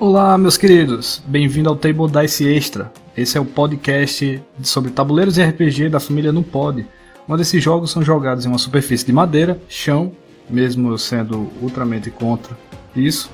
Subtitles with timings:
[0.00, 1.22] Olá, meus queridos.
[1.26, 2.90] Bem-vindo ao Table Dice Extra.
[3.14, 6.86] Esse é o podcast sobre tabuleiros e RPG da família Não Pode,
[7.28, 10.10] onde esses jogos são jogados em uma superfície de madeira, chão,
[10.48, 12.56] mesmo sendo ultramente contra
[12.96, 13.30] isso,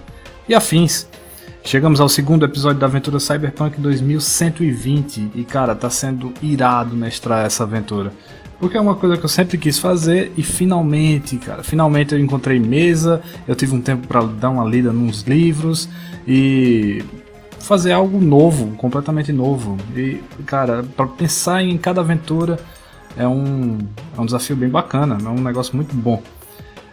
[0.48, 1.06] e afins.
[1.62, 7.62] Chegamos ao segundo episódio da aventura Cyberpunk 2120 e cara, tá sendo irado mestrar essa
[7.62, 8.12] aventura.
[8.58, 12.58] Porque é uma coisa que eu sempre quis fazer e finalmente, cara, finalmente eu encontrei
[12.58, 15.88] mesa, eu tive um tempo para dar uma lida nos livros
[16.26, 17.04] e
[17.58, 19.76] fazer algo novo, completamente novo.
[19.94, 22.58] E, cara, para pensar em cada aventura
[23.16, 23.78] é um,
[24.16, 26.22] é um desafio bem bacana, é um negócio muito bom.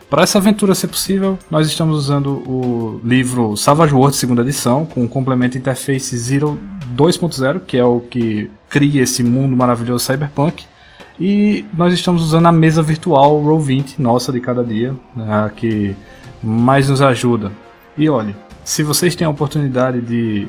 [0.10, 5.04] Para essa aventura ser possível, nós estamos usando o livro Savage World segunda edição, com
[5.04, 6.60] o complemento Interface Zero
[6.96, 10.66] 2.0, que é o que cria esse mundo maravilhoso cyberpunk.
[11.20, 15.96] E nós estamos usando a mesa virtual Roll20 nossa de cada dia, né, que
[16.42, 17.52] mais nos ajuda.
[17.98, 20.48] E olhe, se vocês têm a oportunidade de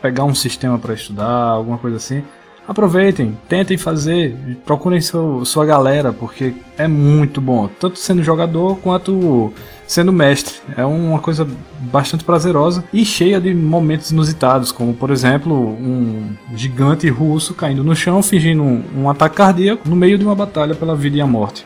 [0.00, 2.22] pegar um sistema para estudar, alguma coisa assim,
[2.66, 9.52] aproveitem, tentem fazer, procurem seu, sua galera, porque é muito bom, tanto sendo jogador quanto
[9.86, 10.56] sendo mestre.
[10.76, 11.46] É uma coisa
[11.80, 17.94] bastante prazerosa e cheia de momentos inusitados, como por exemplo um gigante russo caindo no
[17.94, 21.26] chão fingindo um, um ataque cardíaco no meio de uma batalha pela vida e a
[21.26, 21.64] morte.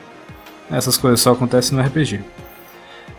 [0.71, 2.21] Essas coisas só acontecem no RPG.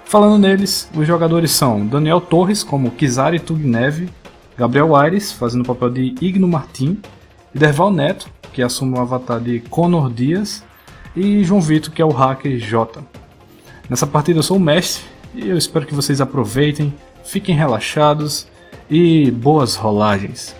[0.05, 4.09] Falando neles, os jogadores são Daniel Torres como Kizari Tugneve,
[4.57, 6.99] Gabriel Aires fazendo o papel de Igno Martin,
[7.53, 10.63] Derval Neto, que assume o avatar de Conor Dias,
[11.16, 13.03] e João Vitor, que é o hacker J.
[13.89, 16.93] Nessa partida eu sou o mestre e eu espero que vocês aproveitem,
[17.25, 18.47] fiquem relaxados
[18.89, 20.55] e boas rolagens.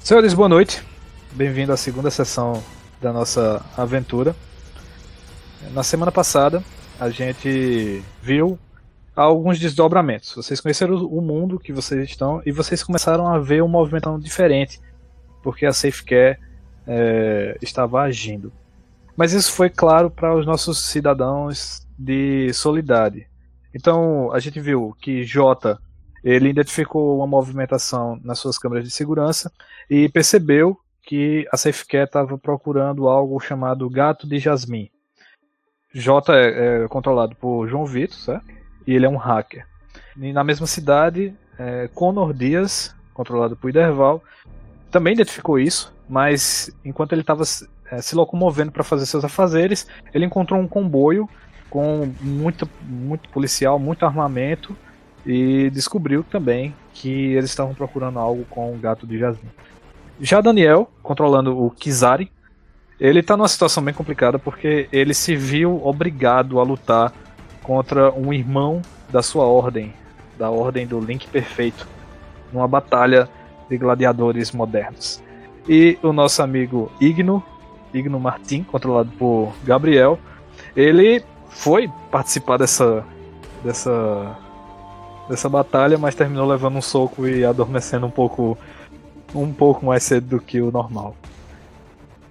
[0.00, 0.82] Senhores, boa noite.
[1.32, 2.62] Bem-vindo à segunda sessão
[3.02, 4.34] da nossa aventura.
[5.72, 6.62] Na semana passada,
[6.98, 8.58] a gente viu
[9.16, 10.34] alguns desdobramentos.
[10.34, 14.78] Vocês conheceram o mundo que vocês estão e vocês começaram a ver um movimento diferente,
[15.42, 16.38] porque a SafeCare
[16.86, 18.52] é, estava agindo.
[19.16, 23.26] Mas isso foi claro para os nossos cidadãos de Solidade.
[23.74, 25.78] Então a gente viu que J
[26.22, 29.50] ele identificou uma movimentação nas suas câmeras de segurança
[29.88, 34.90] e percebeu que a SafeCare estava procurando algo chamado gato de jasmim.
[35.94, 38.55] J é, é controlado por João Vitor, certo?
[38.86, 39.66] E ele é um hacker.
[40.16, 44.22] E na mesma cidade, é, Conor Dias, controlado por Iderval,
[44.90, 47.42] também identificou isso, mas enquanto ele estava
[47.90, 51.28] é, se locomovendo para fazer seus afazeres, ele encontrou um comboio
[51.68, 54.76] com muito, muito policial, muito armamento
[55.24, 59.50] e descobriu também que eles estavam procurando algo com o gato de Jasmine.
[60.20, 62.30] Já Daniel, controlando o Kizari,
[62.98, 67.12] ele está numa situação bem complicada porque ele se viu obrigado a lutar
[67.66, 69.92] contra um irmão da sua ordem,
[70.38, 71.86] da ordem do Link Perfeito,
[72.52, 73.28] numa batalha
[73.68, 75.20] de gladiadores modernos.
[75.68, 77.42] E o nosso amigo Igno,
[77.92, 80.16] Igno Martin, controlado por Gabriel,
[80.76, 83.04] ele foi participar dessa
[83.64, 84.38] dessa
[85.28, 88.56] dessa batalha, mas terminou levando um soco e adormecendo um pouco
[89.34, 91.16] um pouco mais cedo do que o normal.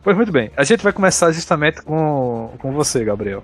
[0.01, 3.43] Pois muito bem, a gente vai começar justamente com, com você, Gabriel.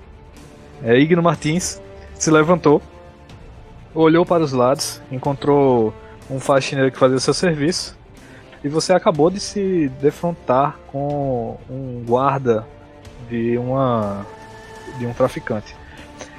[0.83, 1.81] É, Igno Martins
[2.15, 2.81] se levantou,
[3.93, 5.93] olhou para os lados, encontrou
[6.29, 7.97] um faxineiro que fazia seu serviço,
[8.63, 12.65] e você acabou de se defrontar com um guarda
[13.29, 14.25] de uma
[14.97, 15.75] de um traficante.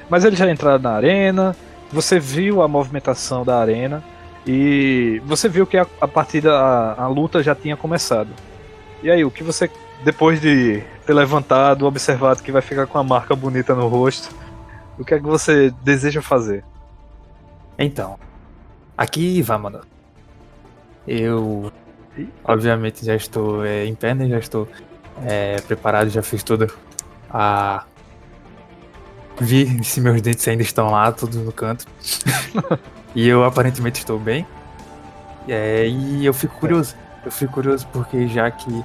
[0.09, 1.57] Mas ele já entrou na arena,
[1.91, 4.03] você viu a movimentação da arena
[4.47, 8.31] e você viu que a, a partida, a, a luta já tinha começado.
[9.03, 9.71] E aí, o que você,
[10.05, 14.35] depois de ter levantado, observado que vai ficar com a marca bonita no rosto,
[14.99, 16.65] o que é que você deseja fazer?
[17.79, 18.19] Então,
[18.97, 19.81] aqui vai, mano.
[21.07, 21.73] Eu,
[22.45, 24.29] obviamente, já estou é, em pé, né?
[24.29, 24.69] Já estou
[25.25, 26.73] é, preparado, já fiz tudo.
[27.31, 27.85] A...
[29.41, 31.87] Vi se meus dentes ainda estão lá, todos no canto.
[33.15, 34.47] e eu aparentemente estou bem.
[35.49, 36.95] É, e eu fico curioso.
[37.25, 38.85] Eu fico curioso porque já que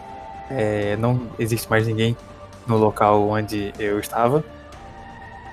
[0.49, 2.15] é, não existe mais ninguém
[2.65, 4.43] no local onde eu estava,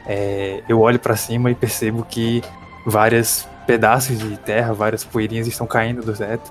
[0.06, 2.42] é, eu olho para cima e percebo que
[2.84, 6.50] vários pedaços de terra, várias poeirinhas estão caindo do teto,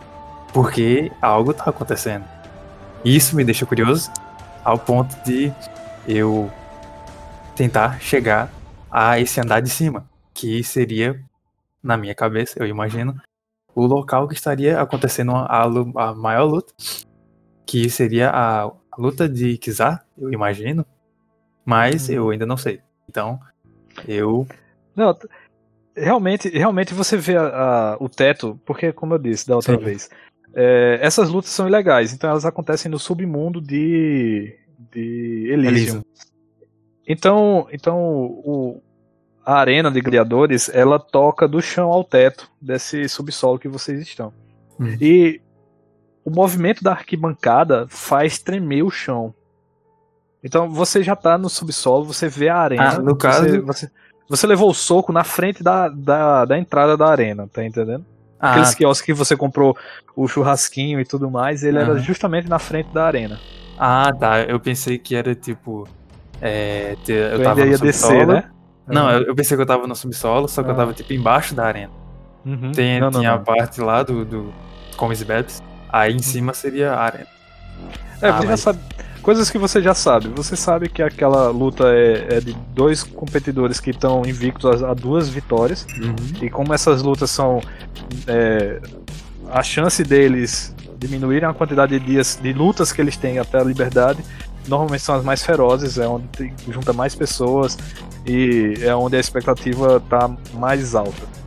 [0.52, 2.26] porque algo está acontecendo.
[3.06, 4.12] Isso me deixa curioso,
[4.64, 5.52] ao ponto de
[6.08, 6.50] eu
[7.56, 8.50] tentar chegar
[8.90, 11.20] a esse andar de cima, que seria,
[11.82, 13.16] na minha cabeça, eu imagino,
[13.76, 16.74] o local que estaria acontecendo a, a maior luta,
[17.66, 20.86] que seria a, luta de Kizar, eu imagino,
[21.66, 22.16] mas uhum.
[22.16, 22.80] eu ainda não sei.
[23.10, 23.40] Então,
[24.08, 24.48] eu.
[24.96, 25.18] Não,
[25.96, 29.84] realmente, realmente você vê a, a, o teto, porque como eu disse da outra Sim.
[29.84, 30.10] vez,
[30.54, 34.56] é, essas lutas são ilegais, então elas acontecem no submundo de,
[34.92, 35.70] de Elysium.
[35.70, 36.04] Elysium.
[37.08, 38.82] Então, então o,
[39.46, 44.32] a arena de criadores ela toca do chão ao teto desse subsolo que vocês estão.
[44.80, 44.96] Hum.
[45.02, 45.42] E
[46.26, 49.34] o movimento da arquibancada faz tremer o chão.
[50.44, 52.90] Então você já tá no subsolo, você vê a arena.
[52.90, 53.46] Ah, no caso.
[53.46, 53.92] Você, você,
[54.28, 58.06] você, levou o soco na frente da, da, da entrada da arena, tá entendendo?
[58.40, 58.52] Ah.
[58.52, 59.78] Aqueles quiosques que você comprou
[60.16, 61.82] o churrasquinho e tudo mais, ele ah.
[61.82, 63.40] era justamente na frente da arena.
[63.78, 64.42] Ah, tá.
[64.42, 65.88] Eu pensei que era tipo.
[66.42, 68.50] É, eu tu tava ia descer, né?
[68.86, 70.78] Não, eu, eu, pensei que eu tava no subsolo, só que eu ah.
[70.78, 71.92] tava tipo embaixo da arena.
[72.46, 72.74] Uhum.
[72.74, 73.38] Tem, não, não, tinha não.
[73.38, 74.54] a parte lá do, do
[74.98, 75.64] Comes Bebs,
[75.94, 77.28] aí em cima seria a arena.
[78.22, 78.48] É, ah, você mas...
[78.48, 78.80] já sabe.
[79.22, 80.28] Coisas que você já sabe.
[80.36, 84.94] Você sabe que aquela luta é, é de dois competidores que estão invictos a, a,
[84.94, 85.86] duas vitórias.
[85.98, 86.16] Uhum.
[86.42, 87.62] E como essas lutas são.
[88.28, 88.82] É,
[89.50, 93.64] a chance deles diminuírem a quantidade de dias de lutas que eles têm até a
[93.64, 94.24] liberdade
[94.68, 97.78] normalmente são as mais ferozes, é onde tem, junta mais pessoas
[98.26, 101.43] e é onde a expectativa está mais alta.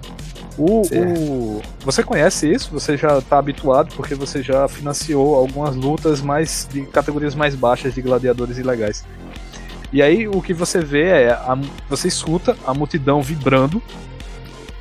[0.58, 2.70] O, o, você conhece isso?
[2.72, 7.94] Você já está habituado porque você já financiou algumas lutas mais de categorias mais baixas
[7.94, 9.04] de gladiadores ilegais.
[9.92, 11.58] E aí o que você vê é a,
[11.88, 13.82] você escuta a multidão vibrando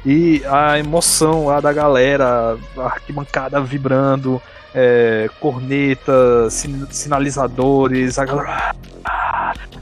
[0.06, 4.42] e a emoção lá da galera, a arquibancada vibrando,
[4.74, 8.76] é, corneta, sin sinalizadores, a galera.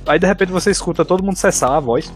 [0.06, 2.12] Aí de repente você escuta todo mundo cessar a voz.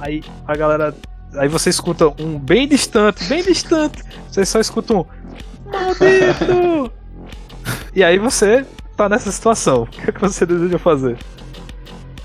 [0.00, 0.94] Aí a galera.
[1.36, 4.02] Aí você escuta um bem distante, bem distante.
[4.30, 5.04] Você só escuta um.
[5.66, 6.92] Maldito!
[7.94, 8.64] e aí você
[8.96, 9.82] tá nessa situação.
[9.82, 11.16] O que, é que você deseja fazer?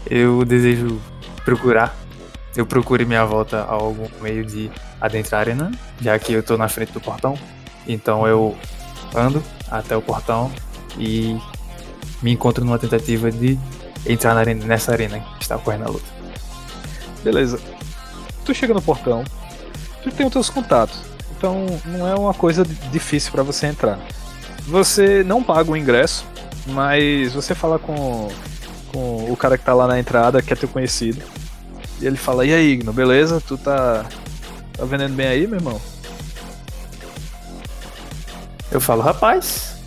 [0.09, 0.99] Eu desejo
[1.43, 1.95] procurar.
[2.55, 4.69] Eu procure minha volta a algum meio de
[4.99, 5.71] adentrar a arena,
[6.01, 7.37] já que eu tô na frente do portão.
[7.87, 8.55] Então eu
[9.15, 10.51] ando até o portão
[10.97, 11.39] e
[12.21, 13.57] me encontro numa tentativa de
[14.05, 16.05] entrar na arena, nessa arena que está ocorrendo a luta.
[17.23, 17.59] Beleza.
[18.49, 19.23] Tu chega no portão,
[20.01, 20.99] tu tem os teus contatos,
[21.37, 23.99] então não é uma coisa difícil para você entrar.
[24.65, 26.25] Você não paga o ingresso,
[26.65, 28.27] mas você fala com,
[28.91, 31.21] com o cara que tá lá na entrada, que é teu conhecido.
[32.01, 33.39] E ele fala: E aí, Igno, beleza?
[33.39, 34.03] Tu tá,
[34.73, 35.79] tá vendendo bem aí, meu irmão?
[38.71, 39.79] Eu falo, rapaz.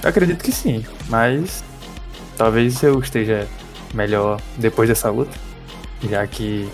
[0.00, 1.64] Eu acredito que sim, mas
[2.36, 3.48] talvez eu esteja
[3.92, 5.36] melhor depois dessa luta,
[6.08, 6.68] já que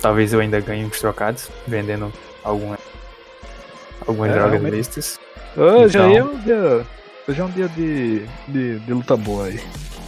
[0.00, 2.12] talvez eu ainda ganhe uns trocados vendendo
[2.42, 2.78] alguma,
[4.06, 5.20] algumas é, drogas listas.
[5.56, 6.08] Hoje então...
[6.08, 6.86] aí é um dia,
[7.28, 9.60] hoje é um dia de, de, de luta boa aí.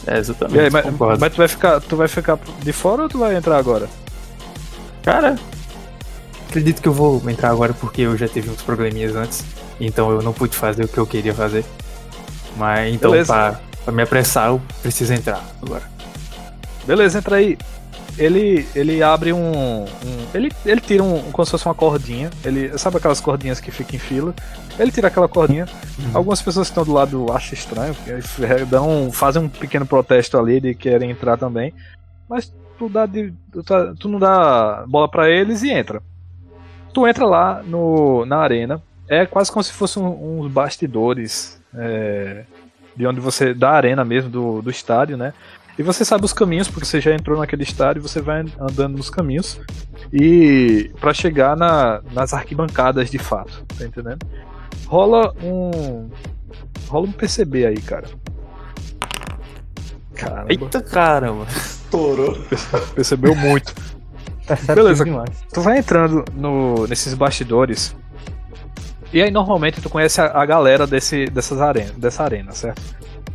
[0.07, 0.59] É, exatamente.
[0.59, 3.57] Aí, mas, mas, tu vai ficar, tu vai ficar de fora ou tu vai entrar
[3.57, 3.89] agora?
[5.03, 5.37] Cara,
[6.49, 9.45] acredito que eu vou entrar agora porque eu já tive uns probleminhas antes,
[9.81, 11.65] então eu não pude fazer o que eu queria fazer.
[12.57, 15.83] Mas então, pra, pra, me apressar, eu preciso entrar agora.
[16.87, 17.57] Beleza, entra aí.
[18.19, 19.85] Ele, ele abre um.
[19.85, 19.87] um
[20.35, 21.31] ele, ele tira um.
[21.33, 22.31] como se fosse uma cordinha.
[22.45, 24.35] Ele, sabe aquelas cordinhas que ficam em fila?
[24.79, 25.67] Ele tira aquela cordinha.
[25.99, 26.11] Uhum.
[26.15, 27.97] Algumas pessoas que estão do lado acham estranho,
[28.69, 31.73] dão, fazem um pequeno protesto ali de querem entrar também.
[32.29, 33.63] Mas tu, dá de, tu,
[33.99, 36.03] tu não dá bola para eles e entra.
[36.93, 42.45] Tu entra lá no, na arena, é quase como se fossem uns bastidores é,
[42.95, 43.55] de onde você.
[43.55, 45.33] da arena mesmo, do, do estádio, né?
[45.79, 49.09] E você sabe os caminhos, porque você já entrou naquele estádio, você vai andando nos
[49.09, 49.59] caminhos
[50.13, 54.27] e para chegar na, nas arquibancadas de fato, tá entendendo?
[54.87, 56.11] Rola um
[56.89, 58.07] rola um PCB aí, cara.
[60.15, 60.47] Caramba.
[60.51, 61.47] Eita caramba.
[61.49, 62.37] Estourou.
[62.95, 63.75] Percebeu muito.
[64.67, 65.05] Beleza,
[65.53, 67.97] tu vai entrando no, nesses bastidores.
[69.13, 72.83] E aí normalmente tu conhece a, a galera desse, dessas arena, dessa arena, certo?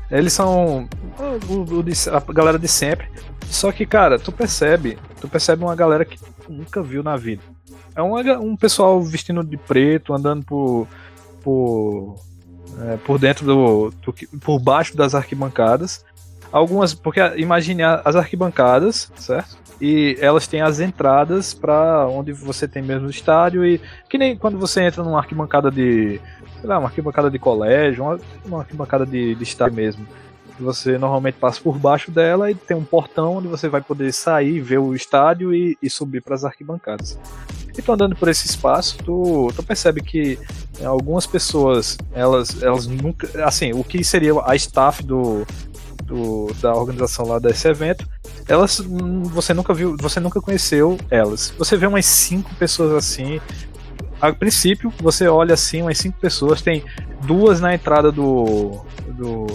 [0.09, 0.87] Eles são
[1.19, 3.09] o, o, a galera de sempre.
[3.47, 6.17] Só que, cara, tu percebe, tu percebe uma galera que
[6.49, 7.41] nunca viu na vida.
[7.95, 10.87] É um, um pessoal vestindo de preto, andando por
[11.47, 12.15] por,
[12.81, 16.03] é, por dentro do, do, por baixo das arquibancadas.
[16.51, 19.57] Algumas, porque imagine as arquibancadas, certo?
[19.79, 24.57] e elas têm as entradas para onde você tem mesmo estádio e que nem quando
[24.57, 26.19] você entra numa arquibancada de,
[26.59, 30.07] sei lá, uma arquibancada de colégio, uma, uma arquibancada de, de estádio mesmo.
[30.59, 34.59] Você normalmente passa por baixo dela e tem um portão onde você vai poder sair,
[34.59, 37.19] ver o estádio e, e subir para as arquibancadas.
[37.77, 40.39] E tu andando por esse espaço, tu, tu percebe que
[40.83, 43.29] algumas pessoas, elas, elas nunca.
[43.45, 45.45] Assim, o que seria a staff do,
[46.03, 48.07] do, da organização lá desse evento,
[48.47, 51.53] elas hum, você nunca viu, você nunca conheceu elas.
[51.57, 53.39] Você vê umas cinco pessoas assim.
[54.19, 56.83] A princípio, você olha assim, umas cinco pessoas, tem
[57.23, 58.83] duas na entrada do.
[59.07, 59.47] do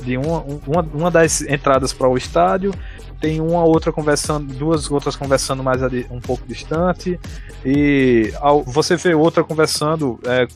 [0.00, 2.74] de uma, uma, uma das entradas para o estádio,
[3.20, 7.20] tem uma outra conversando, duas outras conversando mais ali, um pouco distante,
[7.64, 10.48] e ao, você vê outra conversando, é,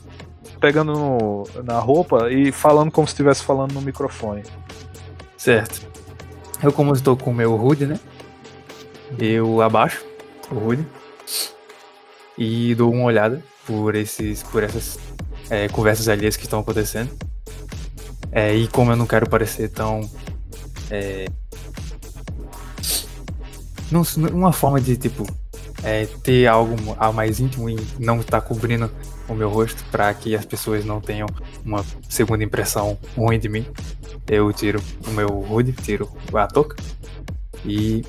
[0.59, 4.43] pegando no, na roupa e falando como se estivesse falando no microfone.
[5.37, 5.87] Certo.
[6.61, 7.99] Eu, como estou com o meu HUD, né?
[9.17, 10.03] Eu abaixo
[10.51, 10.85] o HUD
[12.37, 14.99] e dou uma olhada por, esses, por essas
[15.49, 17.11] é, conversas alheias que estão acontecendo.
[18.31, 20.09] É, e como eu não quero parecer tão.
[20.91, 21.25] É,
[23.89, 25.25] não, uma forma de, tipo,
[25.83, 26.75] é, ter algo
[27.13, 28.91] mais íntimo e não estar tá cobrindo
[29.27, 31.27] o meu rosto para que as pessoas não tenham
[31.63, 33.65] uma segunda impressão ruim de mim.
[34.27, 36.75] Eu tiro o meu hood, tiro a touca
[37.65, 38.05] e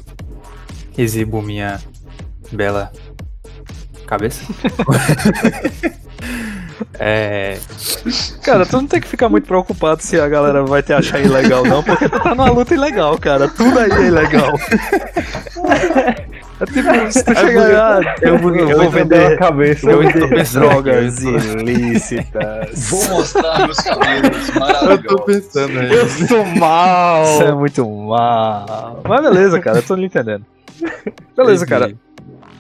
[0.97, 1.81] exibo minha
[2.53, 2.93] bela
[4.09, 4.43] cabeça.
[6.99, 7.59] é.
[8.43, 11.65] Cara, tu não tem que ficar muito preocupado se a galera vai te achar ilegal,
[11.65, 13.49] não, porque tu tá numa luta ilegal, cara.
[13.49, 14.55] Tudo aí é ilegal.
[16.61, 20.03] É tipo, se tu chegar ah, eu, vou, eu, eu vou vender a cabeça, eu
[20.03, 22.91] vou vender drogas ilícitas.
[22.91, 24.91] Vou mostrar meus cabelos maravilhosos.
[24.91, 25.93] Eu tô pensando aí.
[25.93, 27.23] Eu sou mal.
[27.23, 29.03] Isso é muito mal.
[29.07, 30.45] Mas beleza, cara, eu tô lhe entendendo.
[31.37, 31.95] Beleza, cara.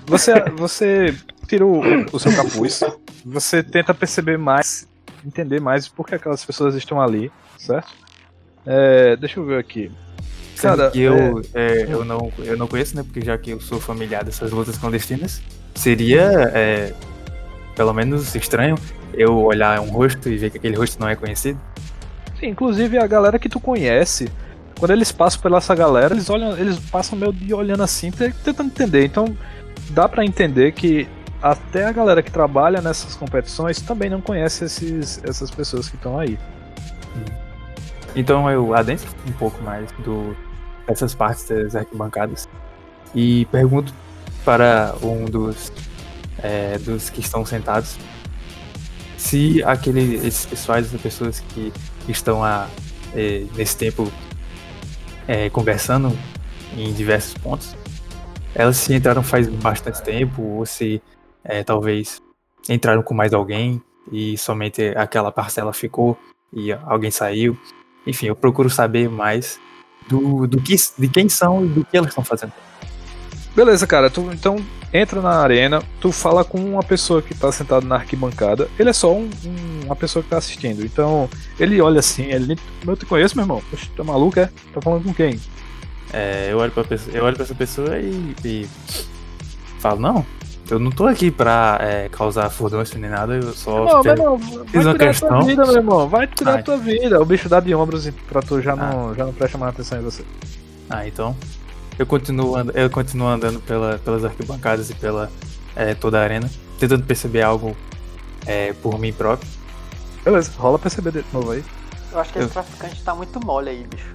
[0.06, 1.14] Você, você
[1.48, 1.80] tira o,
[2.12, 2.80] o seu capuz,
[3.24, 4.86] você tenta perceber mais,
[5.24, 7.88] entender mais por que aquelas pessoas estão ali, certo?
[8.66, 9.90] É, deixa eu ver aqui.
[10.60, 11.82] Cara, que eu, é...
[11.82, 13.02] É, eu, não, eu não conheço, né?
[13.02, 15.40] Porque já que eu sou familiar dessas lutas clandestinas,
[15.74, 16.92] seria é,
[17.74, 18.76] pelo menos estranho
[19.14, 21.58] eu olhar um rosto e ver que aquele rosto não é conhecido.
[22.38, 24.30] Sim, inclusive a galera que tu conhece,
[24.78, 28.64] quando eles passam pela essa galera, eles olham, eles passam meio de olhando assim, tentando
[28.66, 29.04] entender.
[29.04, 29.36] Então,
[29.90, 31.08] dá para entender que
[31.42, 36.18] até a galera que trabalha nessas competições também não conhece esses, essas pessoas que estão
[36.18, 36.38] aí.
[38.14, 40.36] Então eu adentro um pouco mais do
[40.86, 42.48] essas partes das arquibancadas
[43.14, 43.92] e pergunto
[44.44, 45.70] para um dos,
[46.42, 47.98] é, dos que estão sentados
[49.18, 51.72] se aquele, esses pessoais, essas pessoas que
[52.08, 52.66] estão a,
[53.14, 54.10] é, nesse tempo
[55.26, 56.16] é, conversando
[56.76, 57.76] em diversos pontos,
[58.54, 61.02] elas se entraram faz bastante tempo ou se
[61.48, 62.22] é, talvez
[62.68, 66.16] entraram com mais alguém e somente aquela parcela ficou
[66.52, 67.58] e alguém saiu.
[68.06, 69.58] Enfim, eu procuro saber mais
[70.08, 72.52] do, do que, de quem são e do que elas estão fazendo.
[73.56, 74.08] Beleza, cara.
[74.08, 74.56] Tu então
[74.92, 78.68] entra na arena, tu fala com uma pessoa que tá sentado na arquibancada.
[78.78, 80.84] Ele é só um, um, uma pessoa que tá assistindo.
[80.84, 81.28] Então,
[81.58, 82.58] ele olha assim, ele.
[82.86, 83.62] Eu te conheço, meu irmão.
[83.70, 84.46] Poxa, tá maluco, é?
[84.72, 85.40] Tá falando com quem?
[86.12, 88.68] É, eu olho pra, pessoa, eu olho pra essa pessoa e, e
[89.78, 90.24] falo, não,
[90.70, 94.16] eu não tô aqui pra é, causar furdunço nem nada, eu só não, ter...
[94.16, 95.28] não, fiz uma questão.
[95.28, 96.08] Tua vida, meu irmão.
[96.08, 97.20] Vai cuidar da tua vida.
[97.20, 98.76] O bicho dá de ombros pra tu já, ah.
[98.76, 100.24] não, já não presta mais atenção em você.
[100.90, 101.34] Ah, então.
[101.98, 105.30] Eu continuo, eu continuo andando pela, pelas arquibancadas e pela
[105.74, 106.48] é, toda a arena,
[106.78, 107.76] tentando perceber algo
[108.46, 109.48] é, por mim próprio.
[110.24, 111.64] Beleza, rola perceber de novo aí.
[112.12, 114.14] Eu acho que esse traficante tá muito mole aí, bicho.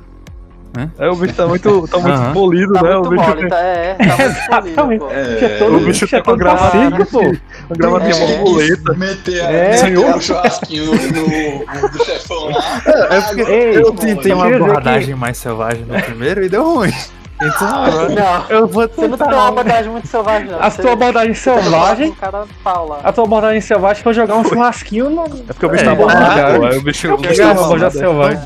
[0.97, 2.33] É, o bicho tá muito, tá muito uhum.
[2.33, 2.95] polido, tá né?
[2.95, 3.95] Muito o bicho mole, tá, é,
[4.75, 7.19] tá muito polido, é, todo, o bicho tá com a gravatinha, pô.
[7.21, 8.93] A gravatinha é, borboleta.
[8.93, 10.15] Meter é, senhor.
[10.15, 12.81] o churrasquinho no, no, do chefão lá.
[12.87, 16.93] É, é porque Ei, eu tentei uma abordagem mais selvagem no primeiro e deu ruim.
[17.41, 19.01] Então agora não, eu vou tentar.
[19.01, 20.61] Você não tem uma abordagem muito selvagem, não.
[20.61, 22.15] A tua abordagem selvagem.
[23.03, 25.25] A tua abordagem selvagem foi jogar um churrasquinho no.
[25.25, 26.77] É porque o bicho tá abordado, pô.
[26.77, 28.39] O bicho tá abordado selvagem.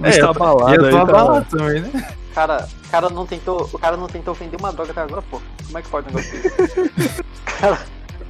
[0.00, 1.58] Mas é, tá abalado eu tô aí, abalado tá...
[1.58, 2.08] também, né?
[2.34, 5.40] Cara, cara não tentou, o cara não tentou vender uma droga até agora, pô.
[5.66, 7.22] Como é que pode um negócio desse?
[7.60, 7.78] cara,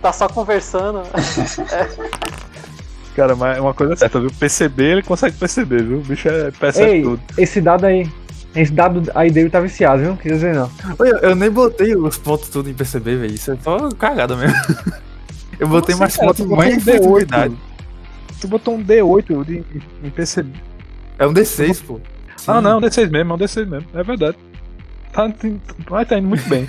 [0.02, 1.02] tá só conversando.
[1.70, 2.40] é.
[3.14, 4.30] Cara, mas uma coisa certa, viu?
[4.38, 5.98] Perceber, ele consegue perceber, viu?
[5.98, 7.20] O bicho é percebe Ei, tudo.
[7.38, 8.10] Esse dado aí.
[8.54, 10.16] Esse dado aí dele tá viciado, viu?
[10.16, 10.70] Quer dizer, não.
[10.98, 13.34] Eu, eu nem botei os pontos tudo em perceber, velho.
[13.34, 14.56] Isso é só cagada mesmo.
[15.60, 17.52] Eu botei assim, mais pontos em mais D8.
[18.40, 19.62] Tu botou um D8 de,
[20.02, 20.69] em perceber.
[21.20, 22.00] É um D6, pô.
[22.34, 22.44] Sim.
[22.50, 23.88] Ah, não, é um D6 mesmo, é um D6 mesmo.
[23.92, 24.38] É verdade.
[25.12, 25.30] Tá,
[25.86, 26.66] vai tá indo muito bem.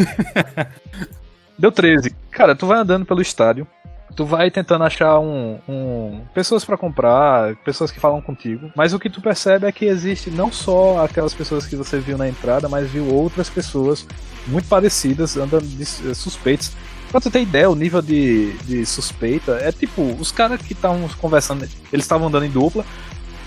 [1.58, 2.14] Deu 13.
[2.30, 3.66] Cara, tu vai andando pelo estádio.
[4.14, 8.70] Tu vai tentando achar um, um pessoas para comprar, pessoas que falam contigo.
[8.76, 12.18] Mas o que tu percebe é que existe não só aquelas pessoas que você viu
[12.18, 14.06] na entrada, mas viu outras pessoas
[14.48, 16.74] muito parecidas, andando de, eh, suspeitos.
[17.10, 21.08] Pra tu ter ideia, o nível de, de suspeita é tipo, os caras que estavam
[21.20, 22.86] conversando, eles estavam andando em dupla,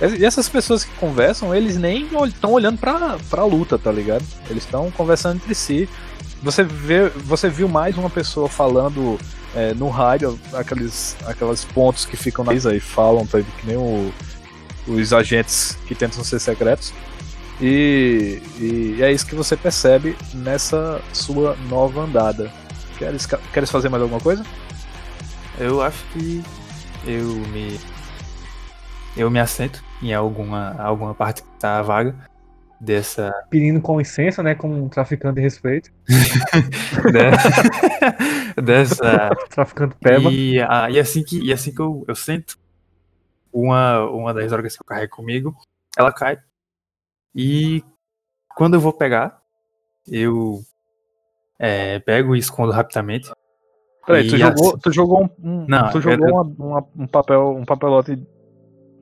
[0.00, 4.24] E essas pessoas que conversam, eles nem estão olhando pra, pra luta, tá ligado?
[4.50, 5.88] Eles estão conversando entre si.
[6.42, 9.18] Você, vê, você viu mais uma pessoa falando
[9.54, 13.76] é, no rádio, aqueles, aqueles pontos que ficam na mesa e falam, tá, que nem
[13.76, 14.12] o,
[14.86, 16.92] os agentes que tentam ser secretos.
[17.60, 22.52] E, e, é isso que você percebe nessa sua nova andada.
[22.98, 24.44] Queres, queres fazer mais alguma coisa?
[25.58, 26.42] Eu acho que
[27.06, 27.78] eu me
[29.16, 32.14] eu me assento em alguma alguma parte que tá vaga
[32.80, 35.90] dessa pedindo com licença, né, como um traficante de respeito.
[38.62, 40.30] dessa traficante peba.
[40.30, 42.58] E, ah, e assim que e assim que eu, eu sento
[43.52, 45.56] uma uma das drogas que eu carrego comigo,
[45.96, 46.38] ela cai.
[47.34, 47.82] E
[48.54, 49.40] quando eu vou pegar,
[50.06, 50.62] eu
[51.58, 53.30] é, pego e escondo rapidamente.
[54.06, 54.78] Peraí, tu, jogou, assim...
[54.78, 56.34] tu jogou um, um não, tu jogou eu...
[56.34, 58.16] uma, uma, um papel, um papelote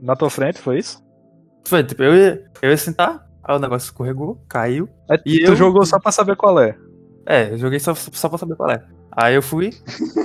[0.02, 1.00] na tua frente, foi isso?
[1.66, 4.88] Foi, tipo, eu ia, eu ia sentar, aí o negócio escorregou, caiu.
[5.08, 5.56] É, e tu eu...
[5.56, 6.76] jogou só pra saber qual é?
[7.24, 8.82] É, eu joguei só, só pra saber qual é.
[9.12, 9.70] Aí eu fui,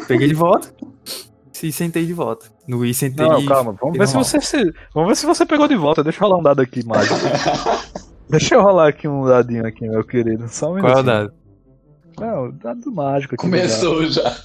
[0.08, 0.74] peguei de volta
[1.62, 2.48] e sentei de volta.
[2.68, 5.68] No I sentei Não, calma, vamos ver, se você, se, vamos ver se você pegou
[5.68, 6.04] de volta.
[6.04, 7.16] Deixa eu rolar um dado aqui, mágico.
[8.30, 10.50] Deixa eu rolar aqui um dadinho aqui, meu querido.
[10.50, 11.34] Só um Qual é o dado?
[12.20, 13.42] Não, dado mágico aqui.
[13.42, 14.36] Começou já.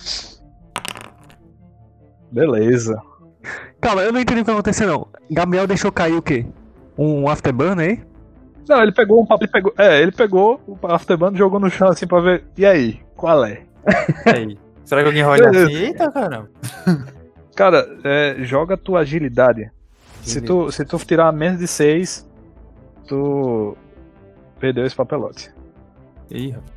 [2.31, 3.03] Beleza.
[3.83, 5.09] Calma, eu não entendi o que aconteceu não.
[5.29, 6.47] Gabriel deixou cair o quê?
[6.97, 8.01] Um afterburn aí?
[8.69, 9.75] Não, ele pegou um papo, ele pegou.
[9.77, 12.45] É, ele pegou o afterburn, jogou no chão assim pra ver.
[12.57, 13.01] E aí?
[13.17, 13.65] Qual é?
[14.25, 14.59] E aí?
[14.85, 15.75] Será que alguém olhar assim?
[15.75, 16.49] Eita, caramba.
[17.57, 19.71] Cara, é, joga tua agilidade.
[20.23, 22.29] Se tu, se tu tirar menos de 6,
[23.09, 23.77] tu
[24.61, 25.53] perdeu esse papelote.
[26.31, 26.73] Ih, rapaz.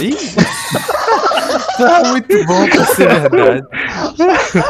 [0.00, 0.16] Ih!
[1.58, 3.66] tá muito bom pra ser verdade.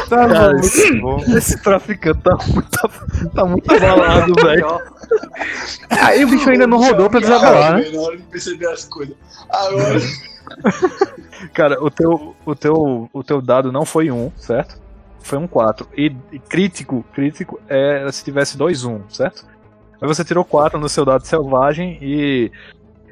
[0.09, 1.25] Tá Cara, muito esse, bom.
[1.37, 4.81] Esse traficante tá muito, tá muito abalado, velho.
[5.91, 7.91] Aí o bicho ainda não rodou pra desabalar, né?
[7.91, 9.15] Na hora de perceber as coisas.
[9.51, 10.01] Agora.
[11.53, 14.81] Cara, o teu, o, teu, o teu dado não foi um, certo?
[15.21, 15.89] Foi um 4.
[15.97, 19.45] E, e crítico, crítico é se tivesse 2 1, certo?
[20.01, 22.51] Aí você tirou 4 no seu dado selvagem e.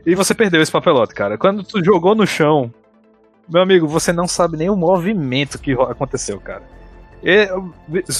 [0.06, 1.38] E você perdeu esse papelote, cara.
[1.38, 2.70] Quando tu jogou no chão,
[3.48, 6.62] meu amigo, você não sabe nem o movimento que aconteceu, cara.
[7.22, 7.48] E,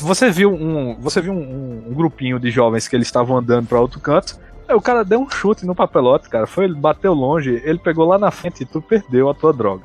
[0.00, 3.80] você viu um, você viu um, um, grupinho de jovens que eles estavam andando para
[3.80, 4.38] outro canto.
[4.66, 6.46] Aí o cara deu um chute no papelote, cara.
[6.46, 9.84] Foi, ele bateu longe, ele pegou lá na frente e tu perdeu a tua droga.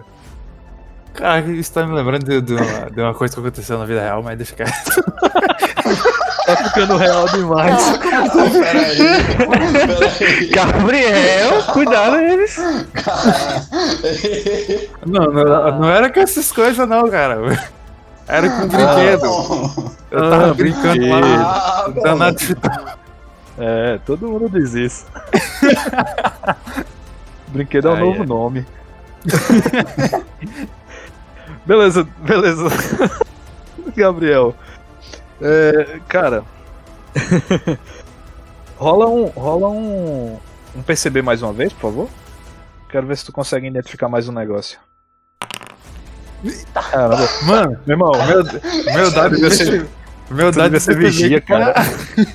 [1.13, 4.01] Cara, isso tá me lembrando de, de, uma, de uma coisa que aconteceu na vida
[4.01, 5.03] real, mas deixa quieto.
[6.55, 7.97] tá ficando real demais.
[7.97, 8.29] Peraí,
[8.97, 10.49] peraí.
[10.49, 12.57] Gabriel, cuidado eles.
[15.05, 17.37] Não, não, não era com essas coisas não, cara.
[18.27, 19.95] Era com brinquedo.
[20.11, 21.19] Eu tava ah, brincando lá.
[21.19, 22.37] Ah, danado
[23.57, 25.05] É, todo mundo diz isso.
[27.49, 28.65] brinquedo é um novo nome.
[31.65, 32.69] beleza, beleza.
[33.95, 34.55] Gabriel.
[35.41, 36.43] É, cara.
[38.77, 39.25] rola um.
[39.27, 40.37] Rola um.
[40.75, 42.09] Um perceber mais uma vez, por favor.
[42.89, 44.79] Quero ver se tu consegue identificar mais um negócio.
[46.73, 47.27] Caramba.
[47.43, 48.43] Mano, meu irmão, meu,
[48.93, 49.87] meu dado devia ser.
[50.29, 51.73] Meu dado devia ser vigia, cara.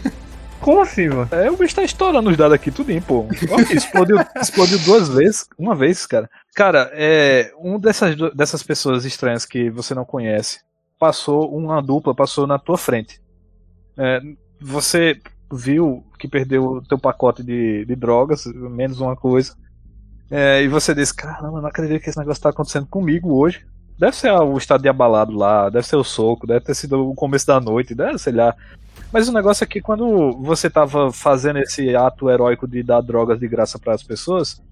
[0.61, 1.29] Como assim, mano?
[1.31, 3.27] É, o bicho tá estourando os dados aqui, tudo pô.
[3.71, 6.29] Explodiu, explodiu duas vezes, uma vez, cara.
[6.55, 7.53] Cara, é.
[7.59, 10.61] Um dessas, dessas pessoas estranhas que você não conhece
[11.05, 13.21] passou, uma dupla passou na tua frente.
[13.99, 14.23] É,
[14.59, 15.21] você
[15.53, 19.55] viu que perdeu o teu pacote de, de drogas, menos uma coisa.
[20.31, 23.67] É, e você disse, caramba, não acredito que esse negócio tá acontecendo comigo hoje.
[23.99, 27.15] Deve ser o estado de abalado lá, deve ser o soco, deve ter sido o
[27.15, 28.57] começo da noite, deve, sei lá.
[29.13, 33.39] Mas o negócio é que quando você tava fazendo esse ato heróico de dar drogas
[33.39, 34.63] de graça para as pessoas,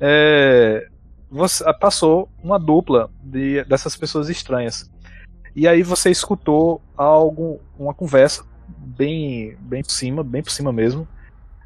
[0.00, 0.86] é,
[1.28, 4.88] você passou uma dupla de, dessas pessoas estranhas.
[5.54, 11.06] E aí você escutou algo, uma conversa bem, bem por cima, bem por cima mesmo.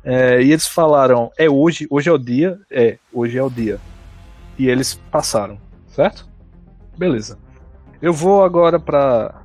[0.02, 3.80] É, e eles falaram: é hoje, hoje é o dia, é, hoje é o dia.
[4.58, 6.28] E eles passaram, certo?
[6.96, 7.38] Beleza.
[8.00, 9.44] Eu vou agora para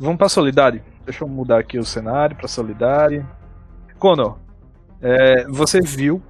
[0.00, 0.82] Vamos para Solidari.
[1.04, 3.22] Deixa eu mudar aqui o cenário para Solidari.
[3.98, 4.38] Conor,
[4.98, 6.22] é, você viu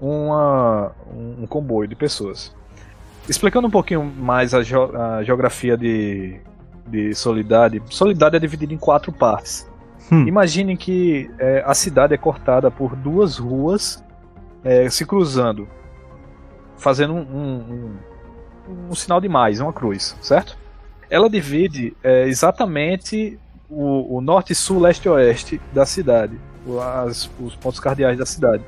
[0.00, 2.54] uma, um, um comboio de pessoas.
[3.28, 6.40] Explicando um pouquinho mais a, a geografia de,
[6.86, 7.82] de Solidade.
[7.90, 9.68] Solidade é dividida em quatro partes.
[10.10, 10.26] Hum.
[10.26, 14.02] Imagine que é, a cidade é cortada por duas ruas
[14.62, 15.68] é, se cruzando,
[16.76, 17.96] fazendo um, um,
[18.68, 20.56] um, um, sinal de mais, uma cruz, certo?
[21.10, 26.38] Ela divide é, exatamente o, o norte, sul, leste e oeste da cidade.
[27.04, 28.62] as- os pontos cardeais da cidade.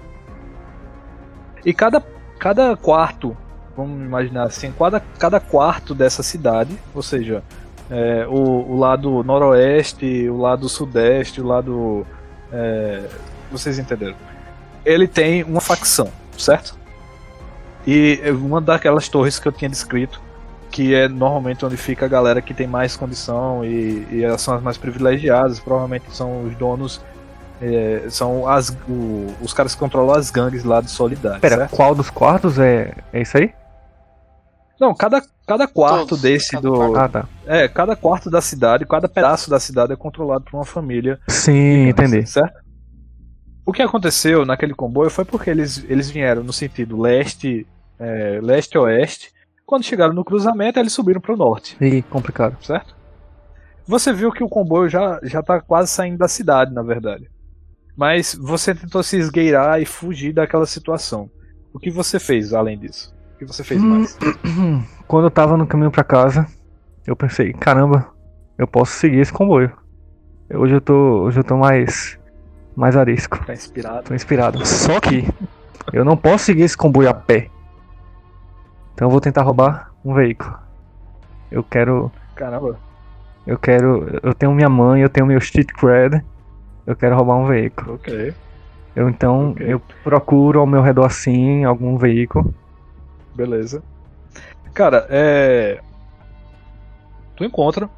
[1.64, 2.00] E cada,
[2.38, 3.36] cada quarto,
[3.78, 7.42] vamos imaginar assim, cada, cada quarto dessa cidade, ou seja,
[7.88, 12.04] é, o, o lado noroeste, o lado sudeste, o lado.
[12.52, 13.04] é,
[13.52, 14.16] vocês entenderam?
[14.84, 16.76] Ele tem uma facção, certo?
[17.86, 20.20] E uma daquelas torres que eu tinha descrito,
[20.70, 24.54] que é normalmente onde fica a galera que tem mais condição e, e elas são
[24.54, 27.00] as mais privilegiadas, provavelmente são os donos,
[27.62, 31.40] é, são as, o- os caras que controlam as gangues lá de Solidade.
[31.40, 31.70] Pera, certo?
[31.76, 33.50] qual dos quartos é, é isso aí?
[34.80, 36.74] Não, cada, cada quarto Todos, desse cada do.
[36.76, 36.96] quarto.
[36.96, 37.28] Ah, tá.
[37.46, 41.18] É, cada quarto da cidade, cada pedaço da cidade é controlado por uma família.
[41.28, 42.24] Sim, entendi.
[42.26, 42.54] Certo?
[43.66, 47.66] O que aconteceu naquele comboio foi porque eles, eles vieram no sentido leste,
[47.98, 49.32] é, leste-oeste.
[49.66, 52.56] Quando chegaram no cruzamento, eles subiram para o norte, E complicado.
[52.64, 52.96] certo?
[53.86, 57.28] Você viu que o comboio já, já tá quase saindo da cidade, na verdade.
[57.96, 61.28] Mas você tentou se esgueirar e fugir daquela situação.
[61.74, 63.12] O que você fez além disso?
[63.38, 63.88] O que você fez Hum.
[63.88, 64.18] mais?
[65.06, 66.44] Quando eu tava no caminho pra casa,
[67.06, 68.08] eu pensei, caramba,
[68.58, 69.72] eu posso seguir esse comboio.
[70.52, 72.18] Hoje eu tô, hoje eu tô mais
[72.74, 73.38] mais arisco.
[73.44, 74.02] Tá inspirado?
[74.08, 74.66] Tô inspirado.
[74.66, 75.24] Só que
[75.92, 77.48] eu não posso seguir esse comboio a pé.
[78.92, 80.52] Então eu vou tentar roubar um veículo.
[81.48, 82.76] Eu quero, Caramba.
[83.46, 86.20] eu quero, eu tenho minha mãe, eu tenho meu street cred.
[86.84, 87.94] Eu quero roubar um veículo.
[87.94, 88.34] Ok.
[88.96, 89.64] Eu então Ok.
[89.72, 92.52] eu procuro ao meu redor assim algum veículo.
[93.38, 93.84] Beleza.
[94.74, 95.80] Cara, é.
[97.36, 97.88] Tu encontra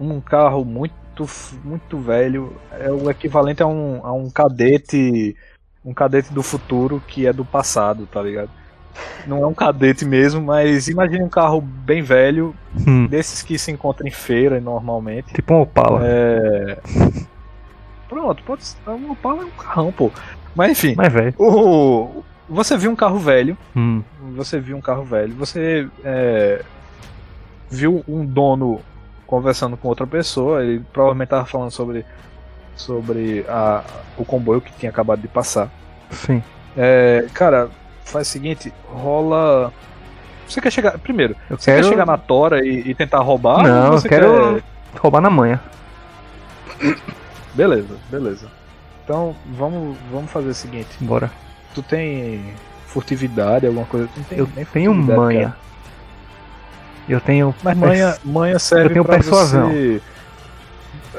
[0.00, 1.24] um carro muito,
[1.62, 2.56] muito velho.
[2.72, 5.36] É o equivalente a um, a um cadete.
[5.84, 8.50] Um cadete do futuro que é do passado, tá ligado?
[9.24, 12.54] Não é um cadete mesmo, mas imagine um carro bem velho,
[12.86, 15.32] Hum, desses que se encontra em feira normalmente.
[15.32, 16.00] tipo um Opala.
[16.02, 16.78] É.
[18.08, 18.76] Pronto, pode ser.
[18.88, 20.10] Um Opala é um carrão, pô.
[20.54, 22.22] Mas enfim, Mas o...
[22.52, 24.02] você viu um carro velho Hum,
[24.36, 26.62] você viu um carro velho, você é,
[27.70, 28.80] viu um dono
[29.26, 32.04] conversando com outra pessoa, ele provavelmente estava falando sobre,
[32.76, 33.82] sobre a,
[34.18, 35.68] o comboio que tinha acabado de passar.
[36.10, 36.42] sim.
[36.76, 37.68] É, cara,
[38.04, 39.72] faz o seguinte, rola.
[40.48, 40.98] Você quer chegar.
[40.98, 43.62] Primeiro, Eu você quero quer chegar na tora e, e tentar roubar?
[43.62, 45.60] Não, eu quero quer- roubar na manhã.
[47.54, 48.48] Beleza, beleza.
[49.04, 51.30] Então vamos, vamos fazer o seguinte: Bora.
[51.74, 52.54] Tu tem
[52.86, 54.08] furtividade, alguma coisa?
[54.08, 55.48] Tu não tem Eu nem tenho manha.
[55.50, 55.56] cara.
[57.08, 57.54] Eu tenho.
[57.62, 59.70] Mas manha, manha serve Eu tenho persuasão.
[59.70, 60.00] você.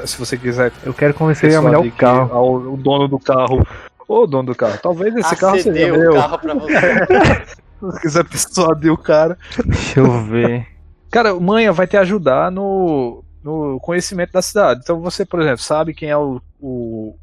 [0.06, 2.32] Se você quiser Eu quero convencer ele a o carro.
[2.34, 3.66] ao- o dono do carro.
[4.06, 6.12] Ô dono do carro, talvez esse carro seja Acedeu meu.
[6.14, 6.74] carro pra você.
[7.54, 9.38] Se você quiser persuadir o cara.
[9.64, 10.66] Deixa eu ver.
[11.10, 14.80] Cara, manha vai te ajudar no, no conhecimento da cidade.
[14.82, 17.14] Então você, por exemplo, sabe quem é o, o-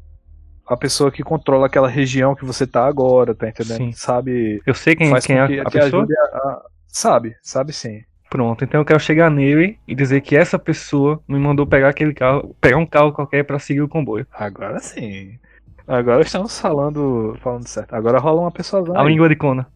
[0.66, 3.76] a pessoa que controla aquela região que você tá agora, tá entendendo?
[3.78, 3.92] Sim.
[3.92, 4.62] Sabe.
[4.66, 6.02] Eu sei quem, faz quem é que a pessoa.
[6.02, 8.02] ajude a, a- Sabe, sabe sim.
[8.28, 12.12] Pronto, então eu quero chegar nele e dizer que essa pessoa me mandou pegar aquele
[12.14, 14.26] carro, pegar um carro qualquer pra seguir o comboio.
[14.32, 15.38] Agora sim.
[15.86, 17.94] Agora estamos falando, falando certo.
[17.94, 18.96] Agora rola uma persuasão.
[18.96, 19.08] A aí.
[19.08, 19.66] língua de Kona.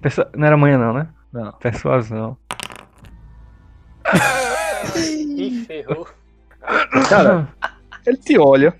[0.00, 0.24] Persu...
[0.36, 1.08] Não era amanhã não, né?
[1.32, 1.52] Não.
[1.52, 2.36] Persuasão.
[5.36, 6.06] Ih, ferrou.
[7.08, 7.48] Cara,
[8.06, 8.74] ele te olha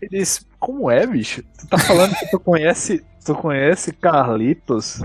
[0.00, 1.42] e diz: Como é, bicho?
[1.58, 3.04] Tu tá falando que tu conhece.
[3.22, 5.02] Tu conhece Carlitos?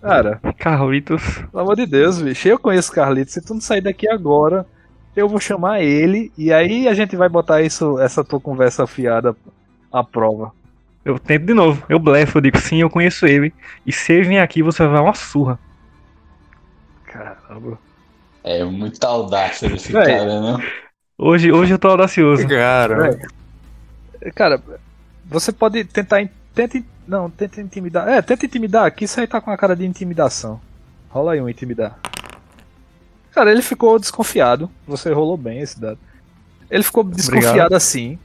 [0.00, 1.22] Cara, Carlitos.
[1.50, 3.34] pelo amor de Deus, bicho, eu conheço Carlitos.
[3.34, 4.64] Se tu não sair daqui agora,
[5.14, 9.36] eu vou chamar ele e aí a gente vai botar isso, essa tua conversa fiada
[9.92, 10.52] à prova.
[11.04, 11.84] Eu tento de novo.
[11.86, 13.52] Eu blefo, eu digo sim, eu conheço ele.
[13.84, 15.58] E se ele vir aqui, você vai dar uma surra.
[17.04, 17.78] Caramba.
[18.42, 20.06] É muita audácia desse Véi.
[20.06, 20.66] cara, né?
[21.18, 22.48] Hoje, hoje eu tô audacioso.
[22.48, 23.18] Cara,
[24.34, 24.60] Cara,
[25.26, 26.28] você pode tentar.
[26.54, 28.08] Tenta, não, tenta intimidar.
[28.08, 30.60] É, tenta intimidar aqui, isso aí tá com a cara de intimidação.
[31.08, 31.98] Rola aí um intimidar.
[33.32, 34.70] Cara, ele ficou desconfiado.
[34.86, 35.98] Você rolou bem esse dado.
[36.70, 38.18] Ele ficou desconfiado assim.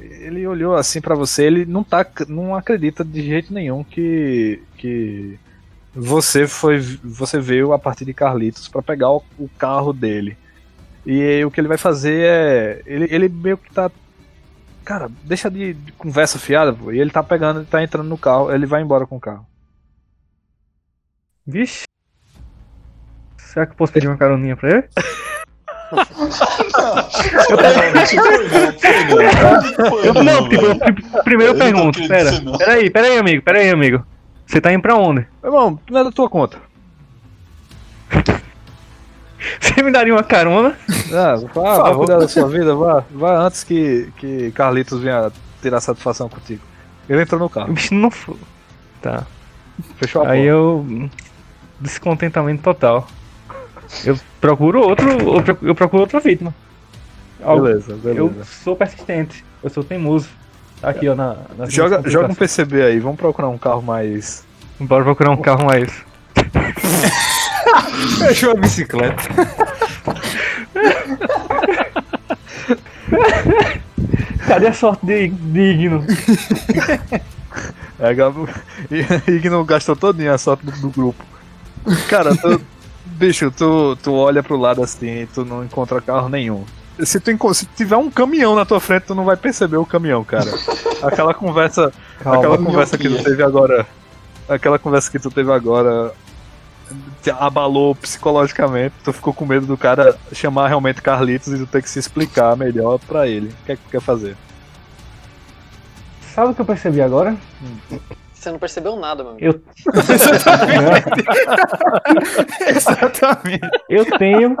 [0.00, 5.38] Ele olhou assim pra você, ele não tá não acredita de jeito nenhum que que
[5.94, 10.36] você foi você veio a partir de Carlitos pra pegar o, o carro dele.
[11.06, 13.90] E o que ele vai fazer é ele, ele meio que tá
[14.86, 16.92] Cara, deixa de, de conversa fiada, pô.
[16.92, 19.44] E ele tá pegando, ele tá entrando no carro, ele vai embora com o carro.
[21.44, 21.82] Vixe.
[23.36, 24.88] Será que eu posso pedir uma caroninha pra ele?
[30.24, 32.30] Não, tipo, primeiro eu pergunto, pera,
[32.72, 34.06] aí, pera aí, amigo, pera aí, amigo.
[34.46, 35.26] Você tá indo pra onde?
[35.42, 36.58] Meu irmão, não é da tua conta.
[39.60, 40.76] Você me daria uma carona?
[41.12, 45.30] Ah, vá, vá cuidar da sua vida, vá, vá antes que, que Carlitos venha
[45.62, 46.62] tirar satisfação contigo.
[47.08, 48.36] Ele entrou no O carro, bicho não foi.
[49.00, 49.24] Tá.
[49.96, 50.50] fechou a Aí porta.
[50.50, 51.10] eu.
[51.80, 53.06] Descontentamento total.
[54.04, 55.06] Eu procuro outro.
[55.62, 56.54] Eu procuro, outra vítima.
[57.42, 58.44] Algo- Beleza, Eu beleza.
[58.44, 59.44] sou persistente.
[59.62, 60.28] Eu sou teimoso.
[60.80, 61.36] Tá aqui, ó, na.
[61.56, 64.44] na Joga, joga um PCB aí, vamos procurar um carro mais.
[64.80, 65.90] Bora procurar um carro mais.
[68.18, 69.22] Fechou a bicicleta.
[74.46, 76.04] Cadê a sorte de digno?
[77.98, 78.48] É, Gabo.
[78.90, 81.24] E que não gastou todinha a sorte do, do grupo.
[82.08, 82.60] Cara, tu,
[83.06, 86.64] bicho, tu, tu olha pro lado assim e tu não encontra carro nenhum.
[87.00, 90.24] Se tu se tiver um caminhão na tua frente, tu não vai perceber o caminhão,
[90.24, 90.50] cara.
[91.02, 92.38] Aquela conversa, Calma.
[92.38, 93.86] aquela conversa que tu teve agora,
[94.48, 96.12] aquela conversa que tu teve agora
[97.22, 98.94] te abalou psicologicamente.
[99.04, 102.56] Tu ficou com medo do cara chamar realmente Carlitos e tu ter que se explicar
[102.56, 103.48] melhor pra ele.
[103.48, 104.36] O que é que tu quer fazer?
[106.34, 107.34] Sabe o que eu percebi agora?
[108.32, 109.46] Você não percebeu nada, meu amigo.
[109.46, 109.60] Eu,
[112.68, 113.68] Exatamente.
[113.88, 114.56] eu tenho.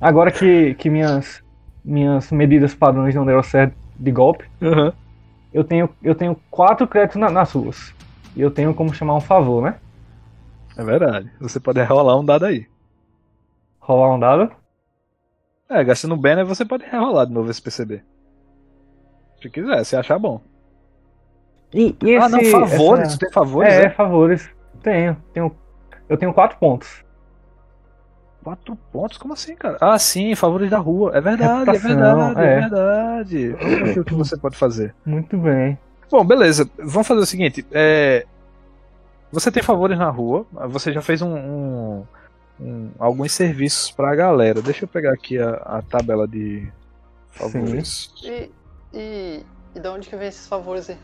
[0.00, 1.42] Agora que, que minhas,
[1.84, 4.92] minhas medidas padrões não deram certo de golpe, Uhum.
[5.52, 7.92] eu tenho, eu tenho quatro créditos na- nas ruas.
[8.36, 9.74] E eu tenho como chamar um favor, né?
[10.78, 11.30] É verdade.
[11.40, 12.66] Você pode rolar um dado aí.
[13.80, 14.50] Rolar um dado.
[15.68, 18.02] É, gastando banner você pode rerolar de novo esse PCB.
[19.42, 20.40] Se quiser, se achar bom.
[21.74, 23.08] E, e esse, ah, não, favores?
[23.08, 23.72] essa- Tu tem favores?
[23.74, 24.50] É, É, favores.
[24.82, 25.54] Tenho, tenho.
[26.08, 27.04] Eu tenho quatro pontos.
[28.42, 29.18] Quatro pontos?
[29.18, 29.76] Como assim, cara?
[29.80, 31.10] Ah, sim, favores da rua.
[31.14, 32.60] É verdade, é verdade, é, é.
[32.60, 33.48] verdade.
[33.50, 34.94] Vamos ver aqui o que você pode fazer.
[35.04, 35.78] Muito bem.
[36.10, 36.70] Bom, beleza.
[36.78, 37.66] Vamos fazer o seguinte.
[37.70, 38.24] É...
[39.32, 40.46] Você tem favores na rua.
[40.68, 42.04] Você já fez um, um-
[42.60, 44.62] um- alguns serviços pra galera.
[44.62, 46.66] Deixa eu pegar aqui a, a tabela de
[47.30, 48.12] favores.
[48.22, 48.50] E,
[48.92, 50.96] e, e de onde que vem esses favores aí?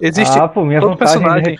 [0.00, 1.56] Existe ah, pô, minha todo personagem-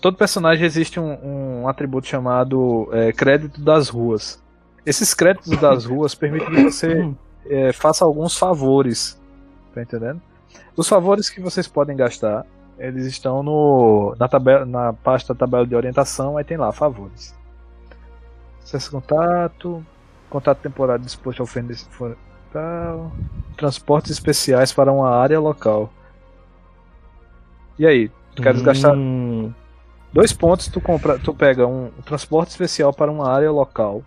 [0.00, 4.40] todo personagem existe um, um atributo chamado é, crédito das ruas.
[4.84, 7.10] Esses créditos das ruas permitem que você
[7.46, 9.18] é, faça alguns favores.
[9.74, 10.20] Tá entendendo?
[10.76, 12.44] Os favores que vocês podem gastar,
[12.82, 17.34] eles estão no, na, tabela, na pasta tabela de orientação, aí tem lá, favores.
[18.62, 19.84] Acesso contato,
[20.28, 21.46] contato temporário disposto ao
[22.52, 23.12] tal,
[23.56, 25.92] transportes especiais para uma área local.
[27.78, 29.52] E aí, tu queres gastar Hum,
[30.12, 34.02] Dois pontos, tu, compra, tu pega um transporte especial para uma área local,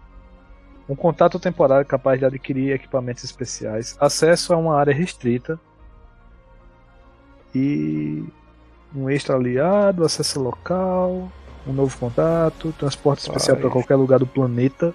[0.88, 5.60] um contato temporário capaz de adquirir equipamentos especiais, acesso a uma área restrita.
[7.56, 8.24] E
[8.96, 11.30] um extra aliado, acesso local,
[11.68, 14.94] um novo contato, transporte especial para qualquer lugar do planeta.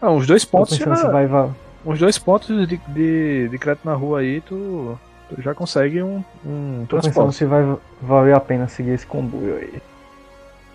[0.00, 1.50] Ah, uns dois pontos já, vai, va-
[1.84, 6.24] uns dois pontos de, de, de crédito na rua aí, tu, tu já consegue um,
[6.44, 7.34] um tô pensando transporte.
[7.36, 9.82] se vai valer a pena seguir esse comboio aí.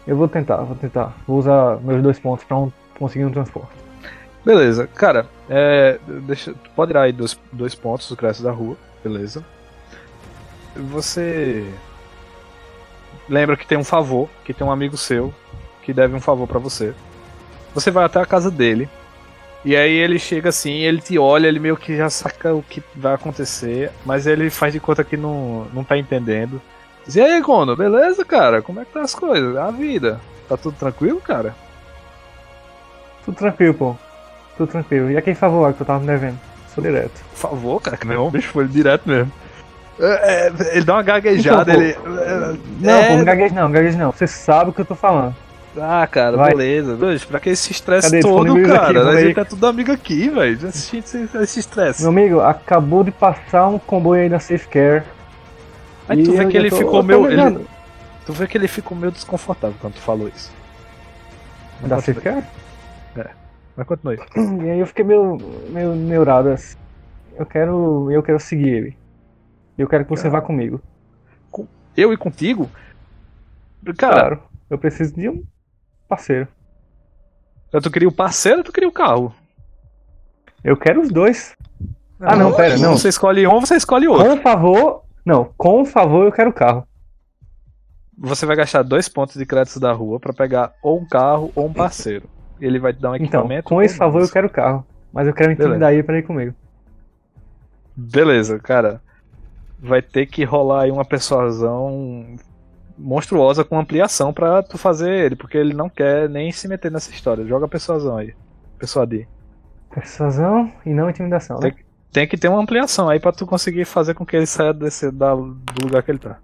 [0.06, 1.16] Eu vou tentar, vou tentar.
[1.28, 3.70] Vou usar meus dois pontos pra um- conseguir um transporte.
[4.46, 8.78] Beleza, cara, é, deixa, tu pode tirar aí dois, dois pontos do crédito da rua,
[9.04, 9.44] beleza.
[10.76, 11.66] Você
[13.28, 15.34] lembra que tem um favor, que tem um amigo seu
[15.82, 16.94] que deve um favor pra você.
[17.74, 18.90] Você vai até a casa dele
[19.66, 22.84] e aí ele chega assim, ele te olha, ele meio que já saca o que
[22.96, 26.62] vai acontecer, mas ele faz de conta que não, não tá entendendo.
[27.04, 28.62] Diz, e aí, Gono, beleza, cara?
[28.62, 29.56] Como é que tá as coisas?
[29.58, 30.22] A vida?
[30.48, 31.56] Tá tudo tranquilo, cara?
[33.26, 33.96] Tudo tranquilo, pô.
[34.56, 35.10] Tudo tranquilo.
[35.10, 36.40] E aquele favor lá que tu tava me devendo?
[36.74, 37.20] Sou direto.
[37.34, 39.32] Favor, cara, que não, bicho, foi direto mesmo.
[40.00, 42.60] É, é, ele dá uma gaguejada, Então, pô, ele.
[42.82, 43.08] Não, É.
[43.08, 43.54] pô, não gagueje
[43.98, 44.12] não, não.
[44.12, 45.36] Você sabe o que eu tô falando.
[45.78, 46.52] Ah, cara, Vai.
[46.52, 46.96] beleza.
[46.96, 48.94] Bicho, pra que esse estresse todo, aqui, cara?
[48.94, 49.26] vamos a aí.
[49.28, 50.68] gente é tudo amigo aqui, velho.
[50.70, 52.02] Esse, esse, esse estresse.
[52.02, 55.04] Meu amigo, acabou de passar um comboio aí na Safe Care.
[56.08, 57.28] Aí tu vê que ele tô- ficou meio.
[57.30, 57.66] ele-
[58.26, 60.50] tu vê que ele ficou meio desconfortável quando tu falou isso.
[61.82, 62.02] Mas Da.
[62.02, 62.44] Safe Care?
[63.76, 64.18] Mas continue.
[64.64, 65.38] E aí eu fiquei meio,
[65.70, 66.78] meio neurado assim.
[67.38, 68.10] Eu quero.
[68.10, 68.98] Eu quero seguir ele.
[69.78, 70.82] Eu quero que você vá comigo.
[71.98, 72.70] Eu e contigo?
[73.98, 74.44] Cara, Claro.
[74.70, 75.44] Eu preciso de um
[76.10, 76.48] parceiro.
[77.72, 79.34] tu queria o parceiro ou tu queria o carro?
[80.64, 81.56] Eu quero os dois.
[82.20, 82.98] Ah, não, pera, não.
[82.98, 84.28] Você escolhe um ou você escolhe outro.
[84.28, 85.04] Com favor.
[85.26, 86.88] Não, com favor eu quero o carro.
[88.18, 91.68] Você vai gastar dois pontos de crédito da rua pra pegar ou um carro ou
[91.68, 92.28] um parceiro.
[92.60, 93.64] Ele vai te dar um Então, equipamento.
[93.70, 94.86] com ou esse favor eu quero o carro.
[95.14, 96.54] Mas eu quero intimidar ele pra ir comigo.
[97.96, 99.02] Beleza, cara.
[99.80, 102.38] Vai ter que rolar aí uma persuasão
[102.98, 107.12] monstruosa com ampliação pra tu fazer ele, porque ele não quer nem se meter nessa
[107.12, 107.46] história.
[107.46, 108.34] Joga persuasão aí.
[108.80, 109.28] Persuadir.
[109.94, 111.74] Persuasão e não intimidação, né?
[112.12, 115.12] Tem que ter uma ampliação aí pra tu conseguir fazer com que ele saia desse,
[115.12, 116.38] da, do lugar que ele tá.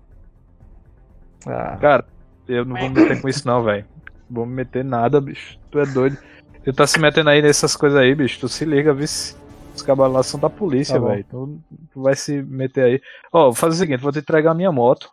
[1.47, 2.05] Ah, Cara,
[2.47, 3.85] eu não vou me meter com isso não, velho.
[4.29, 5.57] Vou me meter nada, bicho.
[5.69, 6.17] Tu é doido.
[6.63, 8.39] Tu tá se metendo aí nessas coisas aí, bicho.
[8.39, 9.35] Tu se liga, vice.
[9.73, 11.23] Os cabalos lá são da polícia, Tá velho.
[11.29, 11.59] Tu,
[11.91, 13.01] tu vai se meter aí.
[13.31, 15.09] Ó, vou fazer o seguinte, vou te entregar a minha moto.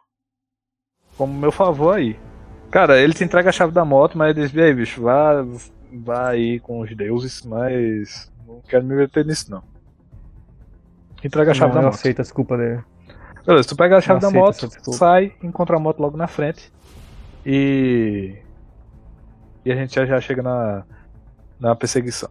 [1.16, 2.18] Como meu favor aí.
[2.70, 5.44] Cara, ele te entrega a chave da moto, mas ele diz, ei, bicho, vá,
[5.92, 9.62] vá aí com os deuses, mas não quero me meter nisso não.
[11.24, 11.94] Entrega a chave não, da eu moto.
[11.94, 12.82] aceito a desculpa dele.
[13.46, 16.70] Beleza, tu pega a chave da aceito moto, sai, encontra a moto logo na frente
[17.44, 18.36] e.
[19.64, 20.84] E a gente já, já chega na,
[21.58, 22.30] na perseguição.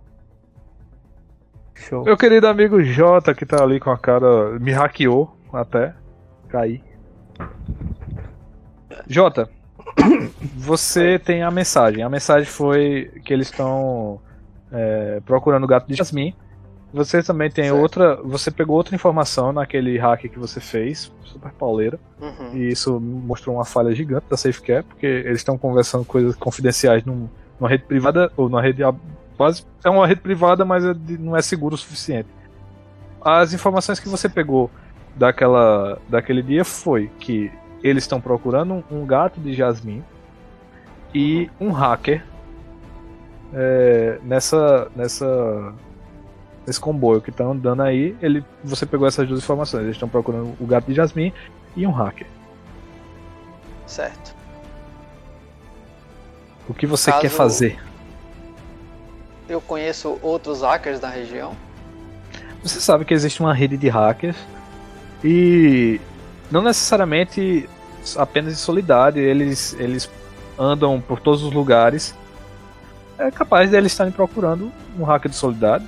[1.77, 2.03] Show.
[2.03, 4.59] Meu querido amigo Jota, que tá ali com a cara.
[4.59, 5.93] me hackeou até.
[6.49, 6.81] Caí.
[9.07, 9.49] Jota,
[10.55, 12.03] você tem a mensagem.
[12.03, 14.19] A mensagem foi que eles estão
[14.71, 16.35] é, procurando o gato de Jasmine.
[16.93, 17.79] Você também tem Certo.
[17.79, 18.15] outra.
[18.23, 21.99] Você pegou outra informação naquele hack que você fez, super pauleira.
[22.19, 22.55] Uhum.
[22.55, 27.27] E isso mostrou uma falha gigante da SafeCare, porque eles estão conversando coisas confidenciais num-
[27.59, 28.81] numa rede privada, ou numa rede
[29.37, 29.65] quase.
[29.83, 32.27] É uma rede privada, mas é não é seguro o suficiente.
[33.21, 34.69] As informações que você pegou
[35.15, 37.51] daquela, daquele dia foi que
[37.83, 40.03] eles estão procurando um, gato de Jasmine
[41.13, 42.23] e um hacker
[43.53, 45.73] é, nessa, nessa,
[46.65, 48.15] nesse comboio que tá andando aí.
[48.21, 49.83] Ele, você pegou essas duas informações.
[49.83, 51.33] Eles estão procurando o gato de Jasmine
[51.75, 52.27] e um hacker.
[53.85, 54.35] Certo.
[56.67, 57.86] O que você Caso- quer fazer?
[59.47, 61.55] Eu conheço outros hackers da região.
[62.61, 64.35] Você sabe que existe uma rede de hackers
[65.23, 66.01] e
[66.51, 67.69] não necessariamente
[68.15, 70.09] apenas de Solidade, eles, eles
[70.57, 72.15] andam por todos os lugares.
[73.17, 75.87] É capaz deles estarem procurando um hacker de Solidade.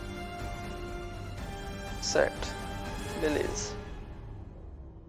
[2.02, 2.48] Certo.
[3.22, 3.74] Beleza.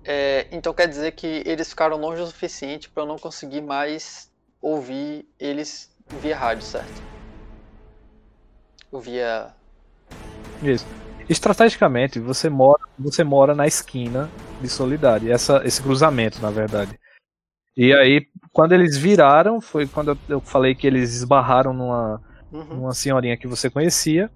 [0.04, 4.30] É, então quer dizer que eles ficaram longe o suficiente para eu não conseguir mais
[4.60, 7.19] ouvir eles via rádio, certo?
[8.92, 9.48] Via.
[10.62, 10.87] Isso.
[11.29, 14.29] Estrategicamente, você mora, você mora na esquina
[14.61, 16.98] de Solidade, essa, esse cruzamento, na verdade.
[17.76, 22.20] E aí, quando eles viraram, foi quando eu- falei que eles esbarraram numa,
[22.53, 22.81] Uhum.
[22.83, 24.29] uma senhorinha que você conhecia,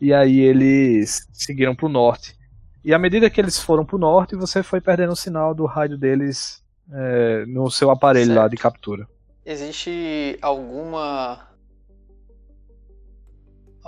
[0.00, 2.34] e aí eles seguiram pro norte.
[2.82, 5.98] E à medida que eles foram pro norte, você foi perdendo o sinal do rádio
[5.98, 8.50] deles é, no seu aparelho lá Certo.
[8.52, 9.06] de captura.
[9.44, 11.46] Existe alguma.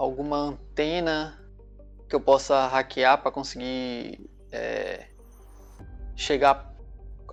[0.01, 1.39] Alguma antena
[2.09, 4.19] que eu possa hackear para conseguir
[4.51, 5.07] é,
[6.17, 6.75] chegar.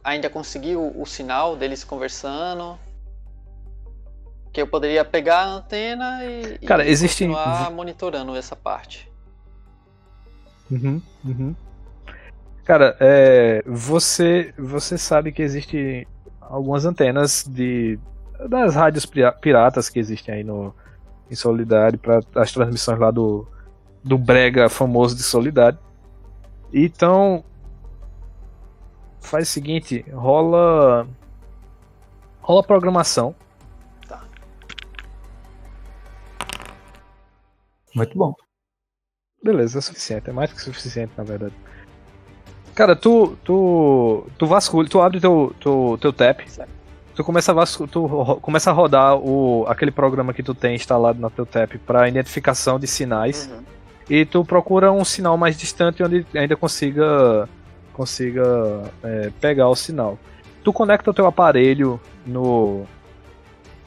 [0.03, 2.77] ainda conseguir o, o sinal deles conversando?
[4.51, 9.09] Que eu poderia pegar a antena e, Cara, e existem- continuar monitorando essa parte.
[10.69, 11.55] Uhum, uhum.
[12.65, 16.05] Cara, é, você você sabe que existe
[16.41, 17.97] algumas antenas de
[18.49, 20.75] das rádios pira- piratas que existem aí no
[21.29, 23.47] em Solidade para as transmissões lá do
[24.03, 25.77] do brega famoso de Solidade.
[26.73, 27.43] Então
[29.19, 31.07] faz o seguinte, rola
[32.41, 33.35] rola programação.
[37.95, 38.33] Muito bom.
[39.43, 41.55] Beleza, é suficiente, é mais que suficiente na verdade.
[42.75, 46.41] Cara, tu tu tu vasculha, tu abre teu teu, teu tap,
[47.17, 51.31] tu começa a tu começa a rodar o aquele programa que tu tem instalado no
[51.31, 53.63] teu tap para identificação de sinais Uhum.
[54.07, 57.49] e tu procura um sinal mais distante onde ainda consiga
[57.91, 60.19] consiga é, pegar o sinal.
[60.63, 62.85] Tu conecta o teu aparelho no,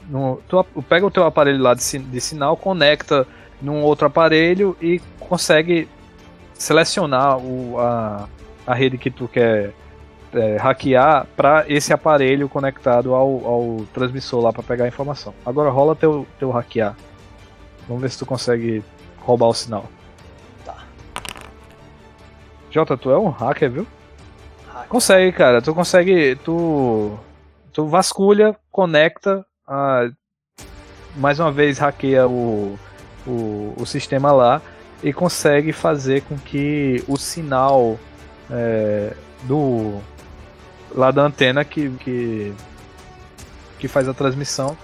[0.09, 3.25] no tu pega o teu aparelho lá de, de sinal, conecta
[3.61, 5.87] num outro aparelho e consegue
[6.53, 8.27] selecionar o, a,
[8.67, 9.73] a rede que tu quer
[10.33, 15.33] é, hackear para esse aparelho conectado ao, ao transmissor lá para pegar a informação.
[15.45, 16.95] Agora rola teu, teu hackear.
[17.87, 18.83] Vamos ver se tu consegue
[19.19, 19.85] roubar o sinal.
[20.65, 20.77] Tá.
[22.69, 23.87] Jota, tu é um hacker, viu?
[24.73, 24.87] Hack.
[24.87, 25.61] Consegue, cara.
[25.61, 26.35] Tu consegue.
[26.37, 27.17] Tu.
[27.73, 29.45] Tu vasculha, conecta.
[29.67, 30.09] ah,
[31.15, 32.77] mais uma vez hackeia o,
[33.25, 34.61] o, o sistema lá
[35.03, 37.97] e consegue fazer com que o sinal
[38.49, 39.13] é,
[39.43, 39.99] do.
[40.95, 41.89] Lá da antena que.
[41.89, 42.53] que,
[43.79, 44.77] que faz a transmissão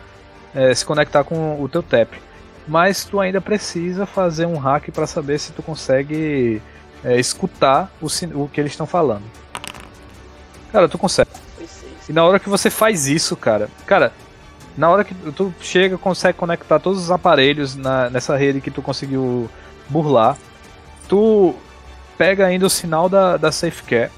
[0.56, 2.14] é, se conectar com o teu TAP.
[2.68, 6.62] Mas tu ainda precisa fazer um hack para saber se tu consegue
[7.04, 8.08] é, escutar o,
[8.42, 9.24] o que eles estão falando.
[10.72, 11.30] Cara, tu consegue.
[12.10, 14.12] E na hora que você faz isso, cara, cara,
[14.78, 18.82] na hora que tu chega, consegue conectar todos os aparelhos na, nessa rede que tu
[18.82, 19.50] conseguiu
[19.90, 20.38] burlar,
[21.08, 21.56] tu
[22.18, 24.12] pega ainda o sinal da, da SafeCare.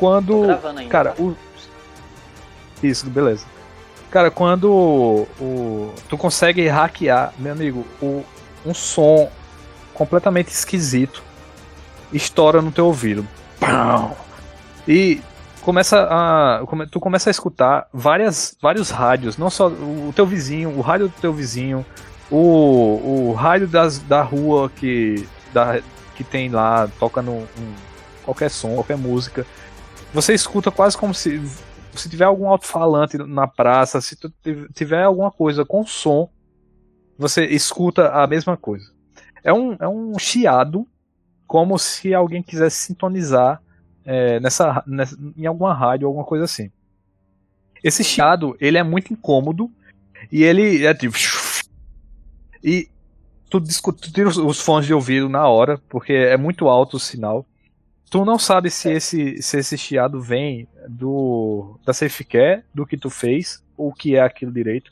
[0.00, 0.42] Quando.
[0.42, 1.22] Ainda, cara, tá?
[1.22, 1.36] o.
[2.82, 3.44] Isso, beleza.
[4.10, 8.24] Cara, quando o, o- tu consegue hackear, meu amigo, o,
[8.66, 9.30] um som
[9.94, 11.22] completamente esquisito
[12.12, 13.28] estoura no teu ouvido.
[13.60, 14.16] Pau!
[14.88, 15.20] E
[15.60, 20.80] começa a tu começa a escutar várias vários rádios, não só o, teu vizinho, o
[20.80, 21.84] rádio do teu vizinho,
[22.30, 25.80] o, o rádio das, da rua que da,
[26.16, 27.74] que tem lá, toca no um-
[28.24, 29.46] qualquer som, qualquer música.
[30.12, 31.40] Você escuta quase como se
[31.94, 34.16] se tiver algum alto-falante na praça, se
[34.74, 36.28] tiver alguma coisa com som,
[37.18, 38.92] você escuta a mesma coisa.
[39.42, 40.86] É um, é um chiado,
[41.46, 43.60] como se alguém quisesse sintonizar
[44.04, 46.70] é, nessa, nessa- em alguma rádio, alguma coisa assim.
[47.82, 49.70] Esse chiado, ele é muito incômodo
[50.30, 51.16] e ele é tipo.
[52.62, 52.88] E
[53.48, 57.44] tu, tu tira os fones de ouvido na hora, porque é muito alto o sinal.
[58.10, 63.08] Tu não sabe se esse, se esse chiado vem do da SafeCare, do que tu
[63.08, 64.90] fez, ou o que é aquilo direito.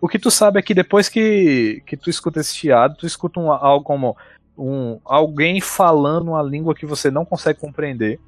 [0.00, 3.40] O que tu sabe é que depois que, que tu escuta esse chiado, tu escuta
[3.40, 4.16] um, algo como
[4.56, 8.20] um, alguém falando uma língua que você não consegue compreender.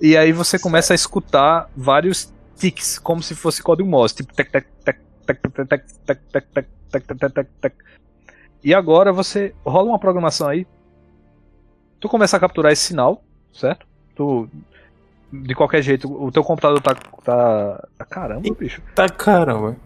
[0.00, 4.50] E aí você começa a escutar vários tics, como se fosse código Morse, tipo tec
[4.50, 5.68] tec tec tec tec tec
[6.04, 7.74] tec tec tec tec tec tec tec.
[8.64, 10.66] E agora você rola uma programação aí.
[12.00, 13.86] Tu começa a capturar esse sinal, certo?
[14.14, 14.48] Tu
[15.32, 16.94] de qualquer jeito, o teu computador tá
[17.24, 18.82] tá, tá caramba, bicho.
[18.94, 19.76] Tá caramba.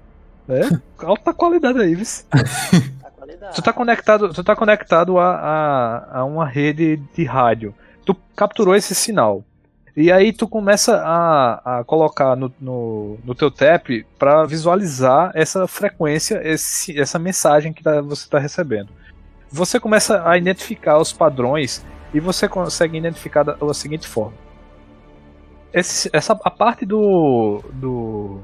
[0.49, 0.63] É,
[1.05, 2.05] alta qualidade aí, viu?
[3.05, 3.55] A qualidade.
[3.55, 7.75] Tu tá conectado, tu tá conectado a, a, a uma rede de rádio.
[8.05, 9.45] Tu capturou esse sinal.
[9.97, 13.89] E aí tu começa a, a colocar no, no, no teu tap
[14.19, 18.91] para visualizar essa frequência, esse, essa mensagem que tá- você está recebendo.
[19.51, 21.85] Você começa a identificar os padrões
[22.17, 24.37] e você consegue identificar da, da seguinte forma.
[25.73, 28.41] Esse, essa, a parte do, do,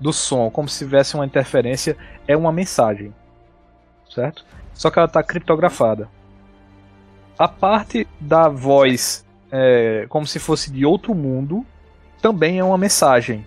[0.00, 1.96] do som, como se tivesse uma interferência,
[2.28, 3.14] é uma mensagem
[4.16, 4.44] certo?
[4.72, 6.08] Só que ela está criptografada.
[7.38, 11.64] A parte da voz, é, como se fosse de outro mundo,
[12.20, 13.44] também é uma mensagem.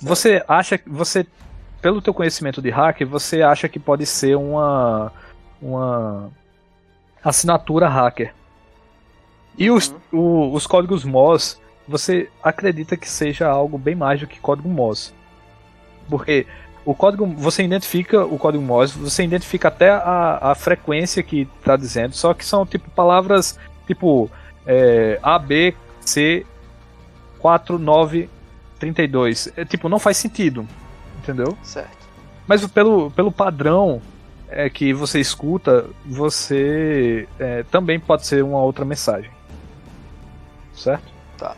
[0.00, 1.26] Você acha que você,
[1.80, 5.12] pelo teu conhecimento de hack, você acha que pode ser uma
[5.60, 6.30] uma
[7.24, 8.34] assinatura hacker.
[9.56, 14.40] E os, o- os códigos MOS, você acredita que seja algo bem mais do que
[14.40, 15.14] código MOS.
[16.08, 16.46] Porque
[16.84, 21.76] o código, você identifica o código Morse, você identifica até a, a frequência que está
[21.76, 24.30] dizendo, só que são tipo palavras tipo
[24.66, 26.44] é, A, B, C,
[27.38, 29.50] 4932.
[29.56, 30.68] É, tipo, não faz sentido,
[31.18, 31.56] entendeu?
[31.62, 32.04] Certo.
[32.46, 34.02] Mas pelo, pelo padrão
[34.48, 39.30] é, que você escuta, você é, também pode ser uma outra mensagem.
[40.74, 41.04] Certo?
[41.38, 41.56] Tá.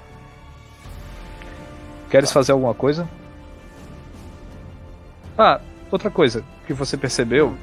[2.11, 3.09] Queres fazer alguma coisa?
[5.39, 5.61] Ah,
[5.91, 7.55] outra coisa que você percebeu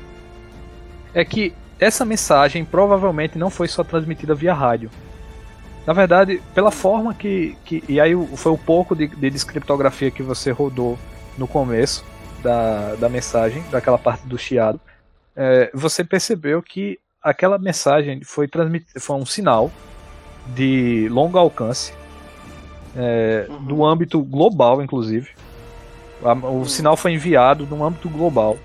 [1.13, 4.89] é que essa mensagem provavelmente não foi só transmitida via rádio.
[5.85, 7.57] Na verdade, pela forma que.
[7.65, 10.97] que e aí foi o pouco de, de descriptografia que você rodou
[11.37, 12.05] no começo
[12.41, 14.79] da, da mensagem, daquela parte do chiado,
[15.35, 18.99] é, você percebeu que aquela mensagem foi transmitida.
[18.99, 19.71] Foi um sinal
[20.55, 21.93] de longo alcance,
[22.95, 23.63] é, Uhum.
[23.63, 25.29] do âmbito global, inclusive.
[26.23, 28.57] A- O sinal foi enviado no âmbito global.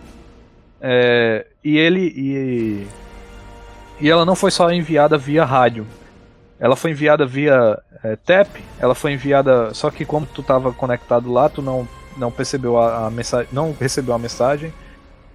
[0.81, 2.01] É, e ele.
[2.16, 2.87] E,
[4.01, 5.87] e ela não foi só enviada via rádio.
[6.61, 8.49] Ela foi enviada via é, TAP,
[8.79, 9.73] ela foi enviada.
[9.75, 13.49] Só que como tu estava conectado lá, tu não, não percebeu a, a mensagem.
[13.53, 14.73] Não recebeu a mensagem.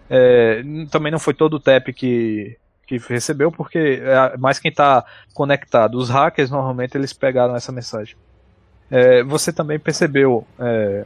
[0.10, 5.06] É, também não foi todo o TAP que, que recebeu, porque é mais quem está
[5.34, 5.98] conectado.
[5.98, 8.16] Os hackers normalmente eles pegaram essa mensagem.
[8.92, 11.06] É, você também percebeu é,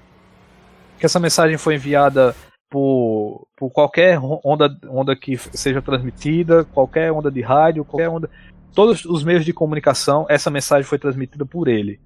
[1.00, 2.36] que essa mensagem foi enviada
[2.70, 8.30] por, por qualquer onda, onda que seja transmitida, qualquer onda de rádio, qualquer onda.
[8.74, 12.00] Todos os meios de comunicação, essa mensagem foi transmitida por ele.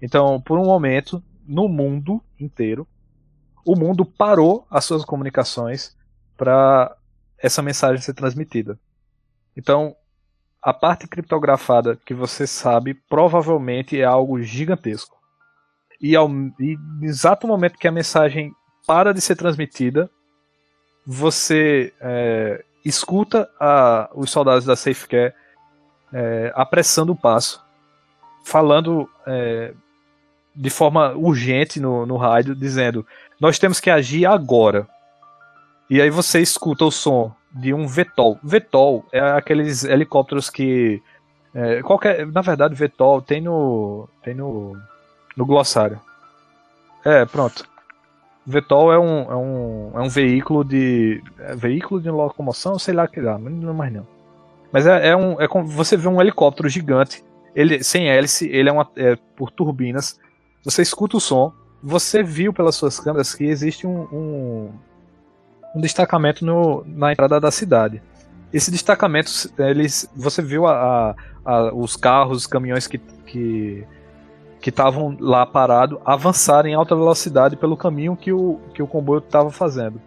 [0.00, 2.86] Então, por um momento, no mundo inteiro,
[3.64, 5.96] o mundo parou as suas comunicações
[6.36, 6.94] para
[7.38, 8.78] essa mensagem ser transmitida.
[9.56, 9.94] Então,
[10.62, 15.16] a parte criptografada que você sabe provavelmente é algo gigantesco.
[16.00, 16.28] E, ao,
[16.60, 18.52] e no exato momento que a mensagem
[18.86, 20.10] para de ser transmitida,
[21.06, 25.32] você é, escuta a- os soldados da SafeCare
[26.12, 27.64] é, apressando o passo,
[28.44, 29.72] falando é,
[30.54, 33.06] de forma urgente no, no rádio, dizendo:
[33.40, 34.88] Nós temos que agir agora.
[35.88, 38.38] E aí você escuta o som de um VTOL.
[38.42, 41.02] VTOL é aqueles helicópteros que.
[41.54, 44.08] É, qualquer, na verdade, VTOL tem no.
[44.22, 44.76] tem no.
[45.36, 46.00] no glossário.
[47.04, 47.64] É, pronto.
[48.46, 51.22] VTOL é um, é um, é um veículo de.
[51.38, 54.06] É veículo de locomoção, sei lá que dá, não mais não.
[54.70, 55.40] Mas é, é um.
[55.40, 57.24] É como você vê um helicóptero gigante,
[57.54, 60.18] ele sem hélice, ele é, uma, é por turbinas.
[60.64, 64.70] Você escuta o som, você viu pelas suas câmeras que existe um, um,
[65.74, 68.02] um destacamento no, na entrada da cidade.
[68.52, 71.14] Esse destacamento, eles, você viu a, a,
[71.44, 73.86] a, os carros, os caminhões que, que
[74.64, 79.50] estavam lá parados avançarem em alta velocidade pelo caminho que o, que o comboio estava
[79.50, 80.00] fazendo.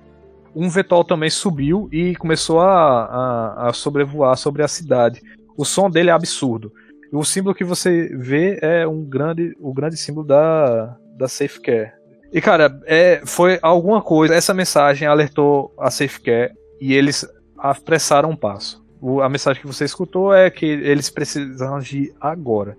[0.55, 5.22] Um VTOL também subiu e começou a, a, a, sobrevoar sobre a cidade.
[5.55, 6.74] O som dele é absurdo.
[7.12, 11.93] O símbolo que você vê é um grande, o grande símbolo da, da Safecare.
[12.32, 14.36] E cara, é, foi alguma coisa.
[14.36, 17.27] Essa mensagem alertou a Safecare e eles
[17.57, 18.84] apressaram um passo.
[19.01, 22.77] O, a mensagem que você escutou é que eles precisam agir agora.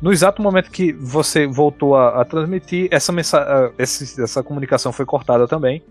[0.00, 3.12] No exato momento que você voltou a, a transmitir, essa,
[3.78, 5.82] essa, essa comunicação foi cortada também.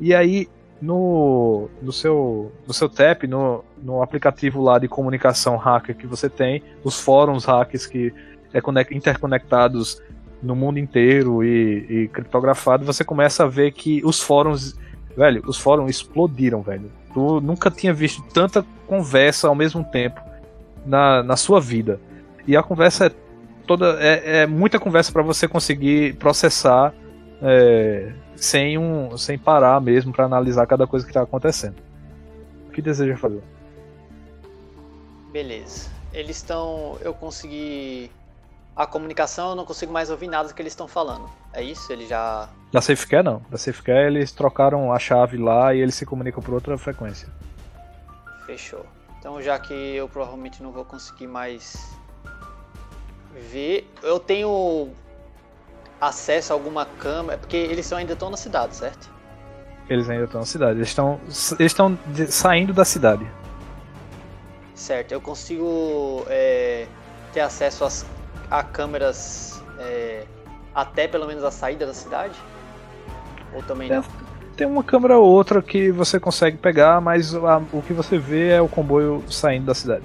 [0.00, 0.48] E aí,
[0.80, 6.28] no, no, seu, no seu TAP, no, no aplicativo lá de comunicação hacker que você
[6.28, 8.12] tem, os fóruns hackers que
[8.52, 8.60] é
[8.94, 10.02] interconectados
[10.42, 14.78] no mundo inteiro e, e criptografado, você começa a ver que os fóruns,
[15.16, 16.90] velho, os fóruns explodiram, velho.
[17.12, 20.20] Tu nunca tinha visto tanta conversa ao mesmo tempo
[20.86, 22.00] na, na sua vida.
[22.46, 23.10] E a conversa é
[23.66, 26.92] toda é, é muita conversa para você conseguir processar
[27.42, 31.76] é, sem um sem parar mesmo para analisar cada coisa que está acontecendo.
[32.68, 33.42] O que deseja fazer?
[35.32, 35.90] Beleza.
[36.12, 36.98] Eles estão.
[37.02, 38.10] Eu consegui
[38.82, 41.28] a comunicação, eu não consigo mais ouvir nada do que eles estão falando.
[41.52, 41.92] É isso?
[41.92, 42.48] Ele já.
[42.72, 43.42] Da SafeCare não.
[43.50, 47.28] Da SafeCare eles trocaram a chave lá e eles se comunicam por outra frequência.
[48.46, 48.86] Fechou.
[49.18, 51.94] Então já que eu provavelmente não vou conseguir mais
[53.50, 53.86] ver.
[54.02, 54.88] Eu tenho
[56.00, 59.10] acesso a alguma câmera, porque eles ainda estão na cidade, certo?
[59.90, 60.78] Eles ainda estão na cidade.
[60.78, 61.20] Eles estão
[61.58, 63.30] eles estão saindo da cidade.
[64.74, 65.12] Certo.
[65.12, 66.86] Eu consigo é,
[67.34, 68.06] ter acesso às,
[68.50, 70.24] a câmeras é,
[70.74, 72.34] até pelo menos a saída da cidade?
[73.54, 74.04] Ou também tem, não?
[74.56, 78.50] Tem uma câmera ou outra que você consegue pegar, mas a, o que você vê
[78.50, 80.04] é o comboio saindo da cidade.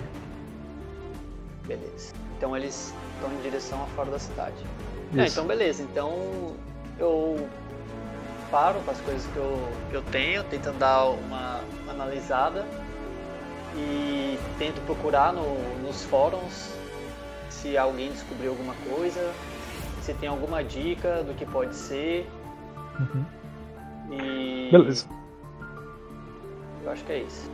[1.65, 2.13] Beleza.
[2.37, 4.55] Então eles estão em direção a fora da cidade.
[5.17, 6.55] É, então beleza, então
[6.99, 7.47] eu
[8.51, 12.65] paro com as coisas que eu, que eu tenho, tentando dar uma analisada
[13.75, 16.69] e tento procurar no, nos fóruns
[17.65, 19.33] se alguém descobriu alguma coisa,
[20.01, 22.29] se tem alguma dica do que pode ser.
[22.99, 23.25] Uhum.
[24.11, 24.69] E.
[24.71, 25.07] Beleza.
[26.83, 27.51] Eu acho que é isso.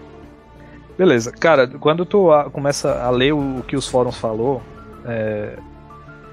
[0.97, 4.61] Beleza, cara, quando tu começa a ler o que os fóruns falou,
[5.05, 5.57] é,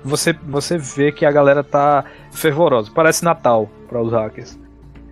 [0.04, 2.90] você, você vê que a galera tá fervorosa.
[2.92, 4.58] Parece Natal para os hackers.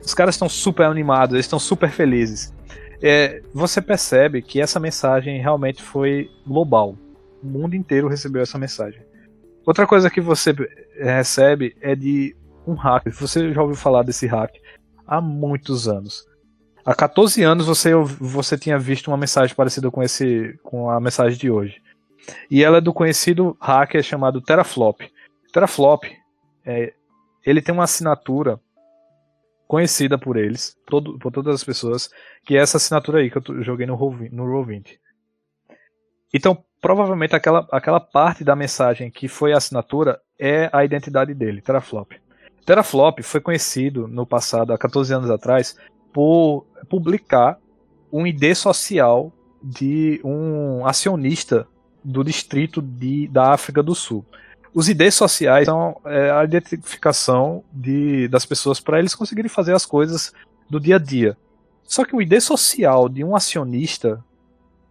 [0.05, 2.53] Os caras estão super animados, eles estão super felizes.
[3.01, 6.97] É, você percebe que essa mensagem realmente foi global.
[7.43, 9.01] O mundo inteiro recebeu essa mensagem.
[9.65, 10.55] Outra coisa que você
[10.99, 13.13] recebe é de um hacker.
[13.15, 14.55] Você já ouviu falar desse hack
[15.07, 16.27] há muitos anos.
[16.85, 21.37] Há 14 anos você, você tinha visto uma mensagem parecida com, esse, com a mensagem
[21.37, 21.83] de hoje.
[22.51, 25.01] E ela é do conhecido hacker chamado Teraflop.
[25.53, 26.05] Teraflop,
[26.65, 26.93] é,
[27.45, 28.61] ele tem uma assinatura
[29.67, 32.09] conhecida por eles, todo, por todas as pessoas,
[32.45, 34.99] que é essa assinatura aí que eu joguei no Roll20.
[36.33, 41.61] Então, provavelmente aquela, aquela parte da mensagem que foi a assinatura é a identidade dele,
[41.61, 42.13] Teraflop.
[42.65, 45.77] Teraflop foi conhecido no passado, há 14 anos atrás,
[46.13, 47.59] por publicar
[48.13, 51.67] um ID social de um acionista
[52.05, 54.25] do distrito de, da África do Sul.
[54.73, 59.87] Os IDs sociais são é, a identificação de, das pessoas para eles conseguirem fazer as
[59.87, 60.33] coisas
[60.69, 61.37] do dia a dia.
[61.83, 64.23] Só que o ID social de um acionista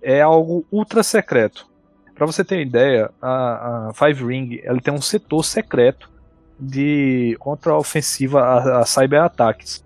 [0.01, 1.67] é algo ultra secreto.
[2.15, 6.09] Para você ter ideia, a, a, Five Ring ela tem um setor secreto
[6.57, 9.83] de contra-ofensiva a, a cyber-ataques.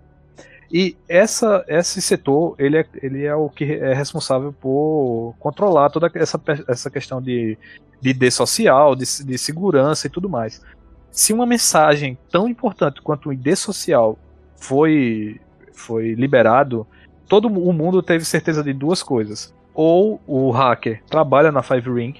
[0.72, 6.08] E essa, esse setor, ele é, ele é o que é responsável por controlar toda
[6.14, 7.58] essa, essa questão de,
[8.00, 10.62] de ID social, de, de segurança e tudo mais.
[11.10, 14.16] Se uma mensagem tão importante quanto o ID social
[14.54, 15.40] foi,
[15.72, 16.86] foi liberado,
[17.26, 19.52] todo o mundo teve certeza de duas coisas.
[19.74, 22.14] Ou o hacker trabalha na Five Ring,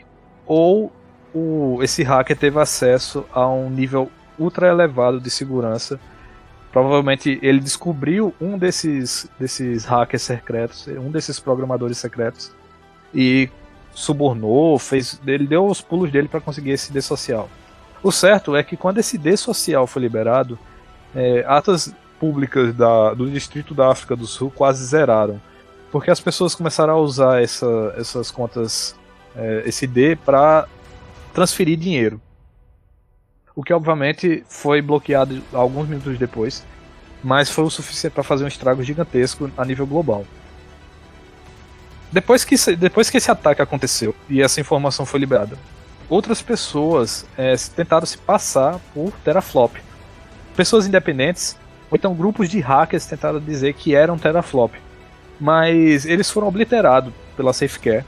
[0.47, 0.93] ou
[1.35, 6.01] o, esse hacker teve acesso a um nível ultra elevado de segurança.
[6.73, 12.53] Provavelmente ele descobriu um desses, desses hackers secretos, um desses programadores secretos,
[13.13, 13.51] e
[13.93, 17.49] subornou, fez, ele deu os pulos dele para conseguir esse D social.
[18.03, 20.59] O certo é que quando esse D social foi liberado,
[21.15, 25.41] é, atas públicas da, do Distrito da África do Sul quase zeraram.
[25.91, 28.95] Porque as pessoas começaram a usar essa, essas contas,
[29.35, 30.69] é, esse D, para
[31.33, 32.21] transferir dinheiro.
[33.55, 36.65] O que obviamente foi bloqueado alguns minutos depois,
[37.23, 40.25] mas foi o suficiente para fazer um estrago gigantesco a nível global.
[42.13, 45.57] Depois que, depois que esse ataque aconteceu e essa informação foi liberada,
[46.09, 49.77] outras pessoas é, tentaram se passar por teraflop.
[50.57, 51.57] Pessoas independentes,
[51.91, 54.75] ou então grupos de hackers tentaram dizer que eram teraflop.
[55.41, 58.05] Mas eles foram obliterados pela Safecare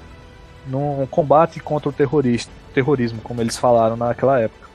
[0.67, 4.69] num combate contra o terrorismo, como eles falaram naquela época.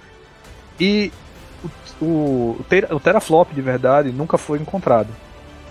[0.80, 1.12] E
[2.02, 5.10] o, o, o teraflop de verdade nunca foi encontrado.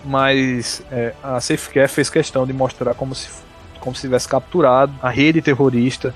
[0.04, 3.28] Mas é, a Safecare fez questão de mostrar como se,
[3.80, 6.14] como se tivesse capturado a rede terrorista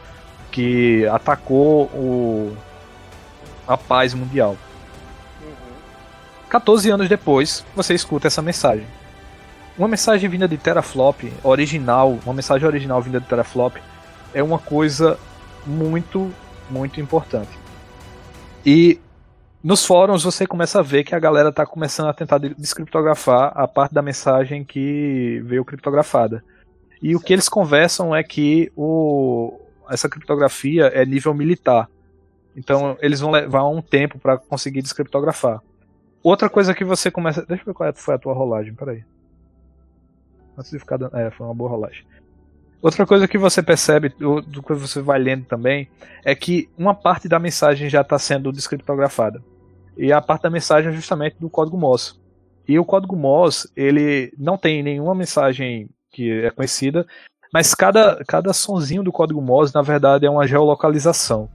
[0.51, 2.57] que atacou o,
[3.67, 4.57] a paz mundial.
[6.49, 8.87] 14 anos depois, você escuta essa mensagem.
[9.81, 13.79] Uma mensagem vinda de teraflop, original, uma mensagem original vinda de teraflop,
[14.35, 15.19] é uma coisa
[15.67, 16.31] muito,
[16.69, 17.49] muito importante.
[18.63, 19.01] E
[19.65, 23.67] nos fóruns você começa a ver que a galera está começando a tentar descriptografar a
[23.67, 26.45] parte da mensagem que veio criptografada.
[27.01, 29.59] E o que eles conversam é que o,
[29.89, 31.89] essa criptografia é nível militar.
[32.55, 35.63] Então eles vão levar um tempo para conseguir descriptografar.
[36.23, 37.47] Outra coisa que você começa.
[37.47, 39.03] Deixa eu ver qual é, foi a tua rolagem, peraí.
[40.61, 41.17] Antes de ficar dando.
[41.17, 42.05] É, foi uma boa rolagem.
[42.83, 45.89] Outra coisa que você percebe, do que você vai lendo também,
[46.23, 49.43] é que uma parte da mensagem já está sendo descriptografada.
[49.97, 52.15] E a parte da mensagem é justamente do código Morse.
[52.69, 57.07] E o código Morse, ele não tem nenhuma mensagem que é conhecida,
[57.53, 61.49] mas cada, cada sonzinho do código Morse, na verdade, é uma geolocalização.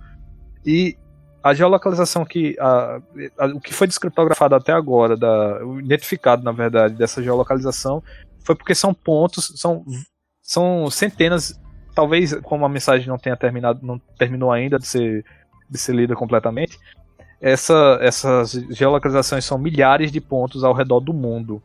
[0.66, 0.98] E
[1.46, 2.56] a geolocalização que.
[2.60, 3.00] A,
[3.38, 8.04] a, o que foi descriptografado até agora, da, identificado, na verdade, dessa geolocalização,
[8.46, 9.84] foi porque são pontos, são,
[10.42, 11.60] são centenas.
[11.96, 15.26] Talvez, como a mensagem não tenha terminado, não terminou ainda de ser,
[15.70, 16.78] de ser lida completamente,
[17.42, 21.62] essa, essas geolocalizações são milhares de pontos ao redor do mundo.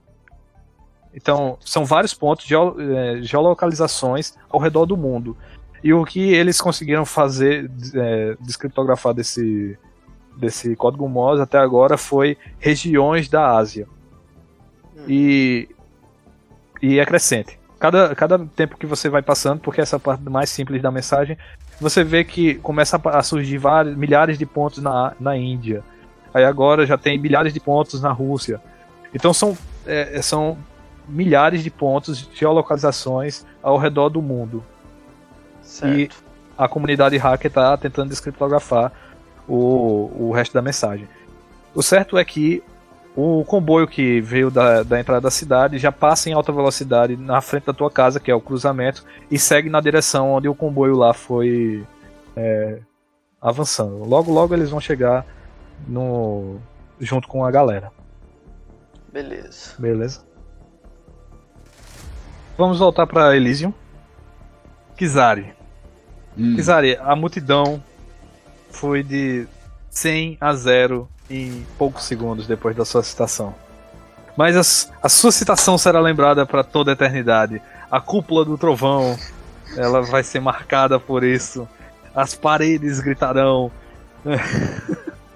[1.14, 5.36] Então, são vários pontos de é, geolocalizações ao redor do mundo.
[5.82, 9.78] E o que eles conseguiram fazer, é, descriptografar desse,
[10.36, 13.88] desse código Morse até agora foi regiões da Ásia.
[14.96, 15.04] Hum.
[15.08, 15.68] E,
[16.80, 17.58] e é crescente.
[17.78, 21.36] Cada, cada tempo que você vai passando, porque essa parte mais simples da mensagem,
[21.80, 25.82] você vê que começa a surgir vários, milhares de pontos na, na Índia.
[26.32, 28.60] Aí agora já tem milhares de pontos na Rússia.
[29.14, 29.56] Então são,
[29.86, 30.58] é, são
[31.08, 34.62] milhares de pontos, geolocalizações ao redor do mundo.
[35.62, 35.98] Certo.
[35.98, 36.10] E
[36.56, 38.92] a comunidade hacker está tentando descriptografar
[39.48, 41.08] o, o resto da mensagem.
[41.74, 42.62] O certo é que
[43.16, 47.40] o comboio que veio da, da entrada da cidade já passa em alta velocidade na
[47.40, 50.96] frente da tua casa, que é o cruzamento, e segue na direção onde o comboio
[50.96, 51.84] lá foi
[52.36, 52.78] é,
[53.40, 54.04] avançando.
[54.04, 55.26] Logo, logo eles vão chegar
[55.88, 56.58] no
[57.00, 57.90] junto com a galera.
[59.12, 59.74] Beleza.
[59.78, 60.20] Beleza.
[62.56, 63.72] Vamos voltar para Elysium.
[64.96, 65.52] Kizari.
[66.38, 66.54] Hum.
[66.54, 67.82] Kizari, a multidão
[68.70, 69.48] foi de
[69.88, 73.54] 100 a 0 em poucos segundos depois da sua citação.
[74.36, 77.62] Mas a, a sua citação será lembrada para toda a eternidade.
[77.90, 79.16] A cúpula do trovão,
[79.76, 81.68] ela vai ser marcada por isso.
[82.14, 83.70] As paredes gritarão.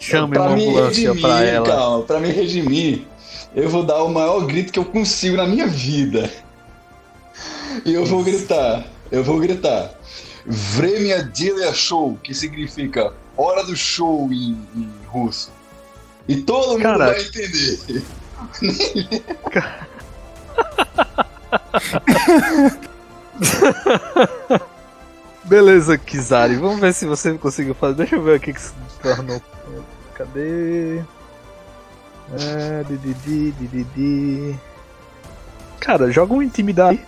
[0.00, 1.66] Chame uma ambulância para ela.
[1.66, 3.04] Calma, pra me redimir,
[3.54, 6.30] eu vou dar o maior grito que eu consigo na minha vida.
[7.84, 9.90] E eu vou gritar, eu vou gritar.
[10.44, 14.90] Vremia Dilia Show, que significa hora do show em, em
[15.24, 15.50] russo.
[16.28, 18.04] E todo mundo vai entender.
[25.44, 26.56] Beleza, Kizari.
[26.56, 27.98] Vamos ver se você conseguiu fazer.
[27.98, 29.40] Deixa eu ver aqui que se tornou.
[30.14, 30.98] Cadê?
[32.32, 33.84] É, di, di, di,
[35.78, 37.00] Cara, joga um intimidade.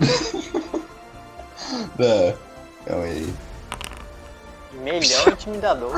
[2.84, 3.32] calma aí.
[4.82, 5.92] Melhor intimidador.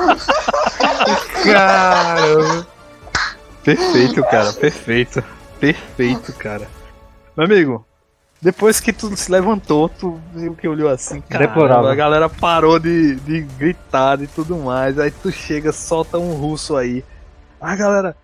[1.43, 2.67] Caramba.
[3.63, 5.23] Perfeito, cara, perfeito.
[5.59, 6.67] Perfeito, cara.
[7.37, 7.85] Meu amigo,
[8.41, 11.45] Depois que tu se levantou, tu viu que olhou assim, cara,
[11.91, 14.97] a galera parou de, de gritar e tudo mais.
[14.97, 17.05] Aí tu chega, solta um russo aí.
[17.59, 18.17] A galera,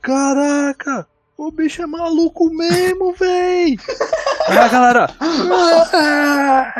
[0.00, 1.04] caraca,
[1.36, 3.76] o bicho é maluco mesmo, véi!
[4.46, 5.10] Aí a galera,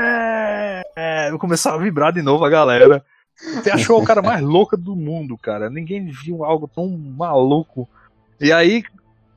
[0.06, 3.04] é, é, começou a vibrar de novo a galera.
[3.36, 5.68] Você achou o cara mais louco do mundo, cara.
[5.68, 7.88] Ninguém viu algo tão maluco.
[8.40, 8.84] E aí,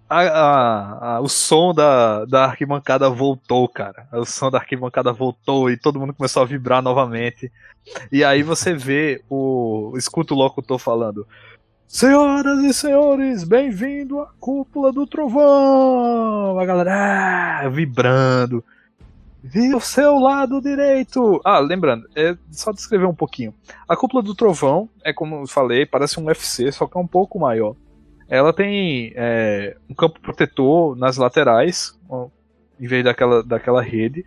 [0.09, 4.07] a- a- a- o som da, da arquibancada voltou, cara.
[4.13, 7.51] O som da arquibancada voltou e todo mundo começou a vibrar novamente.
[8.11, 9.93] E aí você vê o.
[9.97, 11.27] Escuta o locutor falando.
[11.87, 16.59] Senhoras e senhores, bem-vindo à cúpula do trovão!
[16.59, 18.63] A galera ah, vibrando.
[19.43, 21.39] Vi o seu lado direito!
[21.45, 23.53] Ah, lembrando, é só descrever um pouquinho.
[23.87, 27.07] A cúpula do trovão é como eu falei, parece um UFC, só que é um
[27.07, 27.75] pouco maior.
[28.27, 31.97] Ela tem é, um campo protetor nas laterais,
[32.79, 34.25] em vez daquela, daquela rede,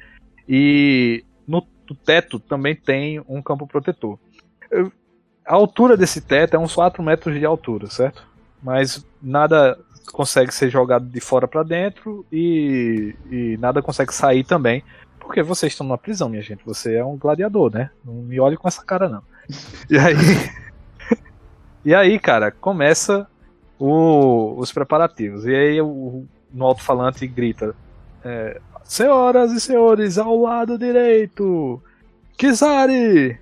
[0.48, 1.66] e no,
[2.04, 4.18] teto também tem um campo protetor.
[5.44, 8.26] A altura desse teto é uns 4 metros de altura, certo?
[8.62, 9.76] Mas nada
[10.12, 14.82] consegue ser jogado de fora para dentro e, e nada consegue sair também,
[15.30, 16.64] porque vocês estão numa prisão, minha gente.
[16.66, 17.90] Você é um gladiador, né?
[18.04, 19.22] Não me olhe com essa cara, não.
[19.88, 20.16] E aí.
[21.84, 23.28] e aí, cara, começa
[23.78, 25.46] o- os preparativos.
[25.46, 27.76] E aí o, no alto-falante grita:
[28.24, 31.80] é, Senhoras e senhores, ao lado direito,
[32.36, 33.38] Kizari!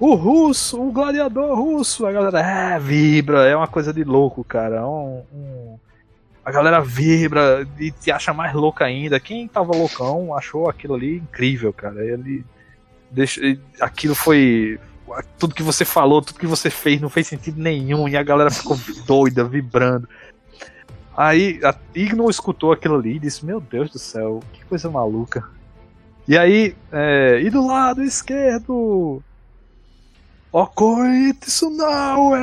[0.00, 2.04] O russo, o gladiador russo!
[2.04, 4.78] A galera é, vibra, é uma coisa de louco, cara.
[4.78, 5.78] É um- um-
[6.44, 9.20] a galera vibra e te acha mais louco ainda.
[9.20, 12.04] Quem tava loucão achou aquilo ali incrível, cara.
[12.04, 12.44] Ele
[13.10, 13.40] deixa,
[13.80, 14.78] aquilo foi
[15.38, 18.50] tudo que você falou, tudo que você fez não fez sentido nenhum e a galera
[18.50, 20.08] ficou doida, vibrando.
[21.16, 25.48] Aí a Igno escutou aquilo ali e disse: Meu Deus do céu, que coisa maluca.
[26.26, 29.22] E aí, é, e do lado esquerdo,
[30.50, 32.38] Okoi Tsunaue!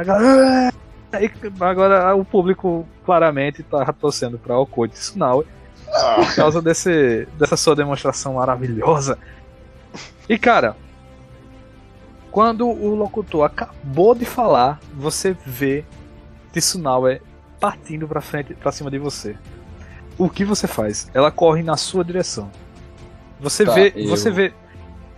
[0.00, 1.30] A galera, "É!" Aí,
[1.60, 5.46] agora o público claramente tá torcendo pra Okoi Tsunaue
[6.16, 9.18] por causa desse, dessa sua demonstração maravilhosa.
[10.28, 10.76] E cara,
[12.30, 15.84] quando o locutor acabou de falar, você vê
[16.52, 17.20] Tsunaue
[17.58, 19.34] partindo pra frente, para cima de você.
[20.18, 21.08] O que você faz?
[21.14, 22.50] Ela corre na sua direção.
[23.40, 24.52] Você Tá, vê, eu- você vê,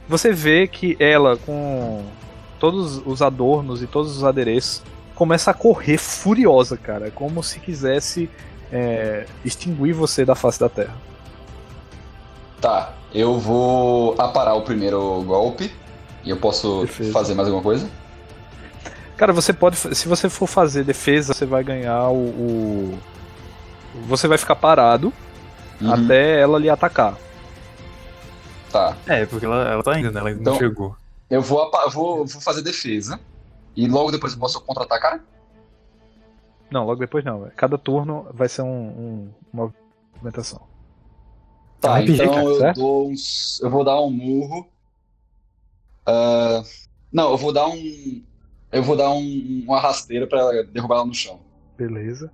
[0.08, 2.04] você vê que ela com
[2.60, 4.82] todos os adornos e todos os adereços
[5.20, 8.30] começa a correr furiosa, cara, como se quisesse
[8.72, 10.96] é, extinguir você da face da Terra.
[12.58, 15.70] Tá, eu vou aparar o primeiro golpe.
[16.24, 17.12] E eu posso Perfeito.
[17.12, 17.86] fazer mais alguma coisa?
[19.18, 22.98] Cara, você pode, se você for fazer defesa, você vai ganhar o, o-
[24.06, 25.12] você vai ficar parado
[25.82, 27.14] Uhum, até ela lhe atacar.
[28.72, 28.96] Tá.
[29.06, 30.20] É, porque ela, ela tá indo, né?
[30.20, 30.96] Ela ainda Então- não chegou.
[31.28, 33.20] Eu vou, vou, vou fazer defesa.
[33.76, 35.22] E logo depois eu posso contra-atacar?
[36.70, 37.50] Não, logo depois não.
[37.56, 39.74] Cada turno vai ser um, um- uma
[40.14, 40.60] movimentação.
[41.80, 43.06] Tá, RPG, então cara, eu certo?
[43.08, 43.60] uns.
[43.62, 44.68] Eu vou dar um murro.
[46.06, 46.62] Ah,
[47.12, 48.22] não, eu vou dar um.
[48.72, 51.40] Eu vou dar um, uma rasteira pra derrubar ela no chão.
[51.76, 52.30] Beleza.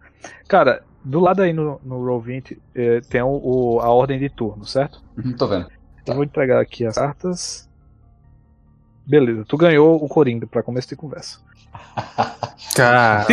[0.48, 4.66] Cara, do lado aí no, no Roll20 eh, tem o, o- a ordem de turno,
[4.66, 5.02] certo?
[5.16, 5.66] Uhum, tô vendo.
[6.04, 6.12] Tá.
[6.12, 7.65] Eu vou entregar aqui as cartas.
[9.06, 11.38] Beleza, tu ganhou o Coringa pra começo de conversa.
[12.74, 13.24] Cara,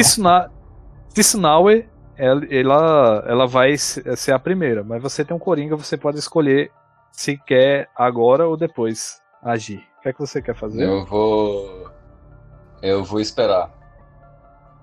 [2.49, 6.71] ela, ela, vai se- ser a primeira, mas você tem um Coringa, você pode escolher
[7.11, 9.83] se quer agora ou depois agir.
[9.99, 10.83] O que é que você quer fazer?
[10.83, 11.89] Eu vou.
[12.81, 13.71] Eu vou esperar.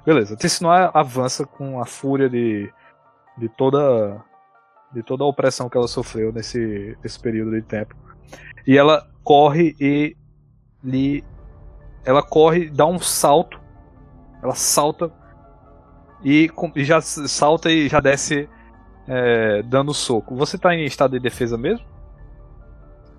[0.04, 2.72] Beleza, Tsunaue avança com a fúria de,
[3.36, 4.22] de toda
[4.92, 7.94] de toda a opressão que ela sofreu nesse, nesse período de tempo.
[8.66, 10.16] E ela corre e
[10.82, 11.24] lhe
[12.04, 13.58] ela corre, dá um salto.
[14.42, 15.10] Ela salta
[16.24, 18.48] e, e já salta e já desce
[19.06, 20.34] é, dando soco.
[20.36, 21.84] Você tá em estado de defesa mesmo?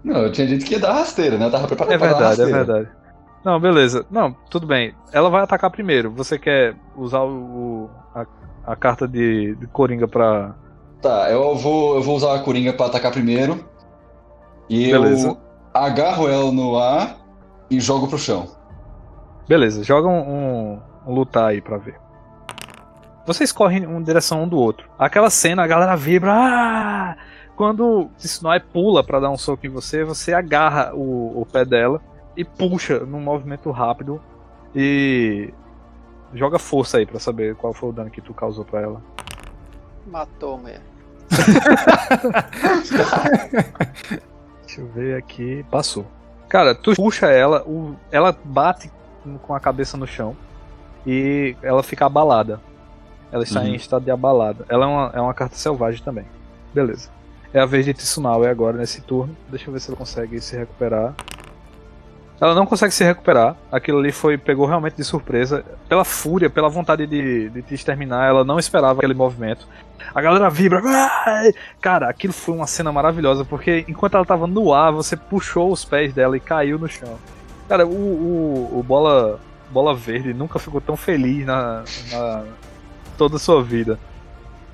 [0.03, 1.45] Não, eu tinha dito que ia dar rasteira, né?
[1.45, 2.63] Eu tava preparado É pra dar verdade, é rasteira.
[2.65, 2.97] verdade.
[3.45, 4.05] Não, beleza.
[4.09, 4.95] Não, tudo bem.
[5.11, 6.11] Ela vai atacar primeiro.
[6.11, 8.25] Você quer usar o, o- a,
[8.65, 10.55] a carta de, de Coringa pra.
[11.01, 13.63] Tá, eu vou, eu vou usar a Coringa pra atacar primeiro.
[14.69, 15.27] E Beleza.
[15.29, 15.37] eu
[15.73, 17.17] agarro ela no ar
[17.71, 18.47] e jogo pro chão.
[19.47, 20.21] Beleza, joga um,
[20.75, 21.95] um- um lutar aí pra ver.
[23.25, 24.89] Vocês correm em direção um do outro.
[24.99, 26.31] Aquela cena, a galera vibra.
[26.33, 27.15] Ah!
[27.55, 31.63] Quando o Snowy pula pra dar um soco em você, você agarra o, o pé
[31.63, 32.01] dela
[32.35, 34.19] e puxa num movimento rápido
[34.75, 35.53] e
[36.33, 39.01] joga força aí pra saber qual foi o dano que tu causou pra ela.
[40.07, 40.83] Matou mesmo.
[44.65, 45.63] Deixa eu ver aqui.
[45.69, 46.05] Passou.
[46.51, 48.91] Cara, tu puxa ela, o, ela bate
[49.41, 50.35] com a cabeça no chão
[51.07, 52.59] e ela fica abalada.
[53.31, 53.67] Ela está Uhum.
[53.67, 54.65] em estado de abalada.
[54.67, 56.25] Ela é uma, é uma carta selvagem também.
[56.73, 57.09] Beleza.
[57.53, 59.33] É a vez de Tsunao, é agora nesse turno.
[59.47, 61.13] Deixa eu ver se ela consegue se recuperar.
[62.41, 63.55] Ela não consegue se recuperar.
[63.71, 65.63] Aquilo ali foi pegou realmente de surpresa.
[65.87, 69.67] Pela fúria, pela vontade de, de te exterminar, ela não esperava aquele movimento.
[70.13, 70.81] A galera vibra.
[71.79, 75.85] Cara, aquilo foi uma cena maravilhosa, porque enquanto ela tava no ar, você puxou os
[75.85, 77.19] pés dela e caiu no chão.
[77.69, 79.39] Cara, o, o, o bola,
[79.69, 82.43] bola Verde nunca ficou tão feliz na, na
[83.19, 83.99] toda a sua vida.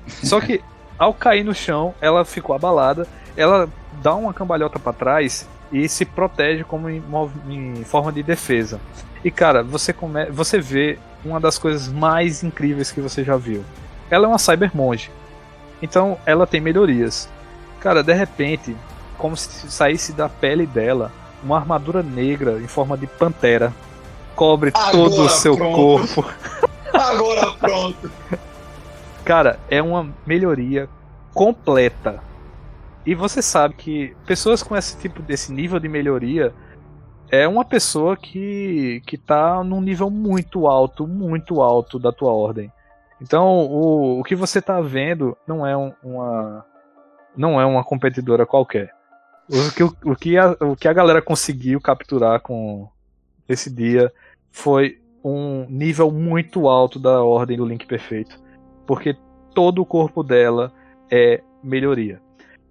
[0.06, 0.62] Só que
[0.98, 3.06] ao cair no chão, ela ficou abalada,
[3.36, 3.68] ela
[4.02, 7.02] dá uma cambalhota pra trás e se protege como em,
[7.48, 8.80] em forma de defesa.
[9.24, 13.64] E cara, você come, você vê uma das coisas mais incríveis que você já viu.
[14.10, 15.10] Ela é uma cyber monge.
[15.82, 17.28] Então ela tem melhorias.
[17.80, 18.76] Cara, de repente,
[19.16, 21.12] como se saísse da pele dela
[21.42, 23.72] uma armadura negra em forma de pantera.
[24.34, 25.76] Cobre Agora todo o seu pronto.
[25.76, 26.30] corpo.
[26.92, 28.10] Agora pronto.
[29.24, 30.88] Cara, é uma melhoria
[31.34, 32.22] completa.
[33.08, 36.52] E você sabe que pessoas com esse tipo desse nível de melhoria
[37.30, 42.70] é uma pessoa que que tá num nível muito alto, muito alto da tua ordem.
[43.18, 46.66] Então, o, o que você tá vendo não é um- uma
[47.34, 48.90] não é uma competidora qualquer.
[49.48, 52.88] O que, o, que a, o que a galera conseguiu capturar com
[53.48, 54.12] esse dia
[54.52, 58.38] foi um nível muito alto da ordem do Link Perfeito
[58.86, 59.16] porque
[59.54, 60.70] todo o corpo dela
[61.10, 62.20] é melhoria.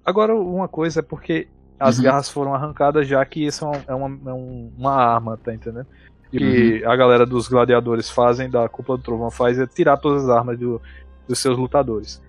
[0.08, 2.06] Agora, uma coisa é porque as Uhum.
[2.06, 5.86] garras foram arrancadas, já que isso é, é uma, é um- uma arma, tá entendendo?
[6.32, 10.24] E que a galera dos gladiadores fazem, da Cúpula do Trovão faz, é tirar todas
[10.24, 10.82] as armas do-
[11.28, 12.22] dos seus lutadores.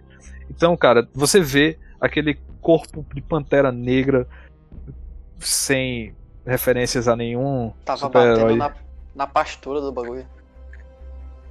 [0.51, 4.27] Então, cara, você vê aquele corpo de pantera negra
[5.39, 6.13] sem
[6.45, 8.73] referências a nenhum Tava batendo na,
[9.15, 10.27] na pastura do bagulho.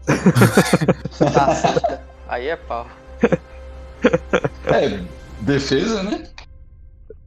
[1.34, 2.02] Tá.
[2.28, 2.86] Aí é pau.
[4.66, 5.00] É,
[5.48, 6.24] defesa, né?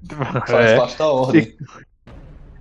[0.46, 0.76] Faz É.
[0.76, 1.56] parte da ordem.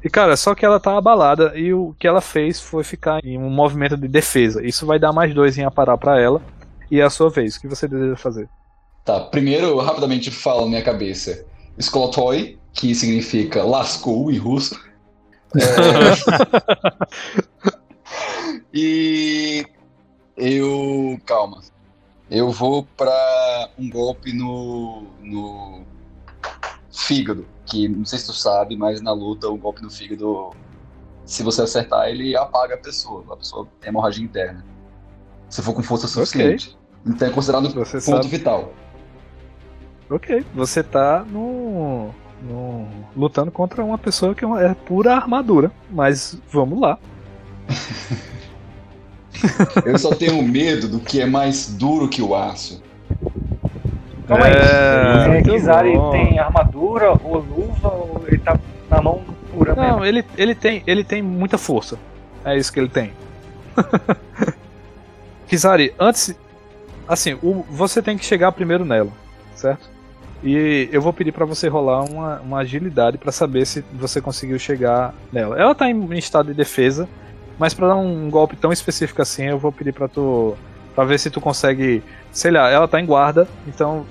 [0.04, 3.38] E cara, só que ela tá abalada e o que ela fez foi ficar em
[3.38, 4.66] um movimento de defesa.
[4.66, 6.42] Isso vai dar mais dois em aparar pra ela.
[6.90, 7.56] E é a sua vez.
[7.56, 8.50] O que você deseja fazer?
[9.06, 11.46] Tá, primeiro eu rapidamente falo na minha cabeça.
[11.78, 14.80] Skolotoi, que significa lascou em russo.
[15.56, 15.60] É...
[18.74, 19.66] e
[20.38, 21.20] eu.
[21.26, 21.62] Calma.
[22.30, 25.04] Eu vou pra um golpe no.
[25.22, 25.82] no
[26.92, 27.46] fígado.
[27.66, 30.52] Que não sei se tu sabe, mas na luta um golpe no fígado.
[31.26, 33.24] Se você acertar, ele apaga a pessoa.
[33.32, 34.66] A pessoa tem hemorragia interna.
[35.50, 36.78] Se for com força suficiente.
[37.06, 38.28] Então é considerado Você ponto sabe.
[38.28, 38.74] vital.
[40.10, 40.46] Ok.
[40.56, 42.10] Você tá no.
[42.42, 45.72] no- lutando contra uma pessoa que é pura armadura.
[45.92, 46.98] Mas vamos lá.
[49.86, 52.82] Eu só tenho medo do que é mais duro que o aço.
[54.28, 54.54] Calma aí.
[54.54, 58.60] É, Kizari tem armadura ou luva ou ele tá
[58.90, 59.22] na mão
[59.52, 59.90] pura mesmo?
[59.98, 61.98] Não, ele, ele, tem, ele tem muita força.
[62.46, 63.12] É isso que ele tem.
[65.48, 66.36] Kizari, antes.
[67.08, 69.10] Assim, o- você tem que chegar primeiro nela,
[69.56, 69.90] certo?
[70.44, 74.60] E eu vou pedir pra você rolar uma, uma agilidade pra saber se você conseguiu
[74.60, 75.60] chegar nela.
[75.60, 77.10] Ela tá em, em estado de defesa,
[77.60, 80.56] mas pra dar um golpe tão específico assim, eu vou pedir pra tu.
[80.96, 82.02] pra ver se tu consegue.
[82.32, 84.06] Sei lá, ela tá em guarda, então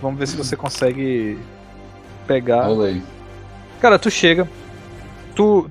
[0.00, 1.36] vamos ver se você consegue
[2.26, 2.66] pegar.
[2.66, 3.02] Rolei.
[3.80, 4.48] Cara, tu chega,
[5.34, 5.68] tu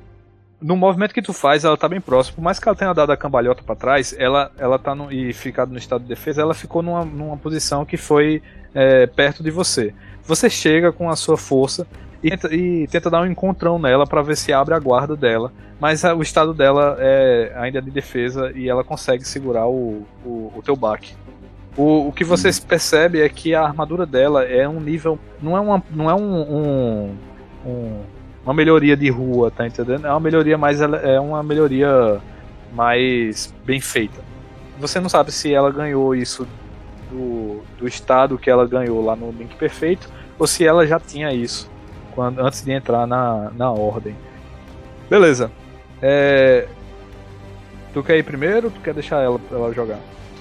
[0.61, 2.36] no movimento que tu faz, ela tá bem próxima.
[2.36, 5.32] Por mais que ela tenha dado a cambalhota pra trás, ela ela tá no, e
[5.32, 8.43] ficado no estado de defesa, ela ficou numa, numa posição que foi
[8.74, 9.93] é, perto de você.
[10.26, 11.88] Você chega com a sua força
[12.26, 15.51] e tenta, e tenta dar um encontrão nela pra ver se abre a guarda dela,
[15.80, 20.51] mas a- o estado dela é ainda de defesa e ela consegue segurar o, o,
[20.55, 21.13] o teu baque.
[21.78, 25.19] O, o que você percebe é que a armadura dela é um nível.
[25.41, 27.15] Não é, uma, não é um, um-
[27.65, 28.01] um-
[28.45, 30.07] uma melhoria de rua, tá entendendo?
[30.07, 30.80] É uma melhoria mais.
[30.80, 32.21] É uma melhoria
[32.73, 34.21] mais bem feita.
[34.80, 36.47] Você não sabe se ela ganhou isso
[37.11, 40.09] do, do estado que ela ganhou lá no Link Perfeito
[40.39, 41.69] ou se ela já tinha isso
[42.16, 44.16] quando, antes de entrar na, na ordem.
[45.09, 45.51] Beleza.
[46.01, 46.68] É,
[47.93, 49.99] tu quer ir primeiro ou tu quer deixar ela, ela jogar?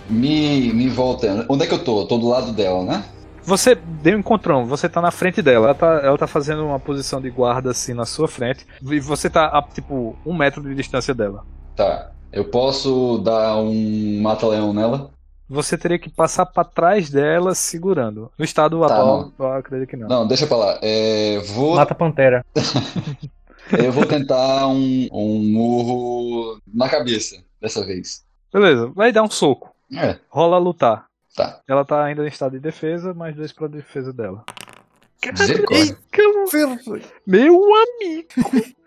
[0.09, 1.45] Me, me volta.
[1.49, 2.03] Onde é que eu tô?
[2.03, 3.05] Eu tô do lado dela, né?
[3.43, 6.81] Você deu um encontrão, você tá na frente dela, ela tá, ela tá fazendo uma
[6.81, 10.75] posição de guarda assim na sua frente, e você tá a tipo um metro de
[10.75, 11.45] distância dela.
[11.77, 12.11] Tá.
[12.33, 15.11] Eu posso dar um mata-leão nela?
[15.49, 18.31] Você teria que passar pra trás dela segurando.
[18.39, 20.09] No estado Tá, atual, eu acredito que não.
[20.09, 20.79] Não, deixa pra lá.
[20.83, 22.45] É, vou, Mata a pantera.
[23.79, 28.25] eu vou tentar um, um murro na cabeça dessa vez.
[28.53, 29.75] Beleza, vai dar um soco.
[29.95, 31.07] É, Rola lutar.
[31.37, 31.61] tá.
[31.69, 34.45] Ela tá ainda em estado de defesa, mais dois pra defesa dela.
[35.25, 35.97] Misericórdia.
[37.27, 38.29] Meu amigo!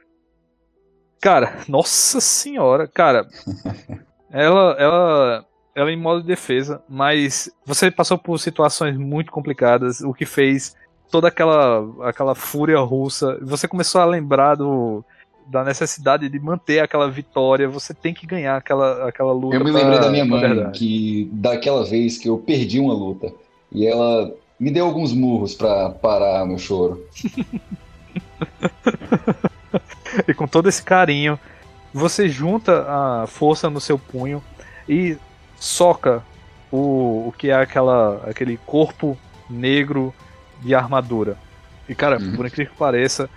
[1.19, 3.27] Cara, nossa senhora, cara.
[4.29, 5.45] Ela, ela,
[5.77, 10.75] ela em modo de defesa, mas você passou por situações muito complicadas, o que fez
[11.11, 13.37] toda aquela, aquela fúria russa.
[13.43, 15.03] Você começou a lembrar do,
[15.45, 17.69] da necessidade de manter aquela vitória.
[17.69, 19.55] Você tem que ganhar aquela, aquela luta.
[19.55, 20.79] Eu me pra- lembrei da minha pra mãe, verdade.
[20.79, 23.31] que daquela vez que eu perdi uma luta.
[23.71, 27.05] E ela me deu alguns murros pra parar meu choro.
[30.27, 31.39] E com todo esse carinho,
[31.93, 34.41] você junta a força no seu punho
[34.87, 35.17] e
[35.59, 36.23] soca
[36.71, 39.17] o, o que é aquela, aquele corpo
[39.49, 40.13] negro
[40.61, 41.37] de armadura.
[41.87, 42.35] E cara, Uhum.
[42.35, 43.29] por incrível que pareça,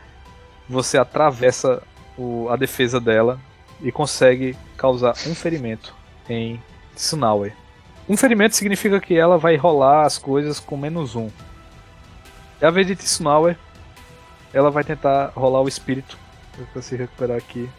[0.69, 1.83] você atravessa
[2.19, 3.39] o- a defesa dela
[3.81, 5.95] e consegue causar um ferimento
[6.29, 6.61] em
[6.95, 7.53] Tsunawe.
[8.09, 11.31] Um ferimento significa que ela vai rolar as coisas com menos um.
[12.61, 13.57] É a vez de Tsunawe,
[14.53, 16.19] ela vai tentar rolar o espírito
[16.73, 17.71] pra se recuperar aqui.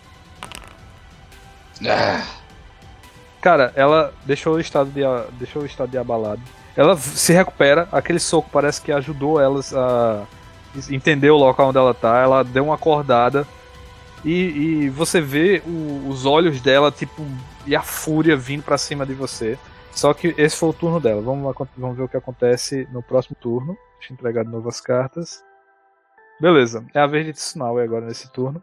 [1.88, 2.24] Ah,
[3.42, 5.02] Cara, ela deixou o estado de,
[5.38, 6.42] deixou o estado de abalado.
[6.76, 10.26] Ela se recupera, aquele soco parece que ajudou elas a
[10.90, 12.20] entender o local onde ela tá.
[12.20, 13.46] Ela deu uma acordada
[14.24, 17.26] e, e você vê o- os olhos dela, tipo,
[17.66, 19.58] e a fúria vindo pra cima de você.
[19.92, 21.22] Só que esse foi o turno dela.
[21.22, 23.76] Vamos, vamos ver o que acontece no próximo turno.
[24.00, 25.44] Deixa eu entregar de novo as cartas.
[26.40, 28.62] Beleza, é a vez de Tsunawe agora nesse turno.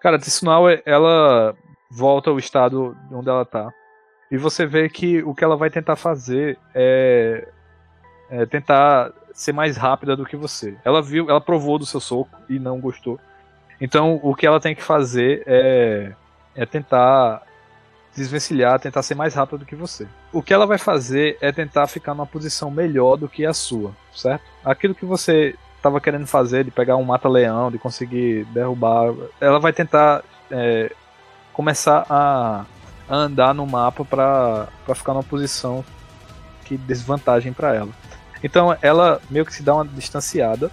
[0.00, 1.54] Cara, Tsunawe, ela
[1.90, 3.70] volta ao estado onde ela tá.
[4.30, 7.48] E você vê que o que ela vai tentar fazer é,
[8.30, 10.76] é tentar ser mais rápida do que você.
[10.84, 13.18] Ela viu, ela provou do seu soco e não gostou.
[13.80, 16.12] Então o que ela tem que fazer é,
[16.54, 17.42] é tentar
[18.14, 20.06] desvencilhar, tentar ser mais rápida do que você.
[20.32, 23.92] O que ela vai fazer é tentar ficar numa posição melhor do que a sua,
[24.12, 24.42] certo?
[24.64, 29.72] Aquilo que você estava querendo fazer, de pegar um mata-leão, de conseguir derrubar, ela vai
[29.72, 30.92] tentar é,
[31.52, 32.64] começar a
[33.08, 35.84] a andar no mapa pra ficar numa posição
[36.64, 37.90] que desvantagem pra ela.
[38.42, 40.70] Então ela meio que se dá uma distanciada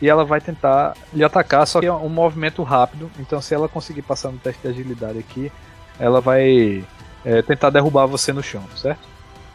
[0.00, 3.10] e ela vai tentar lhe atacar, só que é um movimento rápido.
[3.18, 5.52] Então se ela conseguir passar no teste de agilidade aqui,
[5.98, 6.84] ela vai
[7.24, 9.06] é, tentar derrubar você no chão, certo?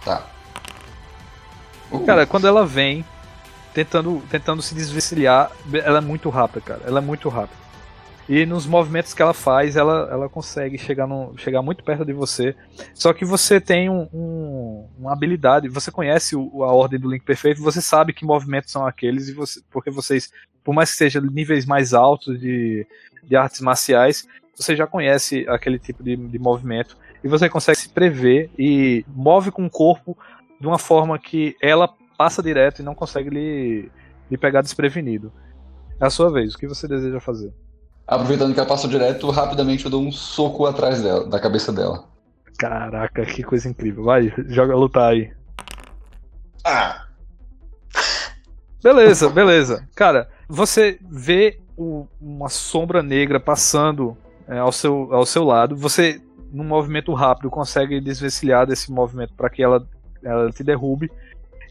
[0.03, 0.23] tá.
[1.91, 3.05] Uh, Cara, quando ela vem
[3.73, 6.81] tentando, tentando se desvencilhar, ela é muito rápida, cara.
[6.85, 7.60] Ela é muito rápida.
[8.33, 12.13] E nos movimentos que ela faz, ela, ela consegue chegar, no, chegar muito perto de
[12.13, 12.55] você.
[12.93, 17.25] Só que você tem um, um- uma habilidade, você conhece o- a ordem do Link
[17.25, 20.31] Perfeito, você sabe que movimentos são aqueles, e você, porque vocês,
[20.63, 22.87] por mais que sejam níveis mais altos de,
[23.21, 24.25] de artes marciais,
[24.55, 26.95] você já conhece aquele tipo de, de movimento.
[27.21, 30.17] E você consegue se prever e move com o corpo
[30.57, 33.91] de uma forma que ela passa direto e não consegue lhe,
[34.29, 35.33] lhe pegar desprevenido.
[35.99, 37.51] É a sua vez, o que você deseja fazer?
[38.11, 42.03] Aproveitando que ela passou direto, rapidamente eu dou um soco atrás dela, da cabeça dela.
[42.59, 44.03] Caraca, que coisa incrível.
[44.03, 45.31] Vai, joga lutar aí.
[46.65, 47.05] Ah!
[48.83, 49.87] Beleza, beleza.
[49.95, 55.77] Cara, você vê o- uma sombra negra passando é, ao, seu, ao seu lado.
[55.77, 59.87] Você, num movimento rápido, consegue desvencilhar desse movimento para que ela,
[60.21, 61.09] ela te derrube.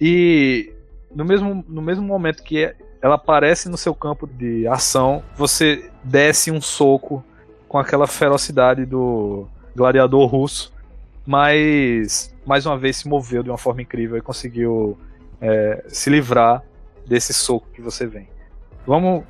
[0.01, 0.73] E
[1.15, 6.51] no mesmo, no mesmo momento que ela aparece no seu campo de ação, você desce
[6.51, 7.25] um soco
[7.69, 10.73] com aquela ferocidade do gladiador russo.
[11.27, 14.99] Mas, mais uma vez, se moveu de uma forma incrível e conseguiu
[15.41, 16.63] é, se livrar
[17.07, 18.29] desse soco que você vem.
[18.87, 19.25] Vamos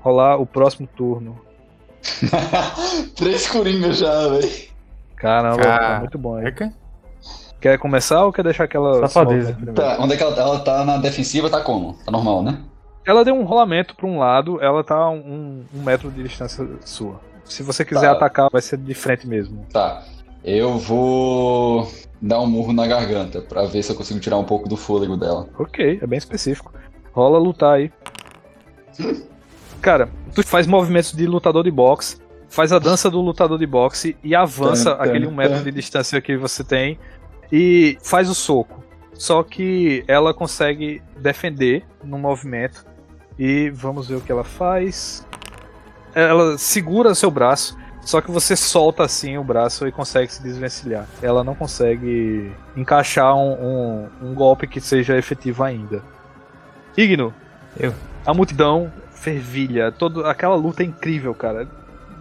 [0.00, 1.38] rolar o próximo turno.
[3.14, 4.50] Três coringas já, velho.
[5.16, 6.38] Caramba, tá muito bom.
[6.38, 6.44] hein?
[6.52, 6.74] Caraca.
[7.60, 9.00] Quer começar ou quer deixar aquela.
[9.08, 9.56] Safadeza.
[9.74, 11.48] Tá, onde é que ela, ela tá na defensiva?
[11.48, 11.94] Tá como?
[12.04, 12.60] Tá normal, né?
[13.06, 16.66] Ela deu um rolamento para um lado, ela tá a um, um metro de distância
[16.84, 17.20] sua.
[17.44, 18.12] Se você quiser Tá.
[18.12, 19.64] atacar, vai ser de frente mesmo.
[19.72, 20.02] Tá.
[20.44, 21.88] Eu vou
[22.20, 25.16] dar um murro na garganta pra ver se eu consigo tirar um pouco do fôlego
[25.16, 25.48] dela.
[25.58, 26.72] Ok, é bem específico.
[27.12, 27.92] Rola lutar aí.
[29.80, 34.16] Cara, tu faz movimentos de lutador de boxe, faz a dança do lutador de boxe
[34.22, 36.98] e avança aquele um metro de distância que você tem
[37.52, 38.82] e faz o soco.
[39.14, 42.84] Só que ela consegue defender no movimento
[43.38, 45.26] e vamos ver o que ela faz.
[46.14, 51.06] Ela segura seu braço, Só que você solta assim o braço e consegue se desvencilhar.
[51.20, 56.02] Ela não consegue encaixar um, um, um golpe que seja efetivo ainda.
[56.96, 57.34] Igno,
[57.76, 57.92] Eu.
[58.24, 59.90] a multidão fervilha.
[59.90, 61.66] Todo, aquela luta é incrível, cara.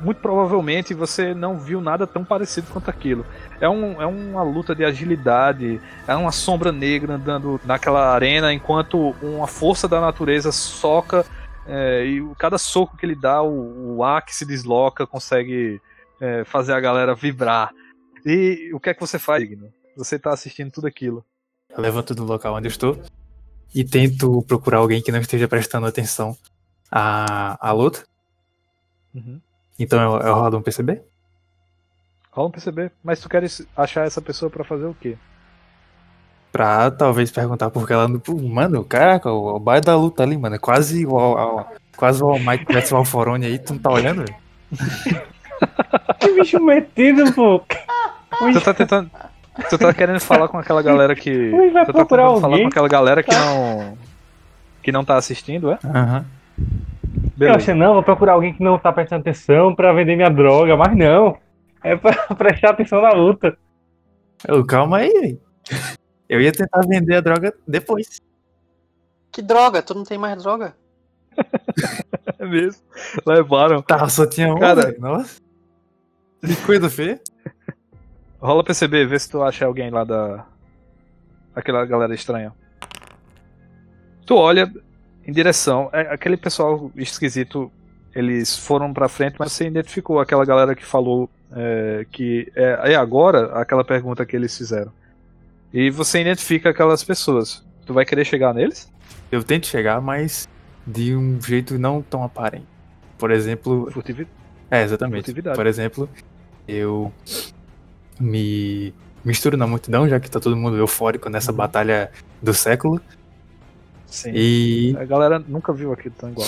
[0.06, 3.26] Muito provavelmente você não viu nada tão parecido quanto aquilo.
[3.60, 9.16] É, um, é uma luta de agilidade, é uma sombra negra andando naquela arena, enquanto
[9.20, 11.26] uma força da natureza soca
[11.66, 15.82] é, e cada soco que ele dá, o, o ar que se desloca consegue
[16.22, 17.74] é, fazer a galera vibrar.
[18.24, 19.74] E o que é que você faz, Igno?
[19.98, 21.26] Você tá assistindo tudo aquilo.
[21.68, 23.02] Eu levanto do local onde eu estou
[23.74, 26.38] e tento procurar alguém que não esteja prestando atenção
[26.92, 28.06] à, à luta.
[29.80, 31.02] Então eu, eu rodo um PCB?
[32.32, 32.92] Rola um PCB.
[33.04, 35.18] Mas tu queres achar essa pessoa pra fazer o quê?
[36.52, 38.08] Pra talvez perguntar por que ela.
[38.08, 40.56] Mano, caraca, o, o bairro da luta ali, mano.
[40.56, 41.66] É quase o, o-
[41.98, 44.36] quase o Mike Betts o Alforone aí, tu não tá olhando, velho?
[46.20, 47.60] Que bicho metido, pô.
[47.60, 49.12] Tu tá tentando.
[49.70, 51.52] Tu tá querendo falar com aquela galera que.
[51.52, 52.64] Tu tá procurar tentando falar alguém.
[52.64, 53.98] com aquela galera que não.
[54.82, 55.80] Que não tá assistindo, é?
[55.84, 56.26] Aham.
[56.58, 56.95] Eu
[57.38, 57.58] Beleza.
[57.58, 60.96] achei, não, vou procurar alguém que não tá prestando atenção pra vender minha droga, mas
[60.96, 61.38] não.
[61.84, 63.58] É pra prestar atenção na luta.
[64.50, 65.42] Ô, calma aí, velho.
[66.28, 68.20] Eu ia tentar vender a droga depois.
[69.32, 70.76] Que droga, tu não tem mais droga?
[72.40, 72.82] É mesmo.
[73.26, 73.82] Levaram.
[73.82, 74.88] Tá, só tinha um, Cara.
[74.88, 75.00] velho.
[75.00, 75.40] Nossa.
[76.42, 77.20] Que coisa feia.
[78.40, 80.46] Rola PCB, vê se tu acha alguém lá da.
[81.56, 82.54] Aquela galera estranha.
[84.26, 84.72] Tu olha
[85.26, 85.90] em direção.
[85.94, 87.72] é, aquele pessoal esquisito.
[88.14, 92.96] Eles foram pra frente, mas você identificou aquela galera que falou é, que é, é
[92.96, 94.92] agora aquela pergunta que eles fizeram.
[95.74, 97.62] E você identifica aquelas pessoas.
[97.86, 98.90] Tu vai querer chegar neles?
[99.30, 100.48] Eu tento chegar, mas
[100.88, 102.66] de um jeito não tão aparente.
[103.18, 104.28] Por exemplo, Furtivi-
[104.72, 105.26] É, exatamente.
[105.26, 105.58] Furtividade.
[105.58, 106.10] Por exemplo,
[106.68, 107.12] eu
[108.20, 111.58] me misturo na multidão, já que tá todo mundo eufórico nessa Uhum.
[111.58, 112.12] batalha
[112.42, 113.02] do século.
[114.16, 114.32] Sim.
[114.34, 116.48] E, A galera nunca viu aquilo tão igual.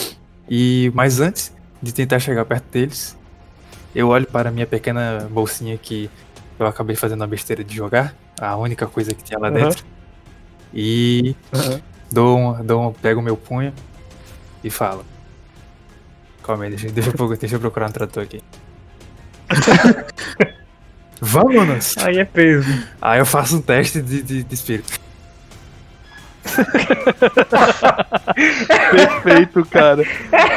[0.50, 3.18] e mas antes de tentar chegar perto deles,
[3.94, 6.10] eu olho para a minha pequena bolsinha que
[6.58, 9.54] eu acabei fazendo a besteira de jogar, a única coisa que tinha lá Uhum.
[9.56, 9.86] dentro.
[10.74, 11.82] E Uhum.
[12.12, 13.74] dou um, dou um, pego o meu punho
[14.64, 15.06] e falo.
[16.44, 18.42] Calma aí, deixa, deixa, eu, procurar- deixa eu procurar um trator aqui.
[21.20, 21.98] Vamos!
[21.98, 22.70] Aí é peso.
[23.02, 25.00] Aí eu faço um teste de, de, de espírito.
[28.92, 30.04] Perfeito, cara.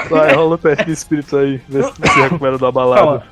[0.09, 1.61] Vai, rola o teste de espírito aí.
[1.69, 3.01] Vê se tu se recupera da balada.
[3.01, 3.23] Calma.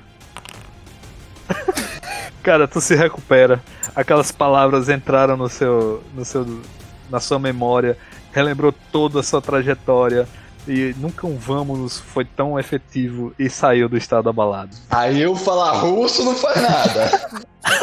[2.42, 3.61] Cara, tu se recupera.
[3.94, 6.62] Aquelas palavras entraram no seu, no seu,
[7.11, 7.98] na sua memória.
[8.32, 10.26] Relembrou toda a sua trajetória.
[10.66, 14.76] E nunca um vamos foi tão efetivo e saiu do estado abalado.
[14.90, 17.30] Aí eu falar russo não faz nada.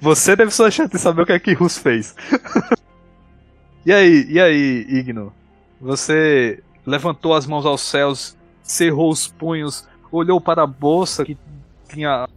[0.00, 2.14] Você deve só achar de saber o que é que Rus fez.
[3.86, 5.32] E aí, e aí, Igno?
[5.80, 11.38] Você levantou as mãos aos céus, cerrou os punhos, olhou para a bolsa que
[11.88, 12.28] tinha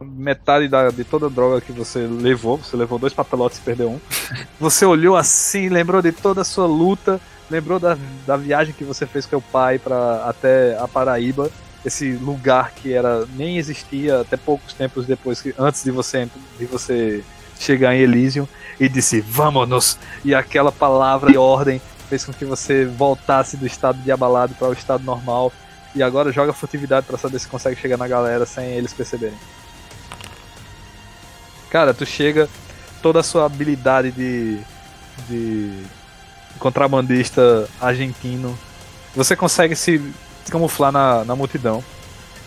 [0.00, 2.56] metade da, de toda a droga que você levou.
[2.58, 4.00] Você levou dois papelotes e perdeu um.
[4.60, 9.04] Você olhou assim, lembrou de toda a sua luta, lembrou da, da viagem que você
[9.04, 11.50] fez com o pai para até a Paraíba
[11.84, 16.64] esse lugar que era nem existia até poucos tempos depois que antes de você de
[16.64, 17.24] você
[17.58, 18.46] chegar em Elysium
[18.84, 24.02] e disse vamos e aquela palavra de ordem fez com que você voltasse do estado
[24.02, 25.52] de abalado para o estado normal
[25.94, 29.38] e agora joga furtividade para saber se consegue chegar na galera sem eles perceberem.
[31.70, 32.48] Cara, tu chega
[33.00, 34.60] toda a sua habilidade de
[35.28, 35.84] de
[36.58, 38.58] contrabandista argentino,
[39.14, 40.02] você consegue se
[40.50, 41.84] camuflar na, na multidão.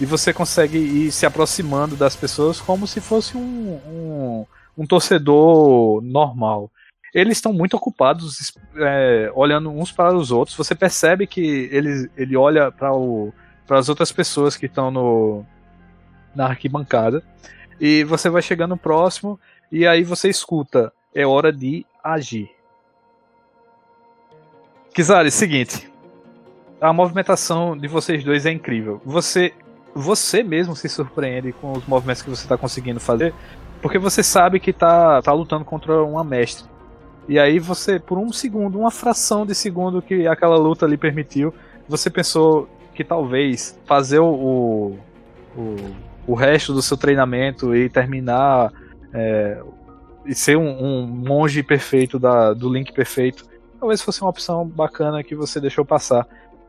[0.02, 4.45] E você consegue ir se aproximando das pessoas como se fosse um, um,
[4.77, 6.72] um torcedor normal.
[7.14, 10.57] Eles estão muito ocupados é, olhando uns para os outros.
[10.57, 12.89] Você percebe que ele, ele olha para
[13.77, 15.45] as outras pessoas que estão no,
[16.35, 17.23] na arquibancada.
[17.80, 19.39] E você vai chegando próximo
[19.72, 20.91] e aí você escuta.
[21.14, 22.49] É hora de agir.
[24.93, 25.95] Kizari, seguinte
[26.80, 29.02] a movimentação de vocês dois é incrível.
[29.06, 29.53] Você
[29.97, 33.34] você mesmo se surpreende com os movimentos que você está conseguindo fazer,
[33.86, 36.66] porque você sabe que tá, tá lutando contra uma mestre.
[37.30, 41.53] E aí você, por um segundo, uma fração de segundo que aquela luta lhe permitiu,
[41.88, 44.98] você pensou que talvez fazer o,
[45.56, 45.76] o,
[46.26, 48.74] o resto do seu treinamento e terminar
[49.14, 49.62] é,
[50.26, 53.45] e ser um, um monge perfeito da, do Link perfeito,
[53.80, 56.28] talvez fosse uma opção bacana que você deixou passar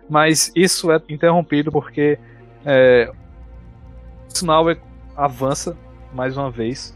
[0.09, 2.18] mas isso é interrompido porque
[2.64, 3.10] é,
[4.28, 4.76] Tsunawa
[5.16, 5.76] avança
[6.12, 6.95] mais uma vez.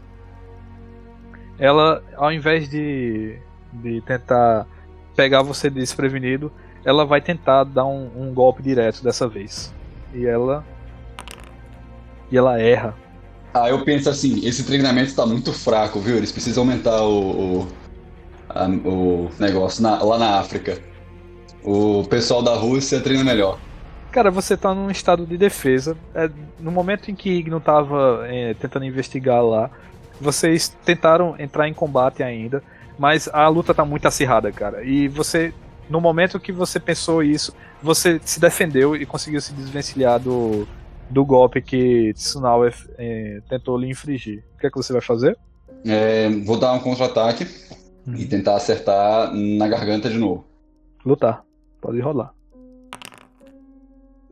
[1.61, 3.37] Ela, ao invés de,
[3.71, 4.67] de tentar
[5.15, 6.51] pegar você desprevenido,
[6.83, 9.73] ela vai tentar dar um, um golpe direto dessa vez.
[10.13, 10.65] E ela.
[12.31, 12.95] E ela erra.
[13.53, 16.17] Ah, eu penso assim, esse treinamento tá muito fraco, viu?
[16.17, 17.67] Eles precisam aumentar o, o,
[18.49, 20.79] a- o negócio na- lá na África.
[21.63, 23.59] O pessoal da Rússia treina melhor.
[24.11, 25.95] Cara, você tá num estado de defesa.
[26.15, 26.29] É,
[26.59, 29.69] no momento em que Igno tava é, tentando investigar lá,
[30.21, 32.63] vocês tentaram entrar em combate ainda,
[32.97, 34.83] mas a luta tá muito acirrada, cara.
[34.83, 35.53] E você,
[35.89, 40.67] no momento que você pensou isso, você se defendeu e conseguiu se desvencilhar do,
[41.09, 44.43] do golpe que Tsunawa é, tentou lhe infligir.
[44.55, 45.37] O que é que você vai fazer?
[45.85, 47.47] É, vou dar um contra-ataque
[48.15, 50.45] e tentar acertar na garganta de novo.
[51.03, 51.43] Lutar.
[51.81, 52.31] Pode rolar.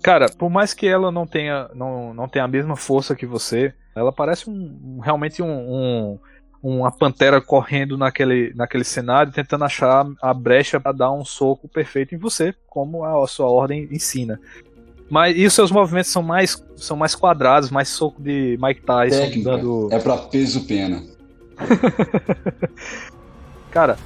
[0.03, 3.73] Cara, por mais que ela não tenha, não, não tenha a mesma força que você,
[3.99, 6.19] ela parece um, realmente um, um-
[6.61, 12.13] uma pantera correndo naquele, naquele cenário, tentando achar a brecha para dar um soco perfeito
[12.13, 14.39] em você, como a, sua ordem ensina.
[15.09, 19.21] Mas e os seus movimentos são mais, são mais quadrados, mais soco de Mike Tyson,
[19.21, 19.87] Técnica dando.
[19.91, 21.01] é pra peso pena.
[23.71, 23.97] Cara,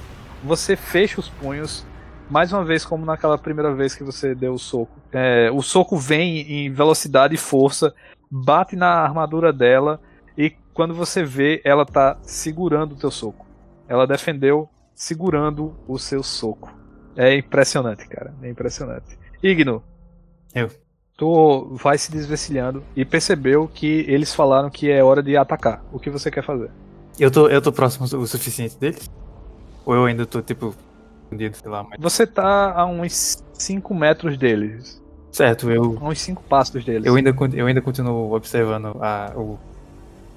[0.42, 1.84] você fecha os punhos,
[2.30, 4.92] mais uma vez, como naquela primeira vez que você deu o soco.
[5.12, 7.94] É, o soco vem em velocidade e força,
[8.30, 10.00] bate na armadura dela,
[10.36, 13.46] e quando você vê, ela tá segurando o teu soco.
[13.88, 16.72] Ela defendeu segurando o seu soco.
[17.16, 18.34] É impressionante, cara.
[18.42, 19.18] É impressionante.
[19.42, 19.82] Igno.
[20.54, 20.70] Eu.
[21.16, 25.84] Tu vai se desvencilhando e percebeu que eles falaram que é hora de atacar.
[25.92, 26.70] O que você quer fazer?
[27.18, 29.08] Eu tô, eu tô próximo o suficiente deles?
[29.86, 30.74] Ou eu ainda tô, tipo,
[31.22, 32.00] escondido, sei lá, mas...
[32.00, 35.00] Você tá a uns 5 metros deles.
[35.34, 37.04] Certo, eu, uns 5 passos deles.
[37.04, 39.58] eu, ainda, eu ainda continuo observando a, o,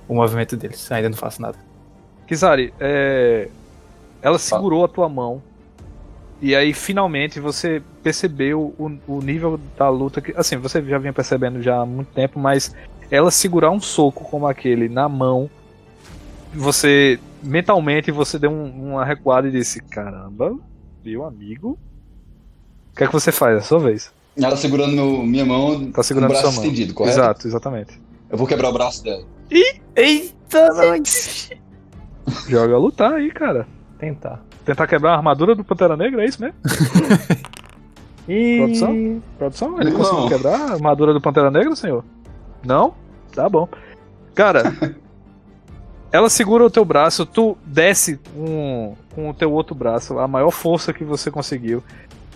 [0.08, 0.92] o movimento deles.
[0.92, 1.56] Ainda não faço nada.
[2.26, 3.48] Kizari, é...
[4.24, 5.40] ela segurou a tua mão.
[6.42, 10.20] E aí, finalmente, você percebeu o, o nível da luta.
[10.20, 12.76] que Assim, você já vinha percebendo já há muito tempo, mas
[13.12, 15.48] ela segurar um soco como aquele na mão,
[16.52, 17.20] você.
[17.44, 20.58] Mentalmente, você deu um- uma recuada e disse: Caramba,
[21.06, 21.78] meu amigo.
[22.92, 23.58] O que é que você faz?
[23.58, 24.12] É a sua vez.
[24.42, 26.64] Ela segurando meu- minha mão Tá segurando com o braço sua mão.
[26.72, 27.18] estendido, correto?
[27.20, 28.00] Exato, exatamente.
[28.30, 29.24] Eu vou quebrar o braço dela.
[29.96, 31.50] Eita, nós!
[32.48, 33.66] Joga lutar aí, cara.
[33.98, 34.44] Tentar.
[34.66, 36.56] Tentar quebrar a armadura do Pantera Negra, é isso mesmo?
[38.30, 38.58] E...
[38.58, 39.24] Produção?
[39.38, 39.80] Produção?
[39.82, 39.98] Ele Não.
[40.00, 42.04] conseguiu quebrar a armadura do Pantera Negra, senhor?
[42.66, 42.94] Não?
[43.34, 43.70] Tá bom.
[44.36, 44.64] Cara,
[46.12, 50.52] ela segura o teu braço, tu desce um, com o teu outro braço, a maior
[50.52, 51.82] força que você conseguiu.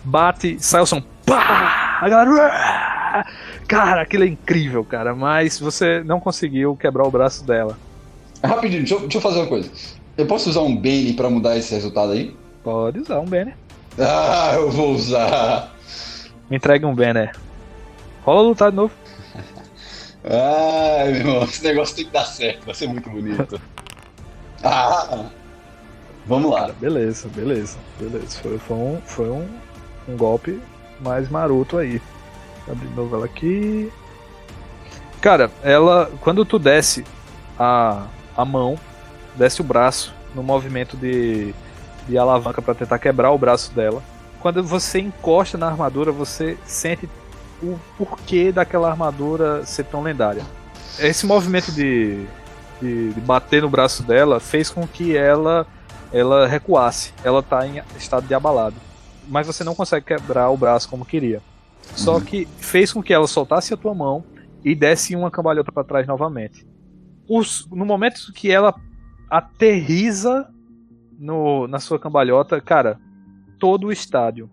[0.03, 1.01] Bate, sai o som.
[1.25, 1.99] Pá!
[2.01, 3.25] A galera.
[3.67, 5.15] Cara, aquilo é incrível, cara.
[5.15, 7.77] Mas você não conseguiu quebrar o braço dela.
[8.43, 9.69] Rapidinho, deixa eu, deixa eu fazer uma coisa.
[10.17, 12.35] Eu posso usar um Bane pra mudar esse resultado aí?
[12.63, 13.55] Pode usar um banner.
[13.99, 15.73] Ah, eu vou usar.
[16.49, 17.35] Me entregue um banner.
[18.23, 18.93] Rola lutar de novo.
[20.23, 23.59] Ai, meu irmão, esse negócio tem que dar certo, vai ser muito bonito.
[24.63, 25.25] Ah!
[26.25, 26.71] Vamos lá.
[26.79, 28.39] Beleza, beleza, beleza.
[28.41, 29.47] Foi, foi, um, foi um,
[30.07, 30.59] um golpe
[30.99, 32.01] mais maroto aí.
[32.69, 33.91] Abrir de novo ela aqui.
[35.19, 36.11] Cara, ela.
[36.21, 37.03] Quando tu desce
[37.59, 38.77] a, a mão,
[39.35, 41.53] desce o braço no movimento de,
[42.07, 44.01] de alavanca pra tentar quebrar o braço dela.
[44.39, 47.07] Quando você encosta na armadura, você sente
[47.61, 50.43] o porquê daquela armadura ser tão lendária.
[50.97, 52.25] Esse movimento de,
[52.81, 55.67] de, de bater no braço dela fez com que ela
[56.11, 57.13] ela recuasse.
[57.23, 58.75] Ela tá em estado de abalado.
[59.31, 61.41] Mas você não consegue quebrar o braço como queria.
[61.95, 64.23] Só que fez com que ela soltasse a tua mão
[64.63, 66.67] e desse uma cambalhota para trás novamente.
[67.27, 68.75] Os- no momento que ela
[69.29, 70.47] aterriza
[71.17, 72.99] no, na sua cambalhota, cara,
[73.57, 74.49] todo o estádio,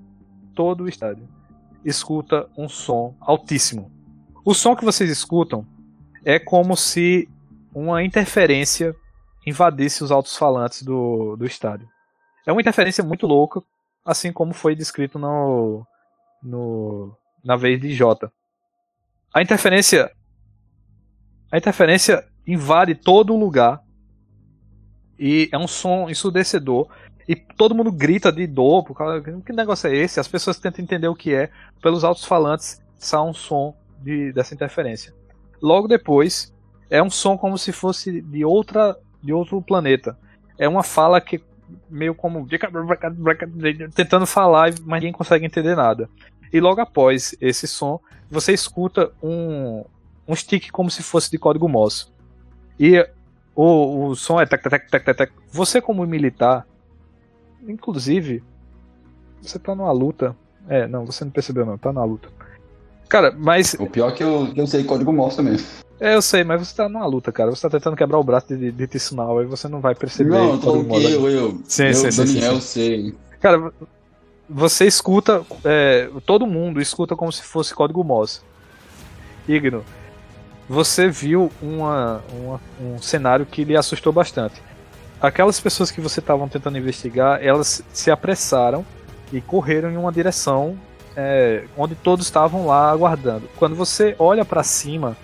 [0.54, 1.28] todo o estádio
[1.84, 3.90] escuta um som altíssimo.
[4.44, 5.66] O som que vocês escutam
[6.24, 7.28] é como se
[7.74, 8.94] uma interferência
[9.46, 11.88] invadisse os altos-falantes do, do estádio.
[12.46, 13.62] É uma interferência muito louca,
[14.08, 15.86] assim como foi descrito no,
[16.42, 17.14] no
[17.44, 18.32] na vez de Jota.
[19.34, 20.10] A interferência
[21.52, 23.82] a interferência invade todo o lugar
[25.18, 26.88] e é um som ensurdecedor
[27.28, 30.18] e todo mundo grita de dor, por causa, que negócio é esse?
[30.18, 31.50] As pessoas tentam entender o que é,
[31.82, 35.14] pelos altos-falantes sai um som de, dessa interferência.
[35.60, 36.54] Logo depois,
[36.88, 40.18] é um som como se fosse de outra de outro planeta.
[40.58, 41.42] É uma fala que
[41.88, 42.46] meio como
[43.94, 46.08] tentando falar, mas ninguém consegue entender nada.
[46.52, 48.00] E logo após esse som,
[48.30, 49.84] você escuta um
[50.28, 52.06] um stick como se fosse de código Morse.
[52.78, 53.08] E
[53.56, 55.32] o, o som é tec, tec, tec, tec, tec.
[55.50, 56.66] Você como militar,
[57.66, 58.44] inclusive,
[59.40, 60.36] você tá numa luta.
[60.68, 62.28] É, não, você não percebeu não, tá numa luta.
[63.08, 63.74] Cara, mas.
[63.78, 65.56] O pior é que eu, que eu sei código Morse também.
[66.00, 67.50] É, eu sei, mas você tá numa luta, cara.
[67.50, 70.30] Você tá tentando quebrar o braço de, de Tissunal, aí você não vai perceber.
[70.30, 73.14] Não, eu tô eu, eu, Sim, eu sim, sim, Daniel, sim, sei.
[73.40, 73.72] Cara,
[74.48, 78.40] você escuta, é, todo mundo escuta como se fosse código Morse.
[79.48, 79.84] Igno,
[80.68, 84.62] você viu uma, uma- um cenário que lhe assustou bastante.
[85.20, 88.84] Aquelas pessoas que você estavam tentando investigar, elas se apressaram
[89.32, 90.78] e correram em uma direção
[91.20, 93.50] é, onde todos estavam lá aguardando.
[93.56, 95.16] Quando você olha para cima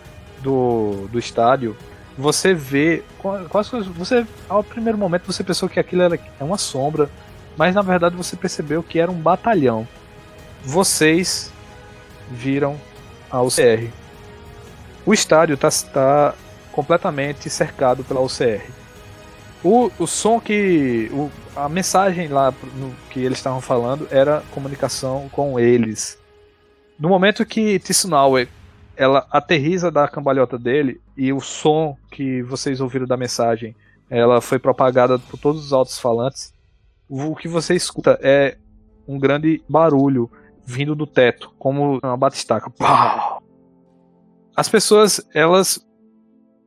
[0.42, 1.76] do, do estádio,
[2.18, 6.42] você vê qua- quase que você ao primeiro momento você pensou que aquilo era é
[6.42, 7.08] uma sombra,
[7.56, 9.86] mas na verdade você percebeu que era um batalhão.
[10.64, 11.52] Vocês
[12.28, 12.76] viram
[13.30, 13.88] a UCR.
[15.06, 16.34] O estádio está
[16.72, 18.68] completamente cercado pela UCR.
[19.64, 21.10] O, o som que.
[21.12, 26.18] o- a mensagem lá no- que eles estavam falando era comunicação com eles.
[26.98, 28.48] No momento que Tsunawe
[28.96, 33.74] ela aterriza da cambalhota dele e o som que vocês ouviram da mensagem
[34.08, 36.52] ela foi propagada por todos os altos falantes
[37.08, 38.56] o que você escuta é
[39.06, 40.30] um grande barulho
[40.64, 42.72] vindo do teto, como uma batistaca.
[44.56, 45.84] As pessoas, elas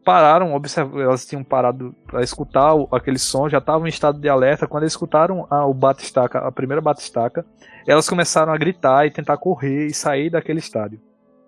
[0.07, 0.53] pararam,
[1.01, 4.65] elas tinham parado para escutar o- aquele som, já estavam em estado de alerta.
[4.65, 7.45] Quando eles escutaram a, o batistaca, a primeira batistaca,
[7.85, 11.01] elas começaram a gritar e tentar correr e sair daquele estádio.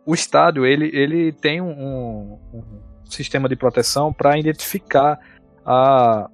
[0.06, 2.40] O estádio, ele, ele tem um, um-
[3.06, 5.18] sistema de proteção para identificar
[5.66, 6.30] a,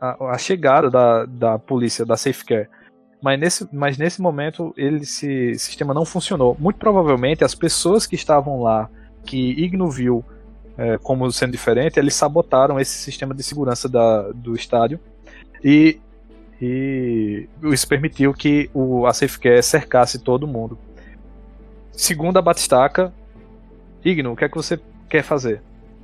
[0.00, 2.68] a, a chegada da, da polícia, da Safecare.
[3.20, 6.56] Mas nesse, mas nesse momento ele, esse sistema não funcionou.
[6.56, 8.88] Muito provavelmente as pessoas que estavam lá,
[9.24, 10.24] que Igno viu
[10.76, 14.98] é, como sendo diferente, eles sabotaram esse sistema de segurança da, do estádio
[15.62, 15.98] e,
[16.60, 20.76] e isso permitiu que o, a Safecare cercasse todo mundo.
[21.92, 23.12] Segundo a Batistaca,
[24.04, 24.78] Igno, o que é que você
[25.08, 25.62] quer fazer?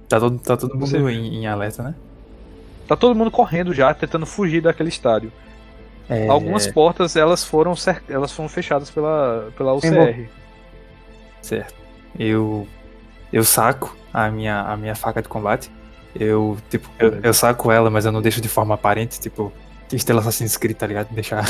[0.09, 1.95] Tá todo, tá todo mundo Você- em, em alerta, né?
[2.87, 5.33] Tá todo mundo correndo já, tentando fugir daquele estádio.
[6.09, 10.29] É, Algumas portas elas foram cer- elas foram fechadas pela pela UCR.
[11.41, 11.75] Certo.
[12.19, 12.67] Eu.
[13.33, 15.71] Eu saco a minha, a minha faca de combate.
[16.15, 19.53] Eu, tipo, eu, eu saco ela, mas eu não deixo de forma aparente, tipo,
[19.93, 21.09] estilo Assassin's Creed, tá ligado?
[21.11, 21.49] Deixar.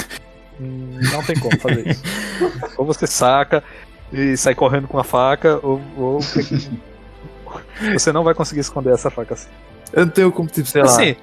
[0.61, 2.03] Hum, Não tem como fazer isso.
[2.77, 3.65] ou você saca
[4.13, 6.21] e sai correndo com a faca, ou, ou
[7.93, 9.49] você não vai conseguir esconder essa faca assim.
[9.93, 10.89] Eu não tenho como, tipo, sei lá.
[10.89, 11.17] Assim,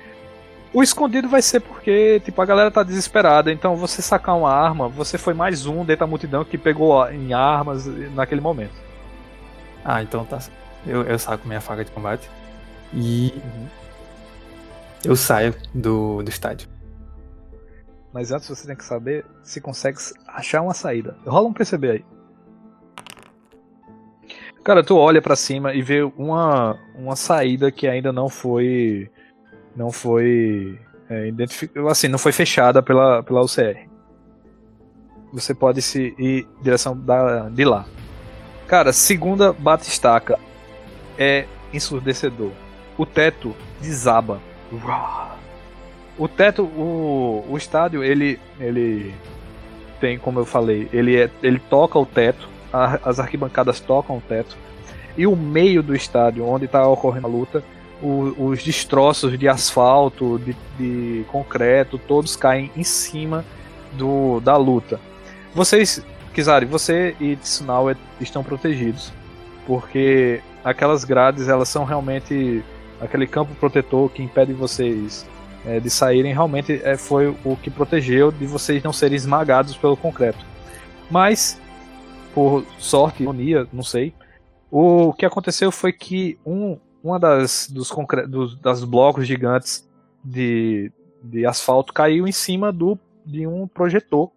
[0.73, 4.89] o escondido vai ser porque, tipo, a galera tá desesperada, então você sacar uma arma,
[4.89, 8.73] você foi mais um dentro da multidão que pegou em armas naquele momento.
[9.85, 10.39] Ah, então tá.
[10.85, 12.29] Eu, eu saco minha faca de combate.
[12.93, 13.33] E.
[15.03, 16.67] Eu saio do, do estádio.
[18.13, 19.97] Mas antes você tem que saber se consegue
[20.27, 21.15] achar uma saída.
[21.25, 22.05] Rola um PCB aí.
[24.63, 29.09] Cara, tu olha pra cima e vê uma, uma saída que ainda não foi.
[29.75, 30.79] Não foi.
[31.09, 31.31] É,
[31.89, 33.87] assim, não foi fechada pela, pela UCR.
[35.31, 37.85] Você pode se ir em direção da, de lá.
[38.67, 40.37] Cara, segunda batistaca
[41.17, 42.51] é ensurdecedor.
[42.97, 44.39] O teto desaba.
[46.17, 49.13] O teto, o, o estádio, ele, ele
[49.99, 54.21] tem, como eu falei, ele, é, ele toca o teto, a- as arquibancadas tocam o
[54.21, 54.57] teto,
[55.15, 57.63] e o meio do estádio, onde está ocorrendo a luta,
[58.01, 63.45] o- os destroços de asfalto, de, de concreto, todos caem em cima
[63.93, 64.99] do, da luta.
[65.53, 66.03] Vocês,
[66.33, 69.11] Kizari, você e Tsunawa estão protegidos,
[69.67, 72.63] porque aquelas grades, elas são realmente
[73.01, 75.27] aquele campo protetor que impede vocês
[75.65, 79.97] é, de saírem realmente é, foi o que protegeu de vocês não serem esmagados pelo
[79.97, 80.43] concreto.
[81.11, 81.59] Mas,
[82.33, 84.13] por sorte, ironia, não sei,
[84.71, 89.87] o que aconteceu foi que um, uma das dos, concre- dos das blocos gigantes
[90.23, 90.91] de,
[91.23, 94.31] de asfalto caiu em cima do, de um projetor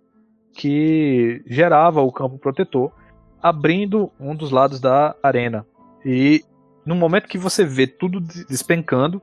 [0.52, 2.93] que gerava o campo protetor,
[3.42, 5.66] abrindo um dos lados da arena.
[6.04, 6.44] E
[6.84, 9.20] no momento que você vê tudo des- despencando,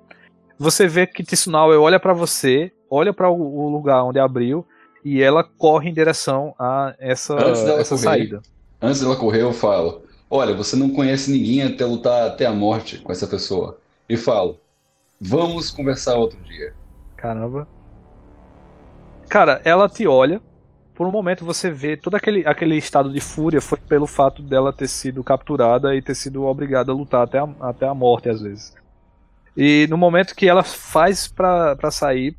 [0.57, 4.65] você vê que Tsunawe olha pra você, olha para o, lugar onde abriu
[5.03, 7.98] e ela corre em direção a essa, essa correr.
[7.98, 8.41] saída.
[8.81, 12.99] Antes dela correr, eu falo: Olha, você não conhece ninguém até lutar até a morte
[12.99, 13.77] com essa pessoa.
[14.10, 14.60] E falo:
[15.19, 16.73] Vamos conversar outro dia.
[17.15, 17.68] Caramba.
[19.30, 20.41] Cara, ela te olha
[20.98, 24.74] por um momento você vê todo aquele, aquele estado de fúria foi pelo fato dela
[24.74, 28.41] ter sido capturada e ter sido obrigada a lutar até a, até a morte às
[28.41, 28.74] vezes.
[29.56, 32.36] E no momento que ela faz para sair,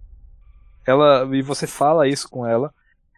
[0.84, 2.74] ela e você fala isso com ela,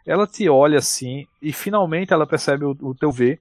[0.06, 3.40] ela te olha assim e finalmente ela percebe o, o teu V.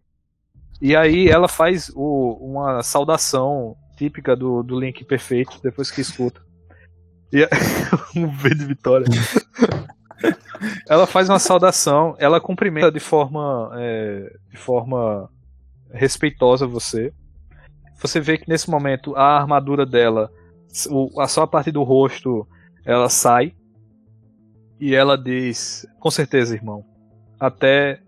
[0.81, 6.41] E aí ela faz o, uma saudação típica do, do Link perfeito depois que escuta.
[7.33, 7.45] E
[8.17, 9.05] um V de vitória.
[10.87, 15.29] ela faz uma saudação, ela cumprimenta de forma é, de forma
[15.91, 17.13] respeitosa você.
[18.01, 20.31] Você vê que nesse momento a armadura dela,
[20.89, 22.47] o, a só a parte do rosto,
[22.85, 23.53] ela sai
[24.79, 26.85] e ela diz: Com certeza, irmão.
[27.39, 28.01] Até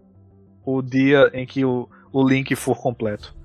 [0.65, 3.35] o dia em que o, o link for completo.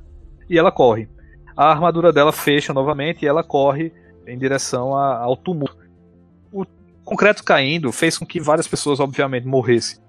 [0.48, 1.08] E ela corre.
[1.56, 3.92] A armadura dela fecha novamente e ela corre
[4.26, 5.76] em direção a, ao tumulto.
[7.06, 10.00] O concreto caindo fez com que várias pessoas, obviamente, morressem.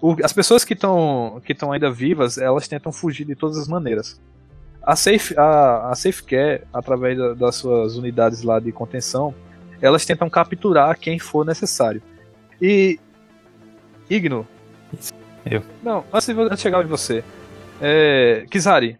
[0.00, 4.18] O, as pessoas que estão que ainda vivas, elas tentam fugir de todas as maneiras.
[4.82, 9.34] A Safe, a, a Safe Care, através da, das suas unidades lá de contenção,
[9.78, 12.00] elas tentam capturar quem for necessário.
[12.62, 12.98] E.
[14.08, 14.48] Igno.
[15.44, 15.62] Eu.
[15.82, 17.22] Não, antes de chegar em você.
[17.78, 18.98] É, Kizari.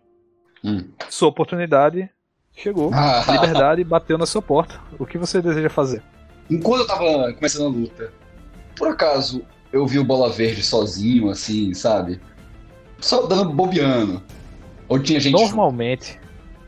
[0.62, 0.84] Hum.
[1.08, 2.10] Sua oportunidade
[2.54, 2.90] chegou.
[2.92, 3.24] Ah.
[3.26, 4.78] A liberdade bateu na sua porta.
[4.98, 6.02] O que você deseja fazer?
[6.50, 8.12] Enquanto eu tava começando a luta,
[8.76, 9.42] por acaso
[9.72, 12.20] eu vi o Bola Verde sozinho, assim, sabe?
[13.00, 14.22] Só dando bobeando.
[14.88, 15.32] Ou tinha gente.
[15.32, 16.18] Normalmente.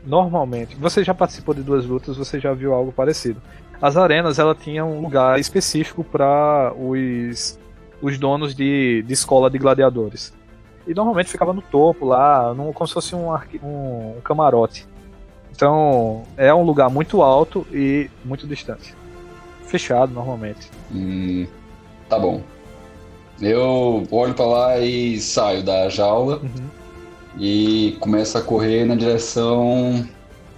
[0.05, 0.75] Normalmente.
[0.75, 3.41] Você já participou de duas lutas, você já viu algo parecido.
[3.81, 7.59] As arenas ela tinha um lugar específico para os,
[8.01, 10.33] os donos de, de escola de gladiadores.
[10.85, 13.31] E normalmente ficava no topo lá, num, como se fosse um,
[13.63, 14.87] um, um camarote.
[15.51, 18.95] Então é um lugar muito alto e muito distante.
[19.71, 20.69] Fechado normalmente.
[20.93, 21.47] Hum,
[22.09, 22.41] tá bom.
[23.41, 26.67] Eu olho pra lá e saio da jaula Uhum.
[27.39, 30.05] e começo a correr na direção.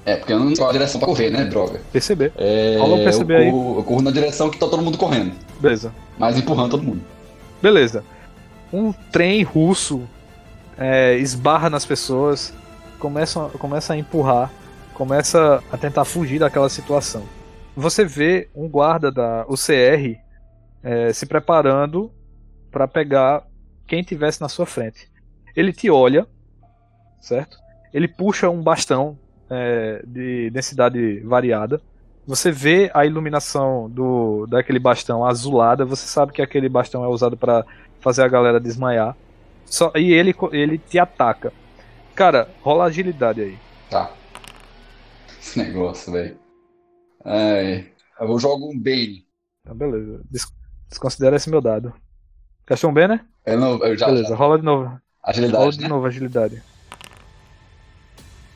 [0.03, 1.79] É, porque eu não tenho a direção pra correr, né, droga?
[1.93, 2.33] Perceber.
[2.35, 3.51] É, PCB eu, aí.
[3.51, 5.31] corro, eu corro na direção que tá todo mundo correndo,
[5.61, 5.93] Beleza.
[6.17, 7.01] mas empurrando todo mundo.
[7.61, 8.03] Beleza.
[8.73, 10.01] Um trem russo
[10.77, 12.51] é, esbarra nas pessoas,
[12.99, 14.51] começa, começa a empurrar,
[14.95, 17.21] começa a tentar fugir daquela situação.
[17.75, 20.19] Você vê um guarda da UCR
[20.83, 22.11] é, se preparando
[22.71, 23.43] para pegar
[23.87, 25.11] quem tivesse na sua frente.
[25.55, 26.27] Ele te olha,
[27.19, 27.57] certo?
[27.93, 29.17] Ele puxa um bastão
[29.49, 31.81] é, de densidade variada.
[32.25, 35.83] Você vê a iluminação do daquele bastão azulada.
[35.83, 37.65] Você sabe que aquele bastão é usado para
[37.99, 39.15] fazer a galera desmaiar.
[39.65, 41.51] Só, e ele, ele te ataca.
[42.15, 43.57] Cara, rola agilidade aí.
[43.89, 44.11] Tá.
[45.41, 46.42] Esse negócio, velho.
[47.25, 49.25] Ai, eu jogo um Bane.
[49.63, 50.21] Tá, beleza.
[50.29, 50.51] Des-
[50.89, 51.93] desconsidera esse meu dado.
[52.67, 53.25] Gastou um B, né?
[53.45, 54.35] Eu, não, eu já, beleza, já.
[54.35, 54.83] rola de novo.
[54.85, 55.87] Rola Agilidade, de né?
[55.87, 56.61] novo agilidade.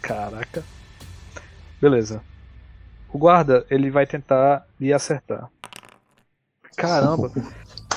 [0.01, 0.63] Caraca.
[1.81, 2.21] Beleza.
[3.11, 5.49] O guarda, ele vai tentar lhe acertar.
[6.75, 7.31] Caramba.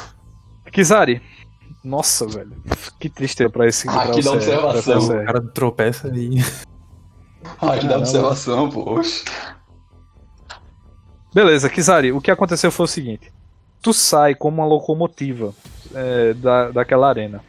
[0.73, 1.21] Kizari.
[1.83, 2.63] Nossa, velho.
[2.99, 3.89] Que triste pra esse.
[3.89, 4.99] Ah, pra que dá observação.
[5.01, 6.39] O cara tropeça e.
[7.61, 9.25] Ah, que dá observação, poxa.
[11.32, 13.32] Beleza, Kizari, o que aconteceu foi o seguinte:
[13.81, 15.55] tu sai como uma locomotiva
[15.94, 17.43] é, da, daquela arena.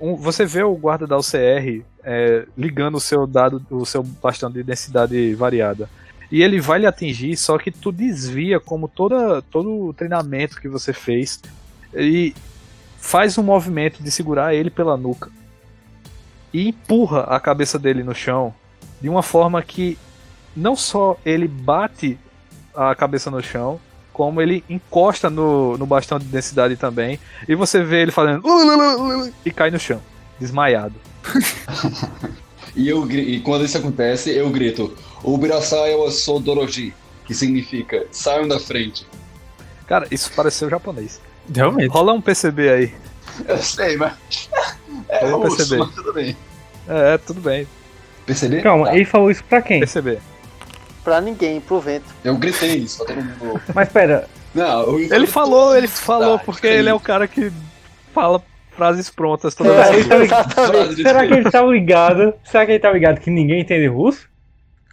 [0.00, 4.50] Um- você vê o guarda da UCR é, ligando o seu dado, o seu bastão
[4.50, 5.88] de densidade variada.
[6.30, 10.68] E ele vai lhe atingir, só que tu desvia como toda, todo o treinamento que
[10.68, 11.40] você fez
[11.94, 12.34] e
[12.98, 15.30] faz um movimento de segurar ele pela nuca
[16.52, 18.54] e empurra a cabeça dele no chão
[19.00, 19.98] de uma forma que
[20.56, 22.18] não só ele bate
[22.76, 23.80] a cabeça no chão,
[24.12, 27.18] como ele encosta no, no bastão de densidade também,
[27.48, 28.42] e você vê ele fazendo
[29.44, 30.00] e cai no chão,
[30.40, 30.94] desmaiado.
[32.76, 36.92] E, eu, e quando isso acontece, eu grito: Ubirasai wa Sodoroji,
[37.24, 39.06] que significa saiam da frente.
[39.86, 41.20] Cara, isso pareceu japonês.
[41.54, 41.88] Realmente.
[41.88, 42.94] Rola um PCB aí.
[43.46, 44.14] Eu sei, mas.
[45.08, 45.78] É Eu russo, percebi.
[45.80, 46.36] mas tudo bem.
[46.88, 47.66] É, tudo bem.
[48.26, 48.60] Perceber?
[48.62, 48.96] Calma, Tá.
[48.96, 49.78] ele falou isso pra quem?
[49.80, 50.18] PCB.
[51.04, 52.06] Pra ninguém, pro vento.
[52.24, 53.60] Eu gritei isso pra todo mundo.
[53.74, 57.52] Mas pera, Não, eu- Ele falou, ele falou Ah, porque ele é o cara que
[58.12, 58.40] fala
[58.76, 60.06] frases prontas toda É, vez.
[60.08, 60.16] tá.
[60.16, 61.02] Exatamente.
[61.02, 62.34] será que ele tá ligado?
[62.44, 64.28] Será que ele tá ligado que ninguém entende russo?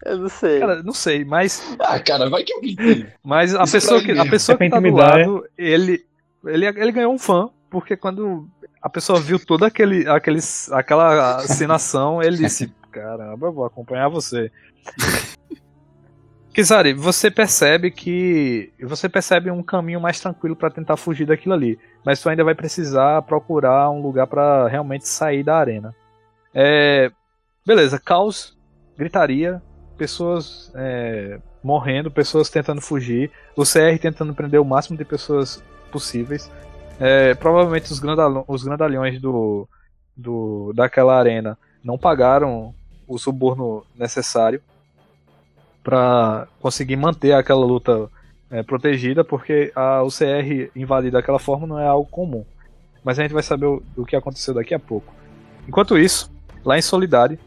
[0.04, 0.60] Eu não sei.
[0.60, 3.06] Cara, não sei, mas, Ah, cara, vai que eu gritei.
[3.24, 6.04] mas a Isso pessoa que, a pessoa que tá do lado, ele,
[6.46, 8.48] ele, ele ganhou um fã, porque quando
[8.82, 10.40] a pessoa viu toda aquele, aquele,
[10.72, 14.52] aquela assinação, ele disse: Caramba, eu vou acompanhar você.
[16.54, 18.74] Kizari, você percebe que.
[18.82, 21.80] Você percebe um caminho mais tranquilo para tentar fugir daquilo ali.
[22.06, 25.96] Mas tu ainda vai precisar procurar um lugar para realmente sair da arena.
[26.54, 27.10] É,
[27.66, 28.58] beleza, caos,
[28.98, 29.62] gritaria,
[29.98, 36.52] pessoas é, morrendo, pessoas tentando fugir, o CR tentando prender o máximo de pessoas possíveis.
[37.00, 38.02] É, provavelmente os,
[38.48, 39.68] os grandalhões do,
[40.16, 42.76] do, daquela arena não pagaram
[43.08, 44.62] o suborno necessário
[45.84, 48.10] para conseguir manter aquela luta
[48.50, 52.46] é, protegida, porque a UCR invadir daquela forma não é algo comum.
[53.04, 55.14] Mas a gente vai saber o, o que aconteceu daqui a pouco.
[55.68, 56.32] Enquanto isso,
[56.64, 57.40] lá em Solidade.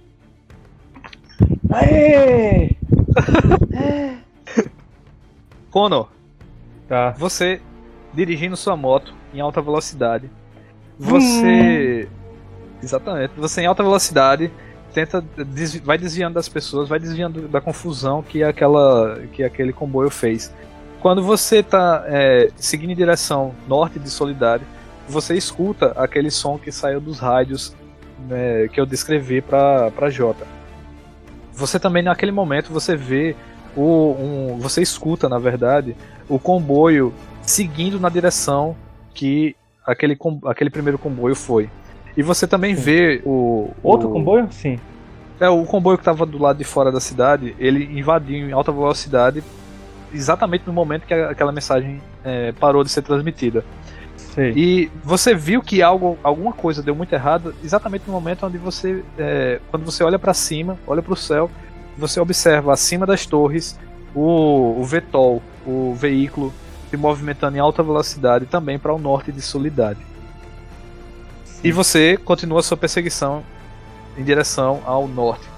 [1.71, 2.71] Aê!
[5.71, 6.09] Conor,
[6.89, 7.11] Tá.
[7.13, 7.61] você
[8.13, 10.31] dirigindo sua moto em alta velocidade.
[10.99, 12.09] Você.
[12.83, 13.33] Exatamente.
[13.37, 14.53] Você em alta velocidade
[14.95, 20.09] tenta desvi- vai desviando das pessoas, vai desviando da confusão que aquela que aquele comboio
[20.09, 20.55] fez.
[21.01, 22.05] Quando você está
[22.57, 24.65] seguindo em direção norte de Solidade,
[25.07, 27.75] você escuta aquele som que saiu dos rádios
[28.27, 30.47] né, que eu descrevi para Jota.
[31.53, 33.37] Você também naquele momento você vê
[33.77, 35.97] o um, você escuta na verdade
[36.29, 37.13] o comboio
[37.43, 38.75] seguindo na direção
[39.13, 39.55] que
[39.85, 40.17] aquele,
[40.47, 41.69] aquele primeiro comboio foi.
[42.17, 43.71] E você também vê o.
[43.83, 44.49] Outro o- comboio?
[44.51, 44.79] Sim.
[45.41, 48.71] É, o comboio que estava do lado de fora da cidade, ele invadiu em alta
[48.71, 49.43] velocidade
[50.13, 53.65] exatamente no momento que aquela mensagem é, parou de ser transmitida.
[54.17, 54.53] Sei.
[54.57, 59.03] E você viu que algo, alguma coisa deu muito errado exatamente no momento onde você,
[59.19, 61.51] é, quando você olha para cima, olha para o céu,
[61.99, 63.79] você observa acima das torres
[64.15, 66.53] o, o Vetol, o veículo
[66.91, 69.99] se movimentando em alta velocidade também para o norte de Solidade.
[71.65, 73.43] E você continua sua perseguição
[74.19, 75.49] em direção ao norte.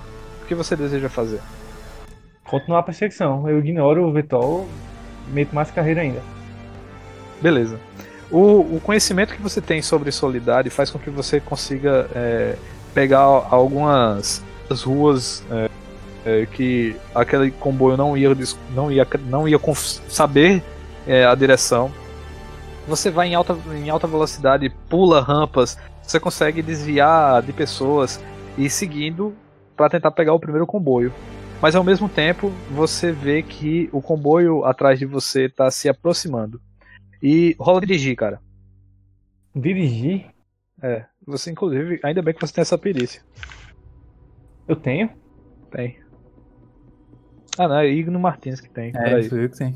[0.41, 1.41] O que você deseja fazer?
[2.45, 3.51] Continuar a perseguição.
[3.51, 4.69] Eu ignoro o Vetol,
[5.33, 6.23] meto mais carreira ainda.
[7.43, 7.81] Beleza.
[8.31, 12.55] O, o conhecimento que você tem sobre Solidade faz com que você consiga é,
[12.95, 14.45] pegar algumas
[14.85, 15.71] ruas é,
[16.25, 18.29] é, que aquele comboio não ia,
[18.73, 19.61] não ia, não ia
[20.09, 20.63] saber
[21.05, 21.91] é, a direção.
[22.87, 25.77] Você vai em alta, em alta velocidade, pula rampas,
[26.07, 28.23] você consegue desviar de pessoas
[28.57, 29.35] e ir seguindo
[29.77, 31.13] para tentar pegar o primeiro comboio.
[31.61, 36.61] Mas ao mesmo tempo, você vê que o comboio atrás de você está se aproximando.
[37.23, 38.41] E rola dirigir, cara.
[39.55, 40.27] Dirigir?
[40.83, 41.07] É.
[41.27, 43.23] Você, inclusive, ainda bem que você tem essa perícia.
[44.69, 45.11] Eu tenho.
[45.71, 45.99] Tem.
[47.59, 48.91] Ah, não, é Igno Martins que tem.
[48.91, 49.29] É, Peraí.
[49.29, 49.75] sou eu que tem.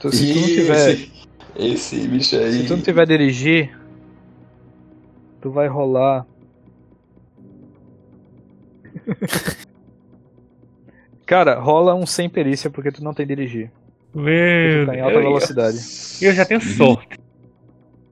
[0.00, 1.12] Tu- se, tu não tiver, esse,
[1.56, 2.52] esse bicho aí.
[2.52, 3.78] se tu não tiver dirigir,
[5.40, 6.26] tu vai rolar.
[11.26, 13.70] Cara, rola um sem perícia porque tu não tem dirigir.
[14.12, 15.78] Tu Meu tá em alta velocidade.
[16.20, 17.18] Eu já tenho sorte.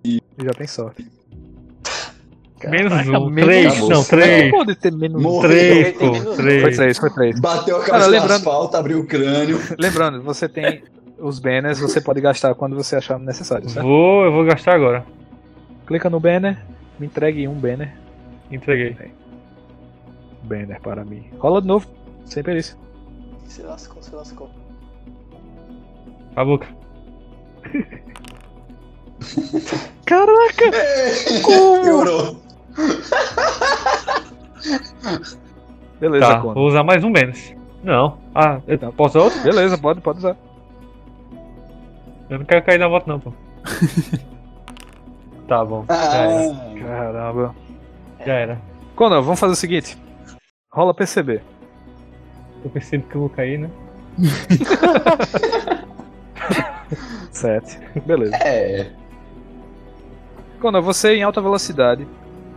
[0.05, 1.05] E já tem sorte.
[2.69, 3.31] Menos Caraca, um.
[3.31, 3.89] menos Três, um.
[3.89, 4.51] não, três.
[4.51, 5.41] Pode ter menos um.
[5.43, 6.11] Três, pô.
[6.11, 6.77] menos Foi Três.
[6.77, 7.41] três, foi três.
[7.41, 9.61] Bateu a Cara, cabeça no lembrando- asfalto, abriu o crânio.
[9.79, 10.83] Lembrando, você tem
[11.21, 13.87] os banners, você pode gastar quando você achar necessário, certo?
[13.87, 15.07] Vou, eu vou gastar agora.
[15.87, 16.59] Clica no banner,
[16.99, 17.95] me entregue um banner.
[18.51, 18.97] Entreguei.
[20.43, 21.29] Banner para mim.
[21.39, 21.87] Rola de novo,
[22.25, 22.77] sem perícia.
[23.45, 24.51] Se lascou, se lascou.
[26.37, 26.67] A boca.
[30.05, 30.71] Caraca!
[31.83, 32.37] Piorou.
[36.01, 36.55] Beleza, Tá, Conan.
[36.55, 37.53] vou usar mais um menos.
[37.83, 38.19] Não.
[38.35, 38.93] Ah, eu Não.
[38.93, 39.43] posso usar outro?
[39.43, 40.37] Beleza, pode, pode usar.
[42.31, 43.33] Eu não quero cair na moto não, pô.
[45.49, 45.85] tá bom.
[45.89, 46.53] Já era.
[46.53, 47.55] Ah, Caramba.
[48.25, 48.61] Já era.
[48.95, 49.99] Conan, vamos fazer o seguinte.
[50.73, 51.41] Rola PCB.
[52.65, 53.71] Eu percebo que eu vou cair, né?
[57.33, 57.79] 7.
[58.05, 58.37] Beleza.
[58.37, 58.91] é.
[60.61, 62.07] Conan, você em alta velocidade,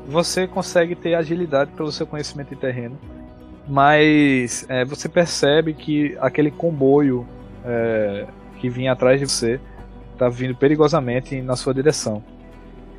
[0.07, 2.97] você consegue ter agilidade pelo seu conhecimento de terreno,
[3.67, 7.27] mas é, você percebe que aquele comboio
[7.63, 8.25] é,
[8.59, 9.59] que vinha atrás de você
[10.13, 12.23] está vindo perigosamente na sua direção.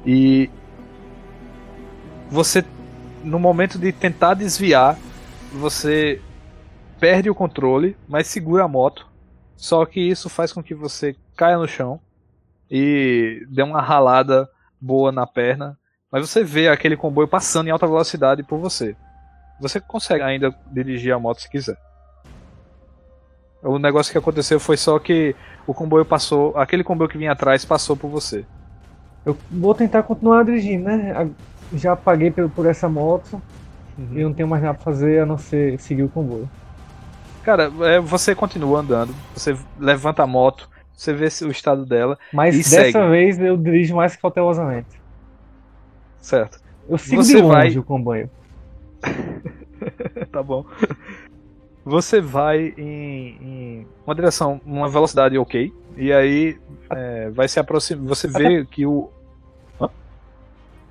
[0.04, 0.50] E
[2.30, 2.64] você,
[3.22, 4.98] no momento de tentar desviar,
[5.52, 6.20] você
[6.98, 9.06] perde o controle, mas segura a moto.
[9.56, 12.00] Só que isso faz com que você caia no chão
[12.70, 14.48] e dê uma ralada
[14.80, 15.78] boa na perna,
[16.10, 18.96] mas você vê aquele comboio passando em alta velocidade por você.
[19.60, 21.76] Você consegue ainda dirigir a moto se quiser.
[23.62, 27.64] O negócio que aconteceu foi só que o comboio passou, aquele comboio que vinha atrás
[27.64, 28.44] passou por você.
[29.24, 31.30] Eu vou tentar continuar dirigindo, né?
[31.74, 33.40] Já paguei por, por essa moto
[33.98, 34.08] Uhum.
[34.18, 36.48] e não tenho mais nada pra fazer a não ser seguir o comboio.
[37.44, 42.56] Cara, é, você continua andando, você levanta a moto, você vê o estado dela, Mas
[42.56, 43.08] dessa segue.
[43.10, 44.98] vez eu dirijo mais cautelosamente.
[46.20, 46.58] certo?
[46.88, 48.30] Eu sigo Você de longe vai- o comboio.
[50.32, 50.64] tá bom.
[51.84, 56.58] Você vai em, em uma direção, uma velocidade ok, e aí
[56.90, 58.04] é, vai se aproximar.
[58.06, 59.10] Você vê que o.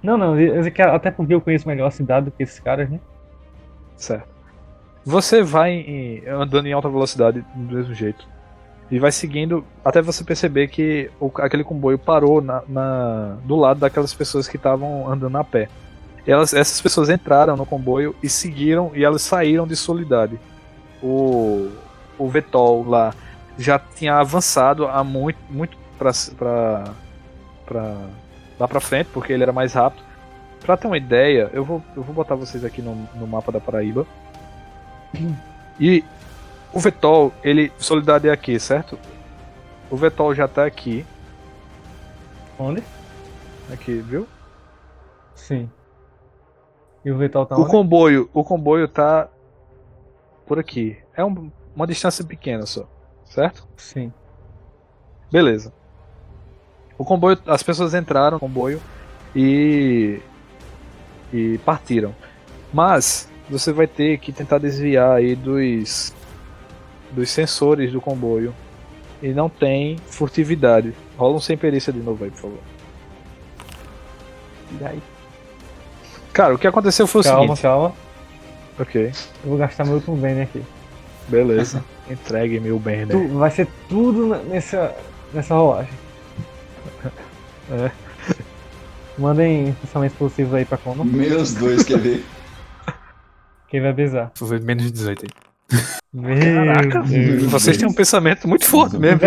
[0.02, 0.34] Não, não,
[0.74, 3.00] quero- até porque eu conheço melhor a cidade do que esses caras, né?
[3.96, 4.28] Certo.
[5.06, 8.28] Você vai em- andando em alta velocidade do mesmo jeito.
[8.90, 13.80] E vai seguindo até você perceber que o- aquele comboio parou na, na- do lado
[13.80, 15.70] daquelas pessoas que estavam andando a pé.
[16.26, 20.40] Elas, essas pessoas entraram no comboio e seguiram e elas saíram de Solidade.
[21.02, 21.70] O,
[22.18, 23.14] o Vetol lá
[23.58, 26.84] já tinha avançado a muito, muito pra, pra,
[27.66, 27.96] pra,
[28.60, 30.04] lá pra frente, porque ele era mais rápido.
[30.62, 33.60] Pra ter uma ideia, eu vou, eu vou botar vocês aqui no, no mapa da
[33.60, 34.06] Paraíba.
[35.80, 36.04] E
[36.72, 37.72] o Vetol, ele.
[37.80, 38.98] Solidade é aqui, certo?
[39.90, 41.06] O Vetol já tá aqui.
[42.60, 42.84] Onde?
[43.74, 44.28] Aqui, viu?
[45.34, 45.70] Sim.
[47.04, 47.72] E o Vital tá O onde?
[47.72, 49.28] comboio, o comboio tá
[50.46, 50.98] por aqui.
[51.18, 52.86] É um- uma distância pequena só,
[53.32, 53.68] certo?
[53.78, 54.12] Sim.
[55.32, 55.74] Beleza.
[56.98, 58.80] O comboio, as pessoas entraram no comboio
[59.36, 60.20] e
[61.34, 62.14] e partiram.
[62.74, 66.14] Mas você vai ter que tentar desviar aí dos
[67.12, 68.54] dos sensores do comboio
[69.22, 70.94] e não tem furtividade.
[71.18, 72.60] Rola um sem perícia de novo aí, por favor.
[74.80, 75.02] E aí?
[76.34, 77.62] Cara, o que aconteceu foi o Calma, seguinte.
[77.62, 77.94] calma.
[78.80, 79.12] Ok,
[79.44, 80.64] Eu vou gastar meu último bem aqui.
[81.32, 81.84] Beleza.
[82.10, 83.08] Entregue meu banner.
[83.10, 84.96] Tu- vai ser tudo nessa,
[85.34, 85.94] nessa rolagem.
[87.72, 87.90] É.
[89.18, 91.06] Mandem pensamentos positivos aí pra Conan.
[91.06, 92.26] Menos dois, quer ver?
[93.70, 94.30] Quem vai besar?
[94.36, 95.80] Foi menos de 18 aí.
[96.12, 97.44] Meu Caraca, Deus.
[97.44, 99.22] vocês têm um pensamento muito forte mesmo.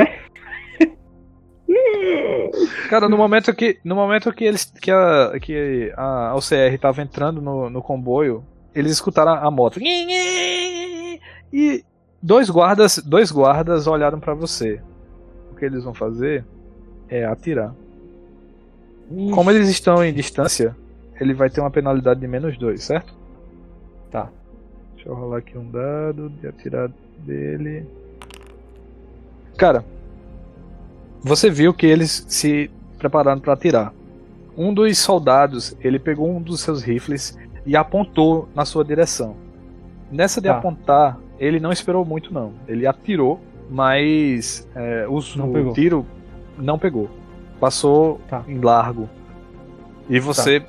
[2.90, 7.40] Cara, no momento que no momento que eles que a que a OCR tava entrando
[7.40, 8.44] no, no comboio,
[8.74, 9.80] eles escutaram a moto.
[9.82, 11.18] E
[12.24, 14.80] dois guardas, dois guardas olharam pra você.
[15.52, 16.42] O que eles vão fazer
[17.08, 17.74] é atirar.
[19.34, 20.74] Como eles estão em distância,
[21.20, 23.14] ele vai ter uma penalidade de menos dois, certo?
[24.10, 24.30] Tá.
[24.94, 27.86] Deixa eu rolar aqui um dado de atirar dele.
[29.58, 29.84] Cara,
[31.22, 33.92] você viu que eles se prepararam para atirar.
[34.56, 39.36] Um dos soldados, ele pegou um dos seus rifles e apontou na sua direção.
[40.10, 40.56] Nessa de Tá.
[40.56, 42.52] apontar, ele não esperou muito não.
[42.68, 43.40] Ele atirou,
[43.70, 45.72] mas é, os- Não o pegou.
[45.72, 46.06] tiro
[46.58, 47.08] não pegou.
[47.60, 48.42] Passou Tá.
[48.46, 49.08] em largo.
[50.08, 50.62] E você,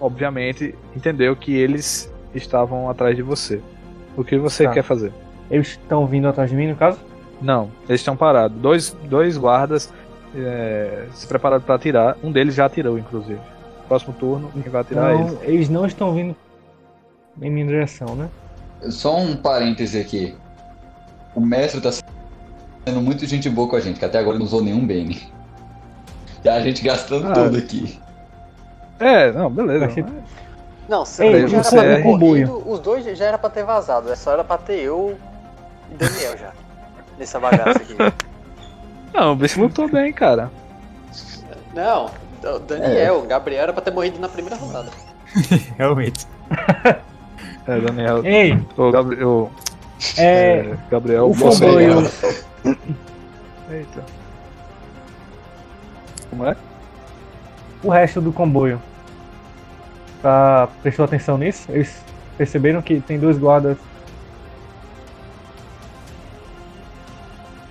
[0.00, 3.60] obviamente, entendeu que eles estavam atrás de você.
[4.16, 4.72] O que você Tá.
[4.72, 5.12] quer fazer?
[5.50, 6.98] Eles estão vindo atrás de mim, no caso?
[7.40, 8.58] Não, eles estão parados.
[8.58, 9.92] Dois, dois guardas
[10.36, 12.16] é, se prepararam para atirar.
[12.22, 13.40] Um deles já atirou, inclusive.
[13.86, 15.32] Próximo turno, quem vai atirar é eles.
[15.32, 16.36] Então, eles não estão vindo
[17.40, 18.28] em minha direção, né?
[18.90, 20.36] Só um parêntese aqui.
[21.34, 24.62] O mestre tá sendo muito gente boa com a gente, que até agora não usou
[24.62, 25.32] nenhum Bane.
[26.44, 27.32] E a gente gastando Ah.
[27.32, 27.98] tudo aqui.
[29.00, 29.88] É, não, beleza.
[30.88, 33.50] Não, se Ei, já você era pra é- ter corrido, os dois já era pra
[33.50, 35.18] ter vazado, é só era pra ter eu
[35.92, 36.52] e Daniel já.
[37.18, 37.94] Nessa bagaça aqui.
[39.12, 40.50] Não, o bicho lutou bem, cara.
[41.74, 42.10] Não,
[42.42, 44.90] o Daniel, o Gabriel era pra ter morrido na primeira rodada.
[45.76, 46.26] Realmente.
[47.68, 48.24] É, Daniel.
[48.24, 49.50] Ei, O Gabriel.
[50.16, 50.24] é.
[50.24, 51.76] é, Gabriel o Bolsonaro.
[51.76, 52.10] comboio.
[53.70, 54.04] Eita.
[56.30, 56.56] Como é?
[57.84, 58.80] O resto do comboio.
[60.22, 61.70] Tá, prestou atenção nisso?
[61.70, 62.02] Eles
[62.38, 63.76] perceberam que tem dois guardas.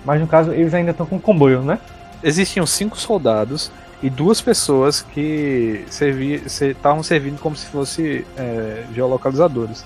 [0.04, 1.78] Mas no caso, eles ainda estão com o comboio, né?
[2.22, 3.70] Existiam cinco soldados
[4.02, 9.84] e duas pessoas que estavam servindo como se fossem é, geolocalizadores.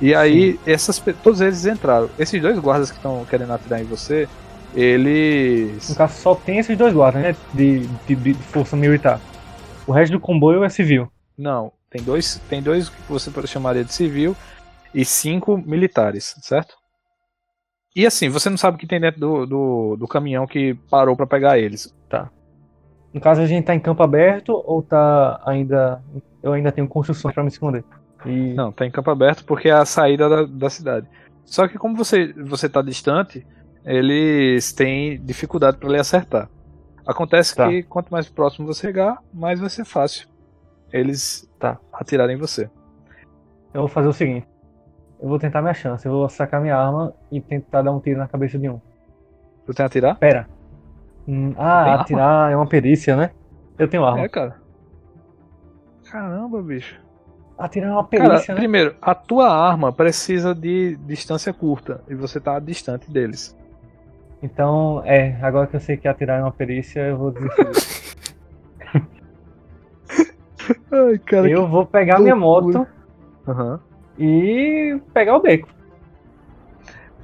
[0.00, 2.10] E aí, essas, todos eles entraram.
[2.18, 4.28] Esses dois guardas que estão querendo atirar em você,
[4.74, 5.88] eles.
[5.88, 7.36] No caso, só tem esses dois guardas, né?
[7.54, 9.20] De, de, de força militar.
[9.86, 11.10] O resto do comboio é civil.
[11.36, 14.36] Não, tem dois, tem dois que você chamaria de civil
[14.94, 16.74] e cinco militares, certo?
[17.94, 21.16] E assim, você não sabe o que tem dentro do, do, do caminhão que parou
[21.16, 21.94] pra pegar eles.
[23.12, 26.02] No caso, a gente tá em campo aberto ou tá ainda.
[26.42, 27.84] Eu ainda tenho construções pra me esconder.
[28.24, 28.52] E.
[28.54, 31.06] Não, tá em campo aberto porque é a saída da, da cidade.
[31.44, 33.46] Só que como você você tá distante,
[33.84, 36.48] eles têm dificuldade pra lhe acertar.
[37.06, 37.68] Acontece Tá.
[37.68, 40.28] que quanto mais próximo você chegar, mais vai ser fácil
[40.92, 41.78] eles Tá.
[41.92, 42.68] atirarem em você.
[43.72, 44.46] Eu vou fazer o seguinte.
[45.22, 46.04] Eu vou tentar minha chance.
[46.04, 48.80] Eu vou sacar minha arma e tentar dar um tiro na cabeça de um.
[49.64, 50.16] Tu tem a atirar?
[50.18, 50.48] Pera.
[51.28, 52.00] Hum, ah, arma?
[52.02, 53.30] atirar é uma perícia, né?
[53.78, 54.24] Eu tenho arma.
[54.24, 54.56] É, cara.
[56.10, 57.00] Caramba, bicho.
[57.58, 58.60] Atirar é uma Cara, perícia, né?
[58.60, 63.56] primeiro, a tua arma precisa de distância curta e você tá distante deles.
[64.42, 68.16] Então, é, agora que eu sei que atirar é uma perícia, eu vou desistir.
[70.92, 71.48] Ai, cara.
[71.48, 72.86] eu vou pegar minha moto
[73.48, 73.80] Aham.
[74.18, 75.68] e pegar o beco.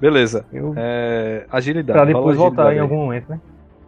[0.00, 0.46] Beleza.
[0.52, 1.96] Eu, É, agilidade.
[1.96, 3.40] pra depois voltar agilidade em algum momento, né?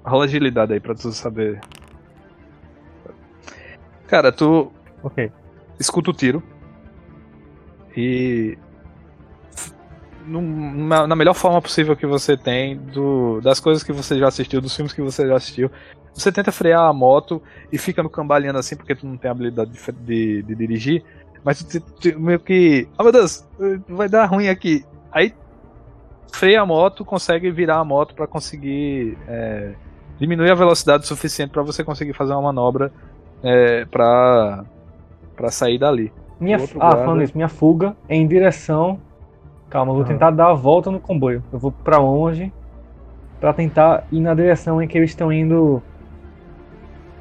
[0.05, 1.61] Rola agilidade aí pra tu saber.
[4.07, 4.71] Cara, tu
[5.03, 5.31] Ok.
[5.81, 6.43] escuta o tiro
[7.97, 8.59] e
[10.27, 14.61] num- na, melhor forma possível que você tem do, das coisas que você já assistiu,
[14.61, 15.71] dos filmes que você já assistiu,
[16.13, 19.71] você tenta frear a moto e fica no cambaleando assim porque tu não tem habilidade
[19.73, 21.05] de, de- de dirigir,
[21.43, 23.45] mas tu, tu- tu meio que, oh meu Deus,
[23.89, 24.85] vai dar ruim aqui.
[25.13, 25.35] Aí
[26.33, 29.75] freia a moto, consegue virar a moto pra conseguir é,
[30.19, 32.93] diminuir a velocidade o suficiente pra você conseguir fazer uma manobra
[33.43, 34.65] é, pra
[35.37, 36.13] para sair dali.
[36.39, 39.01] Minha, ah, guarda- falando isso, minha fuga é em direção.
[39.69, 40.13] Calma, eu vou Aham.
[40.13, 41.43] tentar dar a volta no comboio.
[41.53, 42.53] Eu vou pra longe
[43.41, 45.83] pra tentar ir na direção em que eles estão indo.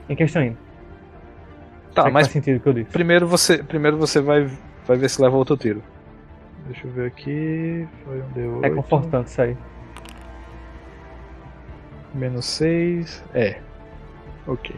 [0.08, 0.58] Em que eles estão indo.
[1.96, 2.92] Tá, que mas faz sentido o que eu disse.
[2.92, 4.48] primeiro você, primeiro você vai,
[4.88, 5.82] vai ver se leva outro tiro.
[6.68, 7.88] Deixa eu ver aqui.
[8.06, 8.30] Foi um
[8.62, 8.64] D8.
[8.66, 9.58] É confortante isso aí.
[12.14, 13.24] Menos 6.
[13.34, 13.62] É.
[14.48, 14.76] Ok.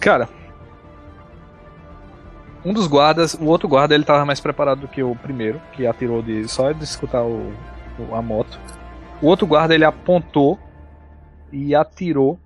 [0.00, 0.28] Cara.
[2.64, 5.84] Um dos guardas, o outro guarda, ele tava mais preparado do que o primeiro, que
[5.86, 7.52] atirou de só de escutar o,
[7.98, 8.56] o- a moto.
[9.20, 10.58] O outro guarda, ele apontou
[11.50, 12.38] e atirou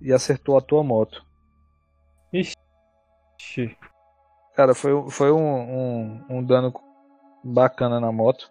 [0.00, 1.22] e acertou a tua moto.
[2.32, 3.76] Ixi.
[4.56, 6.72] Cara, foi, foi um, um, um dano
[7.44, 8.50] bacana na moto.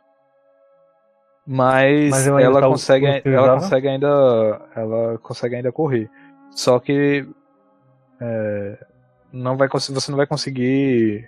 [1.51, 4.61] Mas, Mas ainda ela tá consegue, ela consegue ainda.
[4.75, 6.07] Ela consegue ainda correr.
[6.51, 7.27] Só que
[8.21, 8.85] é,
[9.33, 11.27] não vai, você não vai conseguir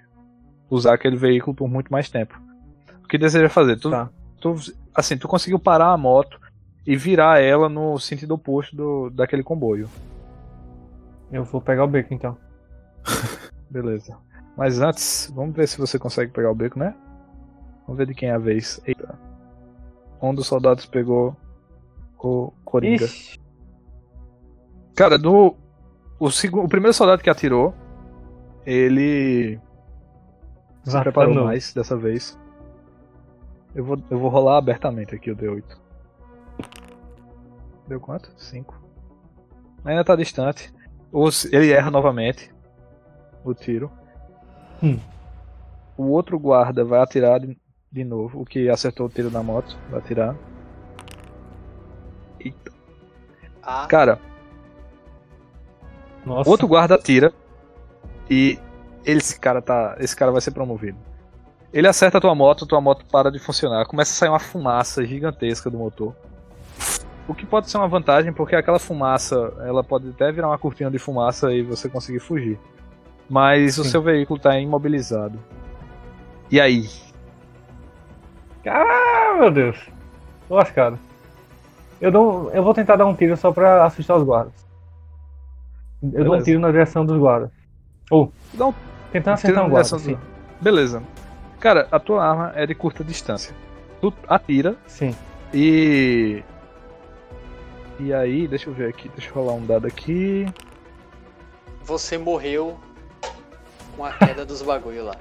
[0.69, 2.39] usar aquele veículo por muito mais tempo.
[3.03, 3.77] O que deseja fazer?
[3.77, 4.11] Tu, Tá.
[4.39, 4.55] tu,
[4.93, 6.39] assim, tu conseguiu parar a moto
[6.85, 9.89] e virar ela no sentido oposto do, daquele comboio.
[11.31, 12.37] Eu vou pegar o beco então.
[13.71, 14.15] Beleza.
[14.55, 16.93] Mas antes, vamos ver se você consegue pegar o beco, né?
[17.87, 18.79] Vamos ver de quem é a vez.
[18.85, 19.00] Eita.
[20.21, 21.35] Um dos soldados pegou
[22.19, 23.05] o Coringa.
[23.05, 23.39] Ixi.
[24.95, 25.55] Cara, do.
[26.19, 27.73] O, o primeiro soldado que atirou,
[28.65, 29.59] ele
[30.83, 31.47] se preparou novo.
[31.47, 32.37] mais dessa vez.
[33.73, 35.63] Eu vou, eu vou rolar abertamente aqui o D8.
[37.87, 38.31] Deu quanto?
[38.37, 38.79] 5.
[39.83, 40.71] Ainda tá distante.
[41.11, 42.53] Os- ele erra novamente
[43.43, 43.89] o tiro.
[44.83, 44.99] Hum.
[45.97, 47.57] O outro guarda vai atirar de,
[47.91, 48.41] de novo.
[48.41, 50.35] O que acertou o tiro na moto vai atirar.
[52.39, 52.71] Eita.
[53.61, 54.19] Ah, Cara,
[56.25, 56.49] Nossa.
[56.49, 57.33] outro guarda atira
[58.29, 58.57] e
[59.05, 60.97] esse cara tá, esse cara vai ser promovido.
[61.73, 65.05] Ele acerta a tua moto, tua moto para de funcionar, começa a sair uma fumaça
[65.05, 66.15] gigantesca do motor.
[67.27, 70.89] O que pode ser uma vantagem porque aquela fumaça, ela pode até virar uma cortina
[70.91, 72.59] de fumaça e você conseguir fugir.
[73.29, 73.89] Mas o Sim.
[73.91, 75.39] seu veículo está imobilizado.
[76.49, 76.89] E aí?
[78.65, 79.77] Ah, meu Deus.
[80.47, 80.99] Tô lascado.
[81.99, 84.53] Eu, dou, eu vou tentar dar um tiro só pra assustar os guardas.
[86.01, 86.45] Eu dou um Beleza.
[86.45, 87.51] tiro na direção dos guardas.
[88.09, 88.73] Ou, Dá um
[89.11, 90.19] tentando acertar um guarda, do-
[90.59, 91.03] Beleza.
[91.59, 93.53] Cara, a tua arma é de curta distância.
[94.01, 95.15] Tu atira Sim.
[95.53, 96.43] E.
[97.99, 100.47] E aí, deixa eu ver aqui, deixa eu rolar um dado aqui.
[101.83, 102.79] você morreu
[103.95, 105.15] com a queda dos bagulho lá.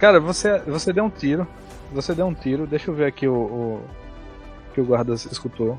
[0.00, 1.46] Cara, você, você deu um tiro.
[1.92, 3.32] Você deu um tiro, deixa eu ver aqui o.
[3.34, 3.80] o
[4.74, 5.78] que o guarda escutou.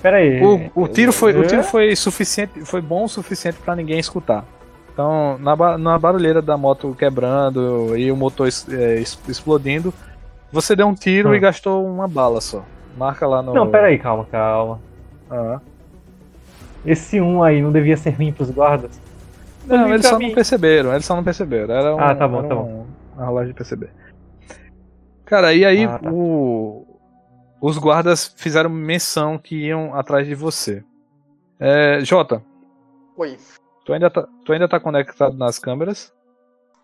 [0.00, 0.40] Pera aí.
[0.42, 4.44] O, o tiro foi, o tiro foi suficiente, foi bom o suficiente pra ninguém escutar.
[4.92, 9.92] Então, na, na barulheira da moto quebrando e o motor es- é, es- explodindo,
[10.52, 11.34] você deu um tiro Hum.
[11.34, 12.62] e gastou uma bala só.
[12.96, 13.52] Marca lá no.
[13.52, 14.80] Não, pera aí, calma, calma.
[15.30, 15.58] Ah.
[16.86, 19.00] Esse um aí não devia ser ruim pros guardas?
[19.66, 20.28] Não, eles só mim.
[20.28, 21.74] não perceberam, eles só não perceberam.
[21.74, 23.90] Era um, Ah, tá bom, era tá um- uma rolagem de perceber.
[25.24, 26.10] Cara, e aí Ah, tá.
[26.12, 26.86] o-
[27.60, 30.84] os guardas fizeram menção que iam atrás de você.
[31.58, 32.42] É, Jota,
[33.16, 33.38] Oi,
[33.84, 36.12] tu ainda, tá, tu ainda tá conectado nas câmeras?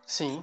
[0.07, 0.43] sim.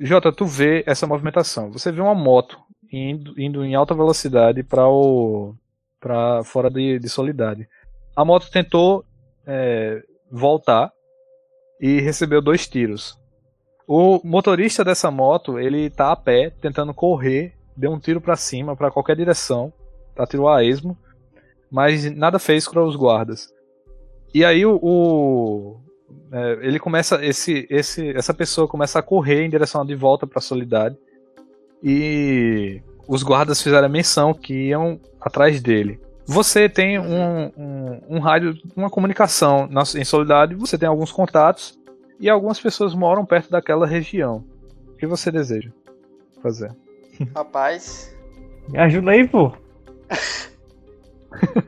[0.00, 1.70] Jota, tu vê essa movimentação.
[1.70, 2.58] Você vê uma moto
[2.92, 5.54] indo, indo em alta velocidade para o
[6.00, 7.68] para fora de, de Solidade.
[8.16, 9.04] A moto tentou
[9.46, 10.92] é, voltar
[11.80, 13.18] e recebeu dois tiros.
[13.86, 18.74] O motorista dessa moto, ele tá a pé, tentando correr, deu um tiro pra cima,
[18.74, 19.72] pra qualquer direção,
[20.16, 20.96] atirou a esmo,
[21.70, 23.52] mas nada fez para os guardas.
[24.32, 25.80] E aí o, o
[26.32, 30.38] é, ele começa esse, esse, essa pessoa começa a correr em direção de volta para
[30.38, 30.96] a Solidade
[31.82, 36.00] e os guardas fizeram a menção que iam atrás dele.
[36.26, 41.78] Você tem um, um, um rádio, uma comunicação na, em Solidade, você tem alguns contatos
[42.18, 44.44] e algumas pessoas moram perto daquela região.
[44.88, 45.70] O que você deseja
[46.42, 46.74] fazer?
[47.34, 48.14] Rapaz.
[48.68, 49.52] Me ajuda aí, pô.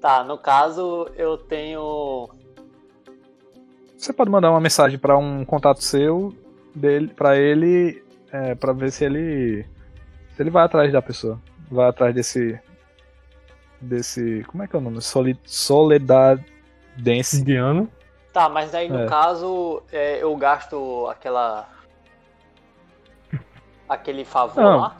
[0.00, 2.28] tá, no caso eu tenho.
[3.96, 6.34] Você pode mandar uma mensagem para um contato seu
[6.74, 9.64] dele, para ele, é, para ver se ele
[10.34, 11.40] se ele vai atrás da pessoa,
[11.70, 12.60] vai atrás desse
[13.80, 15.00] desse, como é que é o nome?
[15.00, 15.38] Solid,
[16.94, 17.40] Soledadense.
[17.40, 17.90] Indiano.
[18.32, 19.06] Tá, mas daí no É.
[19.06, 21.68] caso é, eu gasto aquela.
[23.88, 24.80] aquele favor Não.
[24.80, 24.96] lá.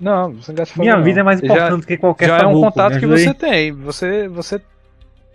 [0.00, 1.24] Não, você não gasta Minha favor, vida é não.
[1.24, 3.10] mais Já- importante que qualquer já é um favor, contato me que aí.
[3.10, 3.72] você tem.
[3.72, 4.58] Você, você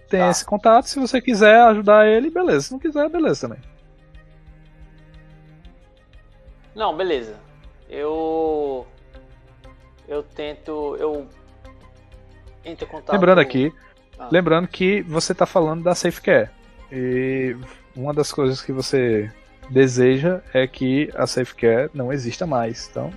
[0.10, 0.30] tem Tá.
[0.30, 0.86] esse contato.
[0.86, 2.62] Se você quiser ajudar ele, beleza.
[2.68, 3.62] Se não quiser, beleza também.
[6.76, 7.36] Não, beleza.
[7.90, 8.88] Eu.
[10.08, 10.96] Eu tento.
[11.00, 11.28] Eu.
[12.66, 13.14] Entro em contato.
[13.14, 13.74] lembrando aqui,
[14.20, 14.30] Ah.
[14.32, 16.50] lembrando que você tá falando da Safe Care.
[16.92, 17.56] E
[17.96, 19.32] uma das coisas que você
[19.70, 22.88] deseja é que a Safe Care não exista mais.
[22.90, 23.12] Então,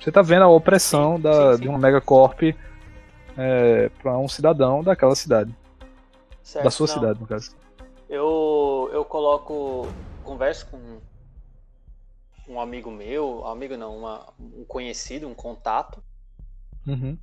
[0.00, 1.62] você tá vendo a opressão Sim, da, sim, sim.
[1.62, 2.42] de uma megacorp
[3.36, 5.54] é, para um cidadão daquela cidade.
[6.42, 6.94] Certo, da sua não.
[6.94, 7.54] cidade, no caso.
[8.08, 9.86] Eu, eu coloco.
[10.24, 10.78] Converso com
[12.48, 16.02] um amigo meu, amigo não, uma- um conhecido, um contato,
[16.86, 17.16] Uhum.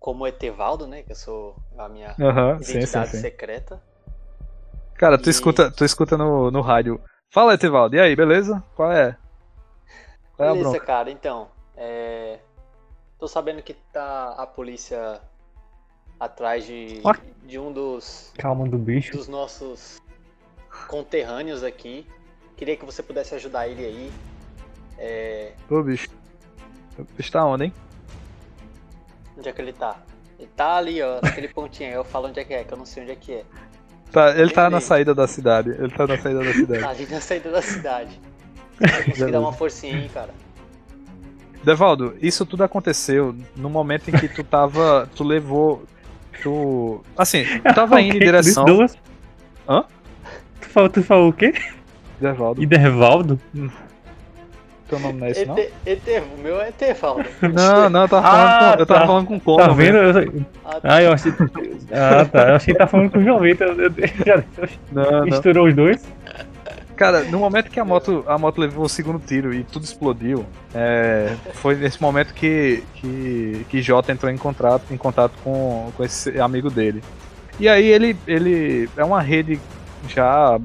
[0.00, 1.02] Como Etevaldo, né?
[1.02, 3.20] Que eu sou a minha Aham, sim, sim, identidade sim.
[3.20, 3.80] secreta.
[4.94, 7.00] Cara, tu E- escuta, tu escuta no, no rádio.
[7.30, 8.64] Fala, Etevaldo, e aí, beleza?
[8.74, 9.16] Qual é?
[10.36, 10.80] Qual é a Beleza, bronca?
[10.80, 11.48] cara, então.
[11.76, 12.40] É...
[13.18, 15.20] Tô sabendo que tá a polícia
[16.18, 17.02] atrás de,
[17.42, 19.12] de um dos, Calma do bicho.
[19.16, 20.00] dos nossos
[20.88, 22.06] conterrâneos aqui.
[22.56, 24.12] Queria que você pudesse ajudar ele aí.
[24.98, 25.52] É...
[25.70, 26.08] Ô, bicho.
[26.98, 27.74] O bicho tá onde, hein?
[29.36, 29.96] Onde é que ele tá?
[30.38, 31.94] Ele tá ali, ó, naquele pontinho aí.
[31.94, 33.44] Eu falo onde é que é, que eu não sei onde é que é.
[34.10, 35.70] Tá, ele tá na saída da cidade.
[35.70, 36.80] Ele tá na saída da cidade.
[36.80, 38.20] Tá ali na saída da cidade.
[38.80, 40.30] Eu conseguir dar uma forcinha aí, cara.
[41.62, 45.08] Devaldo, isso tudo aconteceu no momento em que tu tava.
[45.14, 45.84] Tu levou.
[46.42, 47.04] Tu.
[47.16, 48.64] Assim, tu tava indo em direção.
[48.64, 48.96] Douglas?
[49.68, 49.84] Hã?
[50.60, 51.52] Tu falou, tu falou o quê?
[52.18, 53.40] Devaldo, Idervaldo?
[54.90, 55.56] Teu nome não é esse, não?
[55.58, 57.24] Ete, Ete, o meu é Etevaldo.
[57.42, 59.06] Não, não, eu tava falando, Ah, com, eu tava tá.
[59.06, 59.96] falando com o Cono, Tá vendo?
[59.96, 61.32] Eu- Ah, Ah, eu achei.
[61.92, 62.48] Ah, tá.
[62.50, 63.68] Eu achei que tá falando com o João Vitor.
[63.68, 63.92] Eu-
[64.26, 64.42] já
[64.92, 65.24] Não, não.
[65.24, 66.04] Misturou os dois.
[66.96, 70.44] Cara, no momento que a moto, a moto levou o segundo tiro e tudo explodiu,
[70.74, 76.04] é, foi nesse momento que, que, que Jota entrou em contato, em contato com, com
[76.04, 77.02] esse amigo dele.
[77.58, 79.58] E aí ele, ele é uma rede
[80.08, 80.60] já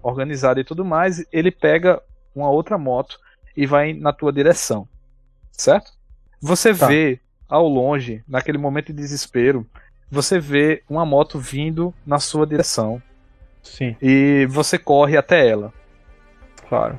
[0.00, 2.00] organizada e tudo mais, ele pega
[2.36, 3.18] uma outra moto
[3.56, 4.88] e vai na tua direção,
[5.50, 5.92] certo?
[6.40, 6.86] Você Tá.
[6.86, 9.66] vê ao longe, naquele momento de desespero,
[10.10, 13.02] você vê uma moto vindo na sua direção
[13.62, 15.72] Sim, e você corre até ela.
[16.68, 16.98] claro.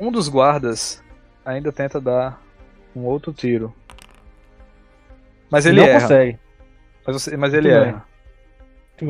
[0.00, 1.02] Um dos guardas
[1.44, 2.40] ainda tenta dar
[2.94, 3.74] um outro tiro.
[5.50, 6.00] Mas ele não erra.
[6.00, 6.38] consegue.
[7.06, 7.88] Mas, você- mas ele Muito bem.
[7.94, 8.06] erra.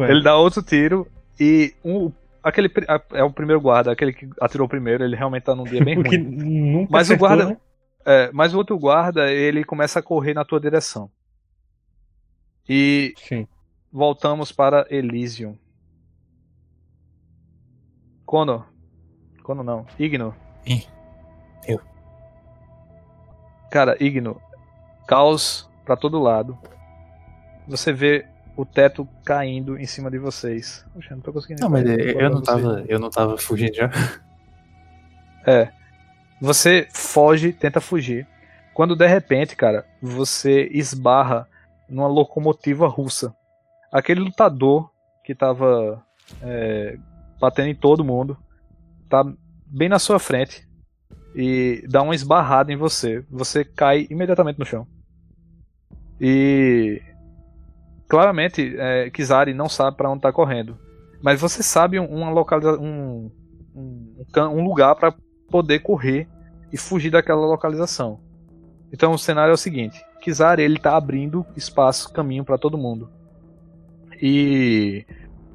[0.09, 0.10] É.
[0.12, 1.06] Ele dá outro tiro
[1.39, 2.12] e um,
[2.48, 5.84] aquele a- é o primeiro guarda, aquele que atirou primeiro, ele realmente tá num dia
[5.84, 6.26] bem Porque ruim.
[6.72, 7.56] nunca Mas o acertou, guarda- né?
[8.06, 11.10] É, mas o outro guarda, ele começa a correr na tua direção.
[12.68, 13.46] E Sim.
[13.92, 15.56] voltamos para Elysium.
[18.24, 18.64] Kono.
[19.42, 19.86] Kono não.
[19.98, 20.34] Igno.
[20.66, 20.86] Ih,
[21.66, 21.80] eu.
[23.70, 24.40] Cara, Igno.
[25.06, 26.58] Caos pra todo lado.
[27.66, 28.26] Você vê
[28.59, 30.85] o teto caindo em cima de vocês.
[30.93, 31.60] Poxa, não tô conseguindo.
[31.60, 32.85] Não, mas reparar eu, não tava.
[32.89, 33.89] Eu não tava fugindo já.
[35.47, 35.70] É.
[36.43, 38.26] Você foge, tenta fugir.
[38.74, 41.48] Quando de repente, cara, você esbarra
[41.89, 43.35] numa locomotiva russa.
[43.90, 44.90] Aquele lutador
[45.24, 46.05] que tava
[46.43, 46.98] é,
[47.40, 48.36] batendo em todo mundo
[49.09, 49.24] tá
[49.66, 50.68] bem na sua frente
[51.35, 53.24] e dá uma esbarrada em você.
[53.30, 54.86] Você cai imediatamente no chão.
[56.20, 57.01] E
[58.09, 60.78] claramente é, Kizari não sabe para onde tá correndo,
[61.22, 63.30] mas você sabe um- uma localização, um,
[63.74, 65.14] um, um lugar para
[65.51, 66.26] poder correr
[66.72, 68.20] e fugir daquela localização.
[68.93, 73.10] Então o cenário é o seguinte: Kizar ele tá abrindo espaço, caminho para todo mundo.
[74.20, 75.05] E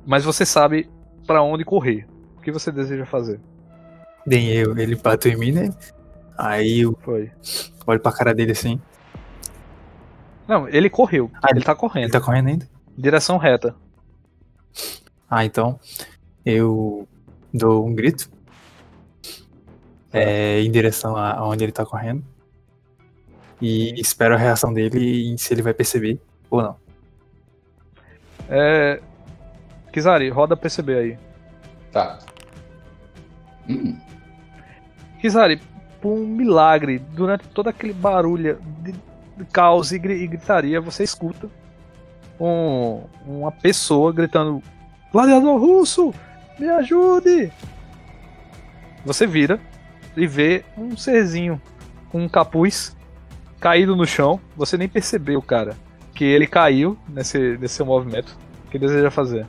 [0.06, 0.90] mas você sabe
[1.26, 2.06] pra onde correr.
[2.38, 3.40] O que você deseja fazer?
[4.26, 5.70] Bem, eu, ele bateu em mim, né?
[6.38, 7.32] Aí eu Foi.
[7.88, 8.82] olho pra cara dele assim.
[10.48, 11.32] Não, ele correu.
[11.42, 12.04] Ah, ele tá correndo.
[12.06, 12.70] Ele tá correndo ainda?
[12.98, 13.76] Direção reta.
[15.30, 15.80] Ah, então
[16.46, 17.08] eu
[17.54, 18.30] dou um grito
[20.12, 22.24] é, em direção a- aonde ele tá correndo
[23.62, 26.76] e espero a reação dele e se ele vai perceber ou não.
[28.50, 29.02] É.
[29.92, 31.18] Kizari, roda PCB aí.
[31.92, 32.20] Tá.
[33.70, 33.98] Hum,
[35.20, 35.62] Kizari,
[36.02, 38.94] por um milagre, durante todo aquele barulho de
[39.52, 41.50] caos e, e gritaria, você escuta
[42.40, 44.62] um- uma pessoa gritando:
[45.12, 46.14] Gladiador russo,
[46.60, 47.52] me ajude!
[49.06, 49.60] Você vira
[50.16, 51.62] e vê um serzinho
[52.10, 52.96] com um capuz
[53.60, 54.40] caído no chão.
[54.56, 55.76] Você nem percebeu, cara,
[56.14, 58.38] que ele caiu nesse, nesse seu movimento.
[58.66, 59.46] O que deseja fazer?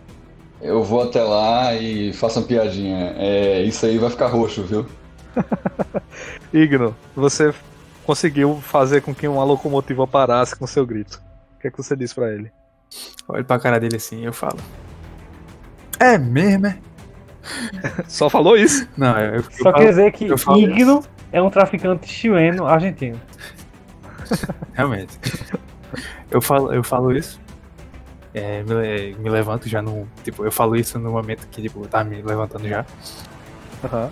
[0.60, 3.14] eu vou até lá e faço uma piadinha.
[3.18, 4.86] É, isso aí vai ficar roxo, viu?
[6.54, 7.52] Igno, você
[8.04, 11.20] conseguiu fazer com que uma locomotiva parasse com seu grito.
[11.56, 12.52] O que é que você diz pra ele?
[13.26, 14.58] Olho pra cara dele assim e eu falo.
[15.98, 16.78] É mesmo, é?
[18.08, 18.86] Só falou isso?
[18.96, 20.26] Não, eu, eu Só falo- quer dizer que
[20.56, 23.20] Igno é um traficante chileno argentino.
[24.72, 25.18] Realmente.
[26.30, 27.40] Eu falo, eu falo isso.
[28.32, 30.08] é, me, me levanto já no.
[30.24, 32.84] Tipo, eu falo isso no momento que tipo, tá me levantando já.
[33.84, 34.10] Aham.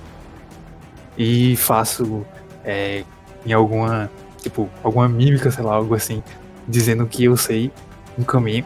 [1.16, 2.24] E faço
[2.64, 3.04] é,
[3.44, 4.10] em alguma.
[4.42, 6.22] Tipo, alguma mímica, sei lá, algo assim,
[6.66, 7.70] dizendo que eu sei
[8.18, 8.64] um caminho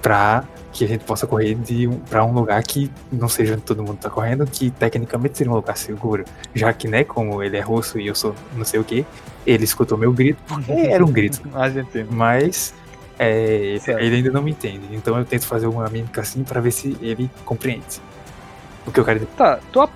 [0.00, 3.62] pra que a gente possa correr de um, pra um lugar que não seja onde
[3.62, 6.24] todo mundo tá correndo, que tecnicamente seria um lugar seguro.
[6.54, 9.04] Já que, né, como ele é russo e eu sou não sei o que,
[9.46, 11.42] ele escutou meu grito, porque era um grito.
[11.54, 12.08] Argentino.
[12.10, 12.74] Mas
[13.18, 14.88] é, ele ainda não me entende.
[14.92, 18.00] Então eu tento fazer uma mímica assim pra ver se ele compreende.
[18.86, 19.30] O que eu quero dizer.
[19.36, 19.88] Tá, tu,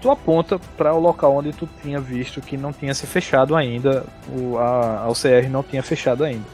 [0.00, 4.04] tu aponta para o local onde tu tinha visto que não tinha se fechado ainda,
[4.36, 6.44] o, a, a UCR não tinha fechado ainda.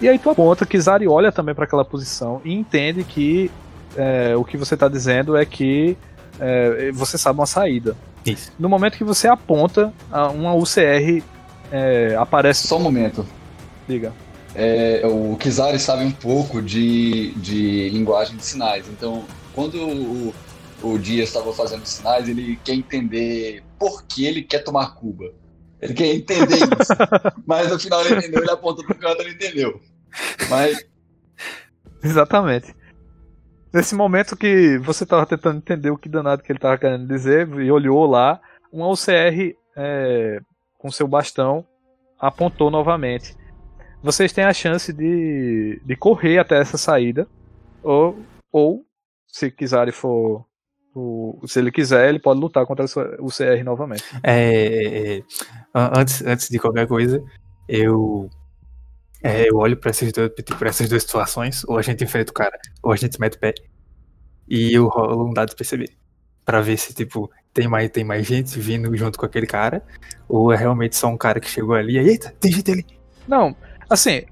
[0.00, 3.50] E aí tu aponta que Zari olha também para aquela posição e entende que
[3.96, 5.96] é, o que você tá dizendo é que
[6.38, 7.96] é, você sabe uma saída.
[8.24, 8.52] Isso.
[8.58, 11.22] No momento que você aponta, a- uma UCR
[11.72, 12.66] é, aparece.
[12.66, 13.24] Só um momento.
[13.88, 14.12] Liga.
[14.54, 18.86] É, o Kizari sabe um pouco de, de linguagem de sinais.
[18.88, 19.24] Então,
[19.54, 20.34] quando o,
[20.92, 25.32] o Dias estava fazendo sinais, ele quer entender por que ele quer tomar Cuba.
[25.80, 26.92] Ele quer entender isso.
[27.46, 29.80] Mas no final ele entendeu, ele aponta pro canto, ele entendeu.
[30.48, 30.84] Mas
[32.02, 32.74] Exatamente.
[33.72, 37.48] Nesse momento que você tava tentando entender o que danado que ele tava querendo dizer
[37.58, 38.40] e olhou lá,
[38.72, 40.40] um OCR é,
[40.78, 41.66] com seu bastão
[42.18, 43.36] apontou novamente.
[44.02, 47.26] Vocês têm a chance de, de correr até essa saída,
[47.82, 48.18] ou,
[48.52, 48.84] ou
[49.26, 50.46] se Kizari for.
[50.98, 52.84] O- se ele quiser, ele pode lutar contra
[53.20, 54.04] o CR novamente.
[54.22, 55.22] É, é,
[55.74, 57.22] an- antes, antes de qualquer coisa,
[57.68, 58.30] eu,
[59.22, 62.34] é, eu olho pra essas, duas, tipo, essas duas situações, ou a gente enfrenta o
[62.34, 63.52] cara, ou a gente mete o pé,
[64.48, 65.90] e eu rolo um dado de perceber.
[66.44, 69.82] Pra ver se, tipo, tem mais, tem mais gente vindo junto com aquele cara,
[70.28, 72.86] ou é realmente só um cara que chegou ali, e eita, tem gente ali.
[73.26, 73.54] Não,
[73.90, 74.22] assim,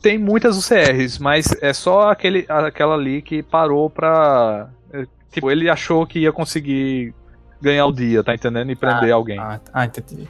[0.00, 4.70] tem muitas UCRs, mas é só aquele, aquela ali que parou pra.
[5.30, 7.14] Tipo, ele achou que ia conseguir
[7.60, 8.70] ganhar o dia, tá entendendo?
[8.70, 9.38] E prender alguém.
[9.38, 10.26] Ah, ah, entendi.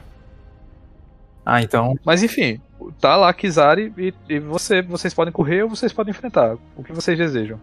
[1.45, 2.61] Ah, então, Mas enfim,
[2.99, 6.57] tá lá Kizari e, e você, vocês podem correr ou vocês podem enfrentar.
[6.75, 7.59] O que vocês desejam.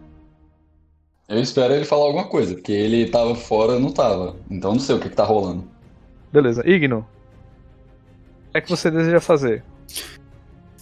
[1.29, 4.35] eu espero ele falar alguma coisa, porque ele tava fora, eu não tava.
[4.51, 5.63] Então não sei o que, que tá rolando.
[6.31, 7.07] Beleza, Igno.
[8.49, 9.63] O que é que você deseja fazer?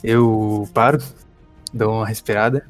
[0.04, 1.00] eu paro,
[1.74, 2.68] dou uma respirada,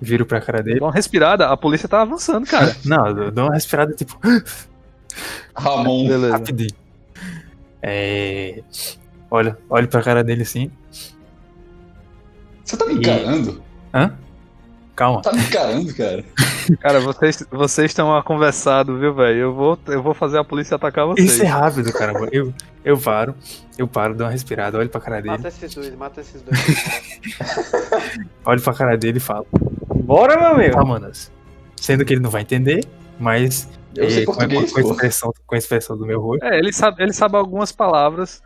[0.00, 0.80] viro pra cara dele.
[0.80, 2.74] Dá uma respirada, a polícia tá avançando, cara.
[2.84, 4.18] Não, eu dou uma respirada, tipo,
[5.54, 6.08] Ramon.
[6.08, 6.32] Beleza.
[6.32, 6.70] rapidinho.
[7.82, 8.62] É.
[9.30, 10.70] Olha, olho pra cara dele assim.
[12.64, 13.62] Você tá me encarando?
[13.94, 14.14] Hã?
[14.94, 15.22] Calma.
[15.22, 16.24] Tá me encarando, cara?
[16.82, 19.38] Cara, vocês vocês estão conversado, viu, velho?
[19.38, 21.32] Eu vou, eu vou fazer a polícia atacar vocês.
[21.32, 22.28] Isso é rápido, caramba.
[22.30, 22.52] Eu,
[22.84, 23.34] eu paro,
[23.78, 26.58] eu paro, dou uma respirada, olho pra cara dele, Mata esses dois, mata esses dois.
[28.44, 29.46] olho pra cara dele e falo,
[30.02, 30.74] Bora, meu amigo.
[30.74, 31.32] tá, manas.
[31.76, 32.84] Sendo que ele não vai entender,
[33.18, 36.20] mas Eu sei é, com, a- português, com, a expressão, com a expressão do meu
[36.20, 36.44] rosto.
[36.44, 38.42] É, ele sabe, ele sabe algumas palavras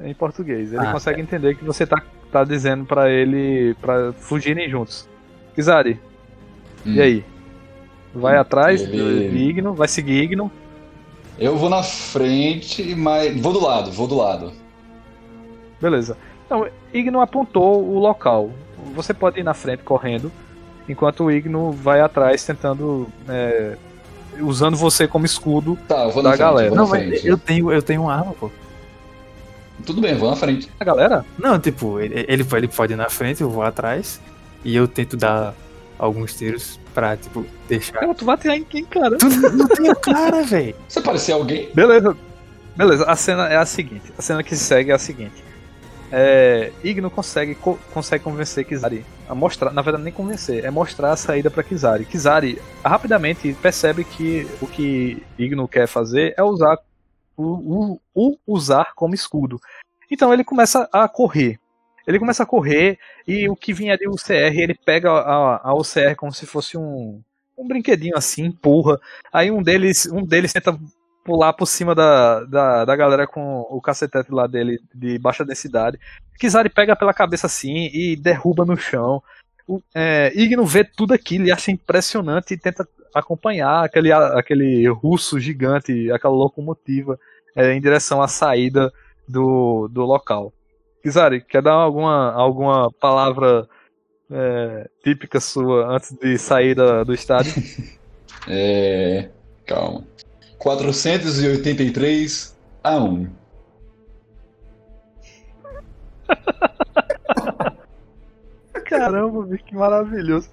[0.00, 0.72] em português.
[0.72, 5.08] Ele Ah, consegue entender que você tá, tá dizendo pra ele para fugirem juntos.
[5.54, 6.00] Kizari,
[6.86, 6.94] Hum.
[6.94, 7.24] e aí?
[8.14, 10.50] Vai Hum, atrás ele- de Igno, vai seguir Igno.
[11.38, 13.40] Eu vou na frente, mas.
[13.40, 14.52] Vou do lado, vou do lado.
[15.80, 16.16] Beleza.
[16.46, 18.50] Então, Igno apontou o local.
[18.94, 20.30] Você pode ir na frente correndo,
[20.88, 23.76] enquanto o Igno vai atrás tentando é,
[24.40, 25.78] usando você como escudo.
[25.88, 26.38] Tá, eu vou Da na frente.
[26.38, 26.68] galera.
[26.68, 27.26] Vou na Não, mas frente.
[27.26, 28.50] eu tenho, eu tenho uma arma, pô.
[29.84, 30.70] Tudo bem, vou na frente.
[30.78, 31.24] A galera?
[31.38, 34.20] Não, tipo, ele, ele ele pode ir na frente, eu vou atrás.
[34.64, 35.54] E eu tento dar
[35.98, 37.94] alguns tiros pra, tipo, deixar.
[37.94, 39.18] Cara, tu vai atirar em quem, cara?
[39.18, 40.76] Tu não tem cara, velho.
[40.88, 41.68] Você parecia alguém?
[41.74, 42.16] Beleza.
[42.76, 44.12] Beleza, a cena é a seguinte.
[44.16, 45.42] A cena que segue é a seguinte.
[46.14, 51.12] É, Igno consegue, co- consegue convencer Kizari a mostrar, na verdade nem convencer, é mostrar
[51.12, 52.04] a saída para Kizari.
[52.04, 56.76] Kizari rapidamente percebe que o que Igno quer fazer é usar
[57.34, 59.58] o, o- o usar como escudo.
[60.10, 61.58] Então ele começa a correr.
[62.06, 65.74] Ele começa a correr e o que vinha ali o CR, ele pega a, a
[65.74, 67.22] OCR como se fosse um,
[67.56, 69.00] um brinquedinho assim, empurra.
[69.32, 70.78] Aí um deles, um deles tenta
[71.24, 75.98] pular por cima da, da, da galera com o cacetete lá dele de baixa densidade.
[76.38, 79.22] Kizari pega pela cabeça assim e derruba no chão.
[79.66, 85.38] O, é, Igno vê tudo aquilo e acha impressionante e tenta acompanhar aquele, aquele russo
[85.38, 87.18] gigante, aquela locomotiva,
[87.54, 88.92] é, em direção à saída
[89.28, 90.52] do, do local.
[91.02, 93.68] Kizari, quer dar alguma, alguma palavra
[94.30, 97.52] é, típica sua antes de sair da- do estádio?
[98.48, 99.28] É.
[99.64, 100.04] Calma.
[100.62, 103.28] 483 a 1.
[108.86, 110.48] Caramba, bicho, que maravilhoso.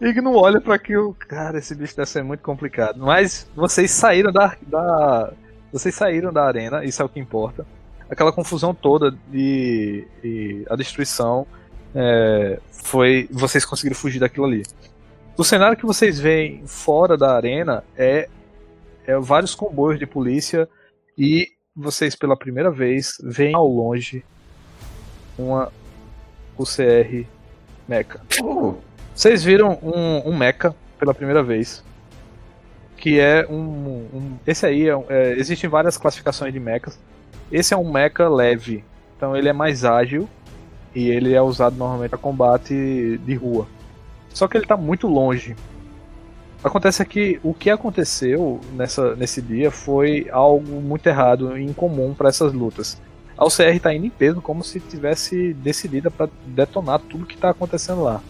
[0.00, 1.14] Igno olha pra aquilo.
[1.14, 2.98] Cara, esse bicho deve ser muito complicado.
[2.98, 5.32] Mas vocês saíram da, da.
[5.72, 7.64] Vocês saíram da arena, isso é o que importa.
[8.10, 11.46] Aquela confusão toda e, e a destruição
[11.94, 13.28] é, foi.
[13.30, 14.64] Vocês conseguiram fugir daquilo ali.
[15.38, 18.28] O cenário que vocês veem fora da arena é,
[19.06, 20.68] é vários comboios de polícia
[21.16, 24.24] e vocês pela primeira vez veem ao longe
[25.38, 25.72] uma
[26.58, 27.26] UCR
[27.88, 28.20] Mecha.
[28.42, 28.74] Oh,
[29.14, 31.82] Vocês viram um, um mecha pela primeira vez.
[32.96, 33.56] Que é um.
[34.14, 36.98] um- esse aí, é, é, existem várias classificações de mechas.
[37.50, 38.84] Esse é um mecha leve.
[39.16, 40.28] Então ele é mais ágil.
[40.94, 43.66] E ele é usado normalmente para combate de rua.
[44.28, 45.56] Só que ele tá muito longe.
[46.62, 52.28] Acontece que o que aconteceu nessa, nesse dia foi algo muito errado e incomum para
[52.28, 53.00] essas lutas.
[53.36, 57.50] A UCR tá indo em peso como se tivesse decidida para detonar tudo que tá
[57.50, 58.20] acontecendo lá.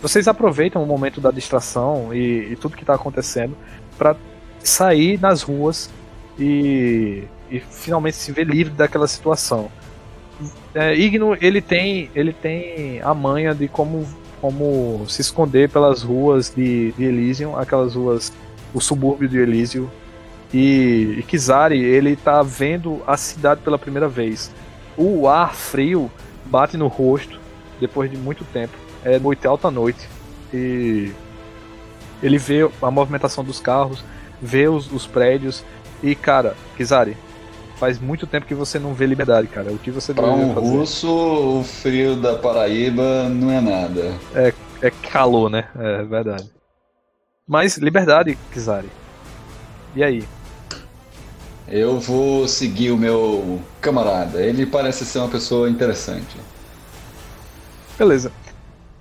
[0.00, 3.56] Vocês aproveitam o momento da distração e, e tudo que tá acontecendo
[3.98, 4.14] para
[4.62, 5.90] sair nas ruas
[6.38, 9.68] e, e finalmente se ver livre daquela situação.
[10.74, 14.06] É, Igno ele tem ele tem a manha de como
[14.40, 18.32] como se esconder pelas ruas de, de Elysium, aquelas ruas,
[18.72, 19.88] o subúrbio de Elysium.
[20.52, 24.50] E, e Kizari, ele tá vendo a cidade pela primeira vez.
[24.96, 26.10] O ar frio
[26.46, 27.40] bate no rosto
[27.80, 28.74] depois de muito tempo.
[29.04, 30.08] É noite, alta noite.
[30.52, 31.12] E
[32.22, 34.04] ele vê a movimentação dos carros,
[34.40, 35.64] vê os, os prédios.
[36.02, 37.16] E, cara, Kizari,
[37.76, 39.72] faz muito tempo que você não vê liberdade, cara.
[39.72, 40.66] O que você pra um fazer?
[40.66, 41.08] russo,
[41.60, 44.14] o frio da Paraíba não é nada.
[44.82, 45.68] É calor, né?
[45.78, 46.50] É verdade.
[47.46, 48.88] Mas liberdade, Kizari.
[49.94, 50.24] E aí?
[51.66, 54.42] Eu vou seguir o meu camarada.
[54.42, 56.36] Ele parece ser uma pessoa interessante.
[57.98, 58.32] Beleza.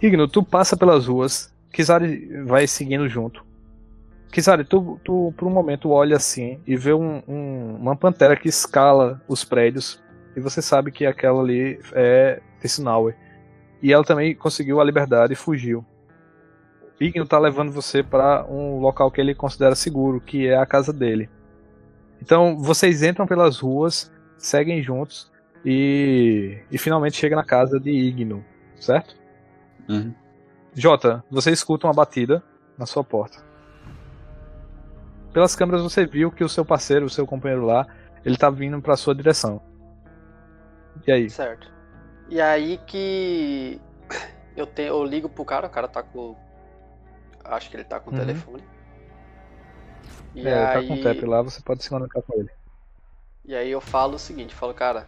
[0.01, 3.43] Igno, tu passa pelas ruas, Kizari vai seguindo junto.
[4.33, 8.49] Kizari, tu, tu por um momento olha assim e vê um- um- uma pantera que
[8.49, 10.01] escala os prédios
[10.35, 13.15] e você sabe que aquela ali é Tessinauer.
[13.79, 15.85] E ela também conseguiu a liberdade e fugiu.
[16.99, 20.91] Igno tá levando você para um local que ele considera seguro, que é a casa
[20.91, 21.29] dele.
[22.19, 25.31] Então vocês entram pelas ruas, seguem juntos
[25.63, 28.43] e, e finalmente chega na casa de Igno,
[28.79, 29.15] certo?
[29.87, 30.11] Uhum.
[30.73, 32.41] Jota, você escuta uma batida
[32.79, 33.52] na sua porta.
[35.33, 37.87] Pelas câmeras você viu que o seu parceiro, o seu companheiro lá,
[38.23, 39.61] ele tá vindo pra sua direção.
[41.07, 41.29] E aí?
[41.29, 41.71] Certo.
[42.29, 43.79] E aí que
[44.55, 46.35] eu, te, eu ligo pro cara, o cara tá com.
[47.43, 48.19] Acho que ele tá com o Uhum.
[48.19, 48.63] telefone.
[50.35, 52.49] E É, aí, tá com o tap lá, você pode se comunicar com ele.
[53.45, 55.07] E aí eu falo o seguinte, falo, cara,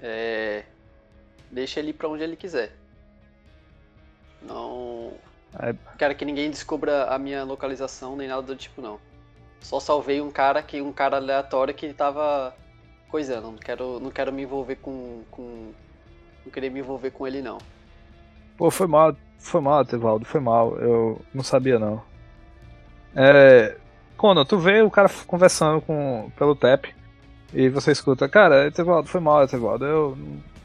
[0.00, 0.64] é,
[1.50, 2.76] deixa ele ir pra onde ele quiser.
[4.42, 5.12] Não
[5.58, 5.74] É.
[5.96, 8.98] quero que ninguém descubra a minha localização nem nada do tipo não.
[9.60, 12.54] Só salvei um cara que um cara aleatório que tava
[13.08, 13.50] coisando.
[13.50, 15.72] Não quero, não quero me envolver com, com
[16.44, 17.58] não querer me envolver com ele não.
[18.56, 20.76] Pô, foi mal, foi mal, Tevaldo, foi mal.
[20.78, 22.02] Eu não sabia não.
[23.14, 23.76] É.
[24.16, 26.86] Conan, tu vê o cara conversando com pelo tap
[27.54, 29.84] e você escuta, cara, Tevaldo, foi mal, Tevaldo.
[29.84, 30.18] Eu.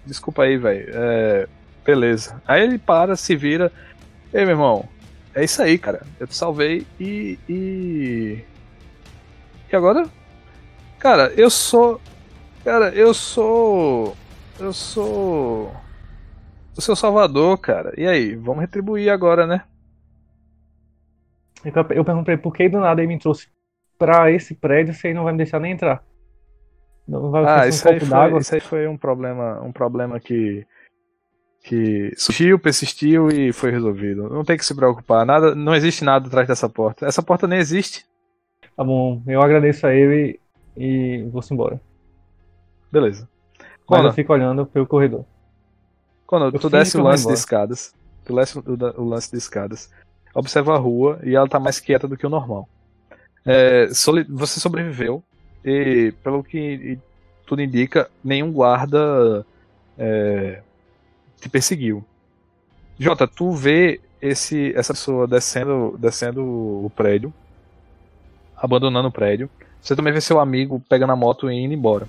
[0.05, 0.91] Desculpa aí, velho.
[0.93, 1.47] É.
[1.85, 2.41] Beleza.
[2.47, 3.72] Aí ele para, se vira.
[4.34, 4.89] Ei, meu irmão,
[5.35, 6.01] é isso aí, cara.
[6.19, 7.38] Eu te salvei e.
[7.47, 8.43] E,
[9.72, 10.10] e agora?
[10.97, 12.01] Cara, eu sou.
[12.64, 14.18] Cara, eu sou.
[14.60, 15.72] Eu sou.
[16.76, 17.93] O seu salvador, cara.
[17.95, 18.35] E aí?
[18.35, 19.64] Vamos retribuir agora, né?
[21.64, 23.47] Então eu perguntei por que do nada ele me trouxe
[23.97, 26.03] pra esse prédio se ele não vai me deixar nem entrar.
[27.07, 30.65] Não vai Ah, isso um aí, foi, isso aí foi um problema, um problema que
[31.64, 34.30] que surgiu, persistiu e foi resolvido.
[34.30, 37.06] Não tem que se preocupar, nada, não existe nada atrás dessa porta.
[37.06, 38.06] Essa porta nem existe.
[38.76, 40.40] Tá bom, eu agradeço a ele
[40.76, 41.80] e vou-se embora.
[42.91, 43.30] Beleza.
[43.85, 45.26] Conan, eu fico olhando pelo corredor.
[46.27, 47.94] Conan, eu tu desce o eu vou lance de escadas.
[48.26, 48.64] Tu desce o,
[48.98, 49.90] o lance de escadas.
[50.35, 52.68] Observa a rua e ela tá mais quieta do que o normal.
[53.45, 55.23] É, soli- você sobreviveu
[55.64, 56.98] e, pelo que
[57.45, 59.45] tudo indica, nenhum guarda
[59.98, 60.61] é,
[61.43, 62.03] te perseguiu.
[62.97, 67.33] Jota, tu vê esse, essa pessoa descendo, descendo o prédio,
[68.55, 69.49] abandonando o prédio.
[69.81, 72.07] Você também vê seu amigo pegando a moto e indo embora.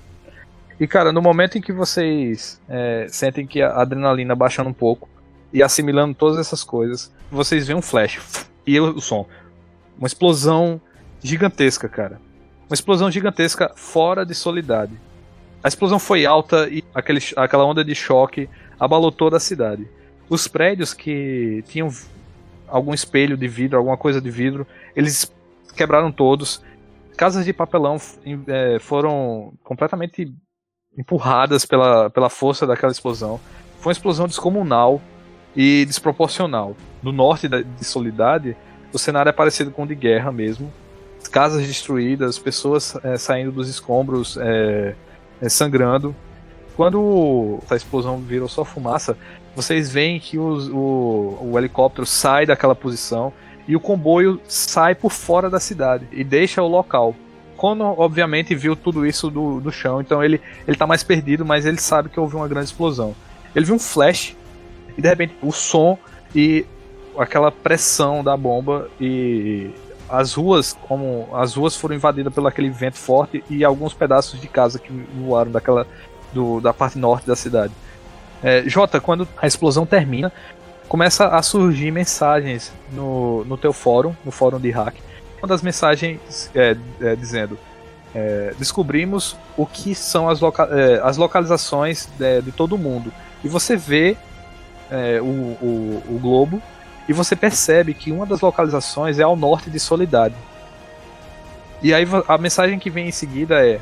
[0.78, 5.08] E cara, no momento em que vocês é, sentem que a adrenalina baixando um pouco
[5.52, 9.26] e assimilando todas essas coisas, vocês veem um flash e o som.
[9.98, 10.80] Uma explosão
[11.20, 12.20] gigantesca, cara.
[12.68, 14.92] Uma explosão gigantesca fora de solidade.
[15.62, 18.48] A explosão foi alta e aquele, aquela onda de choque
[18.78, 19.88] abalou toda a cidade.
[20.28, 21.88] Os prédios que tinham
[22.66, 25.30] algum espelho de vidro, alguma coisa de vidro, eles
[25.76, 26.62] quebraram todos.
[27.16, 27.96] Casas de papelão
[28.48, 30.34] eh, foram completamente
[30.96, 33.40] empurradas pela, pela força daquela explosão.
[33.78, 35.00] Foi uma explosão descomunal
[35.54, 36.76] e desproporcional.
[37.02, 38.56] No norte de Solidade,
[38.92, 40.72] o cenário é parecido com o de guerra mesmo.
[41.30, 44.94] Casas destruídas, pessoas eh, saindo dos escombros, eh,
[45.40, 46.14] eh, sangrando.
[46.76, 49.16] Quando a explosão virou só fumaça,
[49.54, 53.32] vocês veem que os- o, o helicóptero sai daquela posição
[53.68, 57.14] e o comboio sai por fora da cidade e deixa o local.
[57.56, 61.64] Conan, obviamente, viu tudo isso do, do chão, então ele, ele tá mais perdido, mas
[61.64, 63.14] ele sabe que houve uma grande explosão.
[63.54, 64.36] Ele viu um flash
[64.98, 65.96] e de repente o som
[66.34, 66.66] e
[67.16, 69.70] aquela pressão da bomba e
[70.08, 74.48] as ruas, como as ruas foram invadidas pelo aquele vento forte e alguns pedaços de
[74.48, 75.86] casa que voaram daquela
[76.34, 77.72] do, da parte norte da cidade.
[78.42, 80.30] É, Jota, quando a explosão termina,
[80.88, 84.96] começa a surgir mensagens no, no teu fórum, no fórum de hack.
[85.38, 87.58] Uma das mensagens é, é, dizendo:
[88.14, 93.12] é, descobrimos o que são as, loca é, as localizações de, de todo mundo.
[93.42, 94.16] E você vê
[94.90, 96.62] é, o, o, o globo
[97.08, 100.34] e você percebe que uma das localizações é ao norte de Solidade.
[101.82, 103.80] E aí a mensagem que vem em seguida é: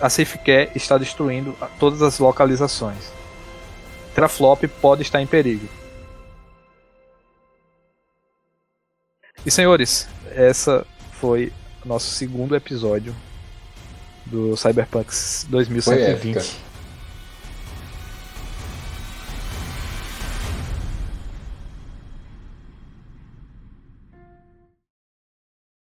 [0.00, 3.12] a SafeCare está destruindo todas as localizações.
[4.14, 5.68] Teraflop pode estar em perigo.
[9.44, 11.52] E senhores, essa foi
[11.84, 13.14] nosso segundo episódio
[14.26, 15.10] do Cyberpunk
[15.48, 16.65] 2120.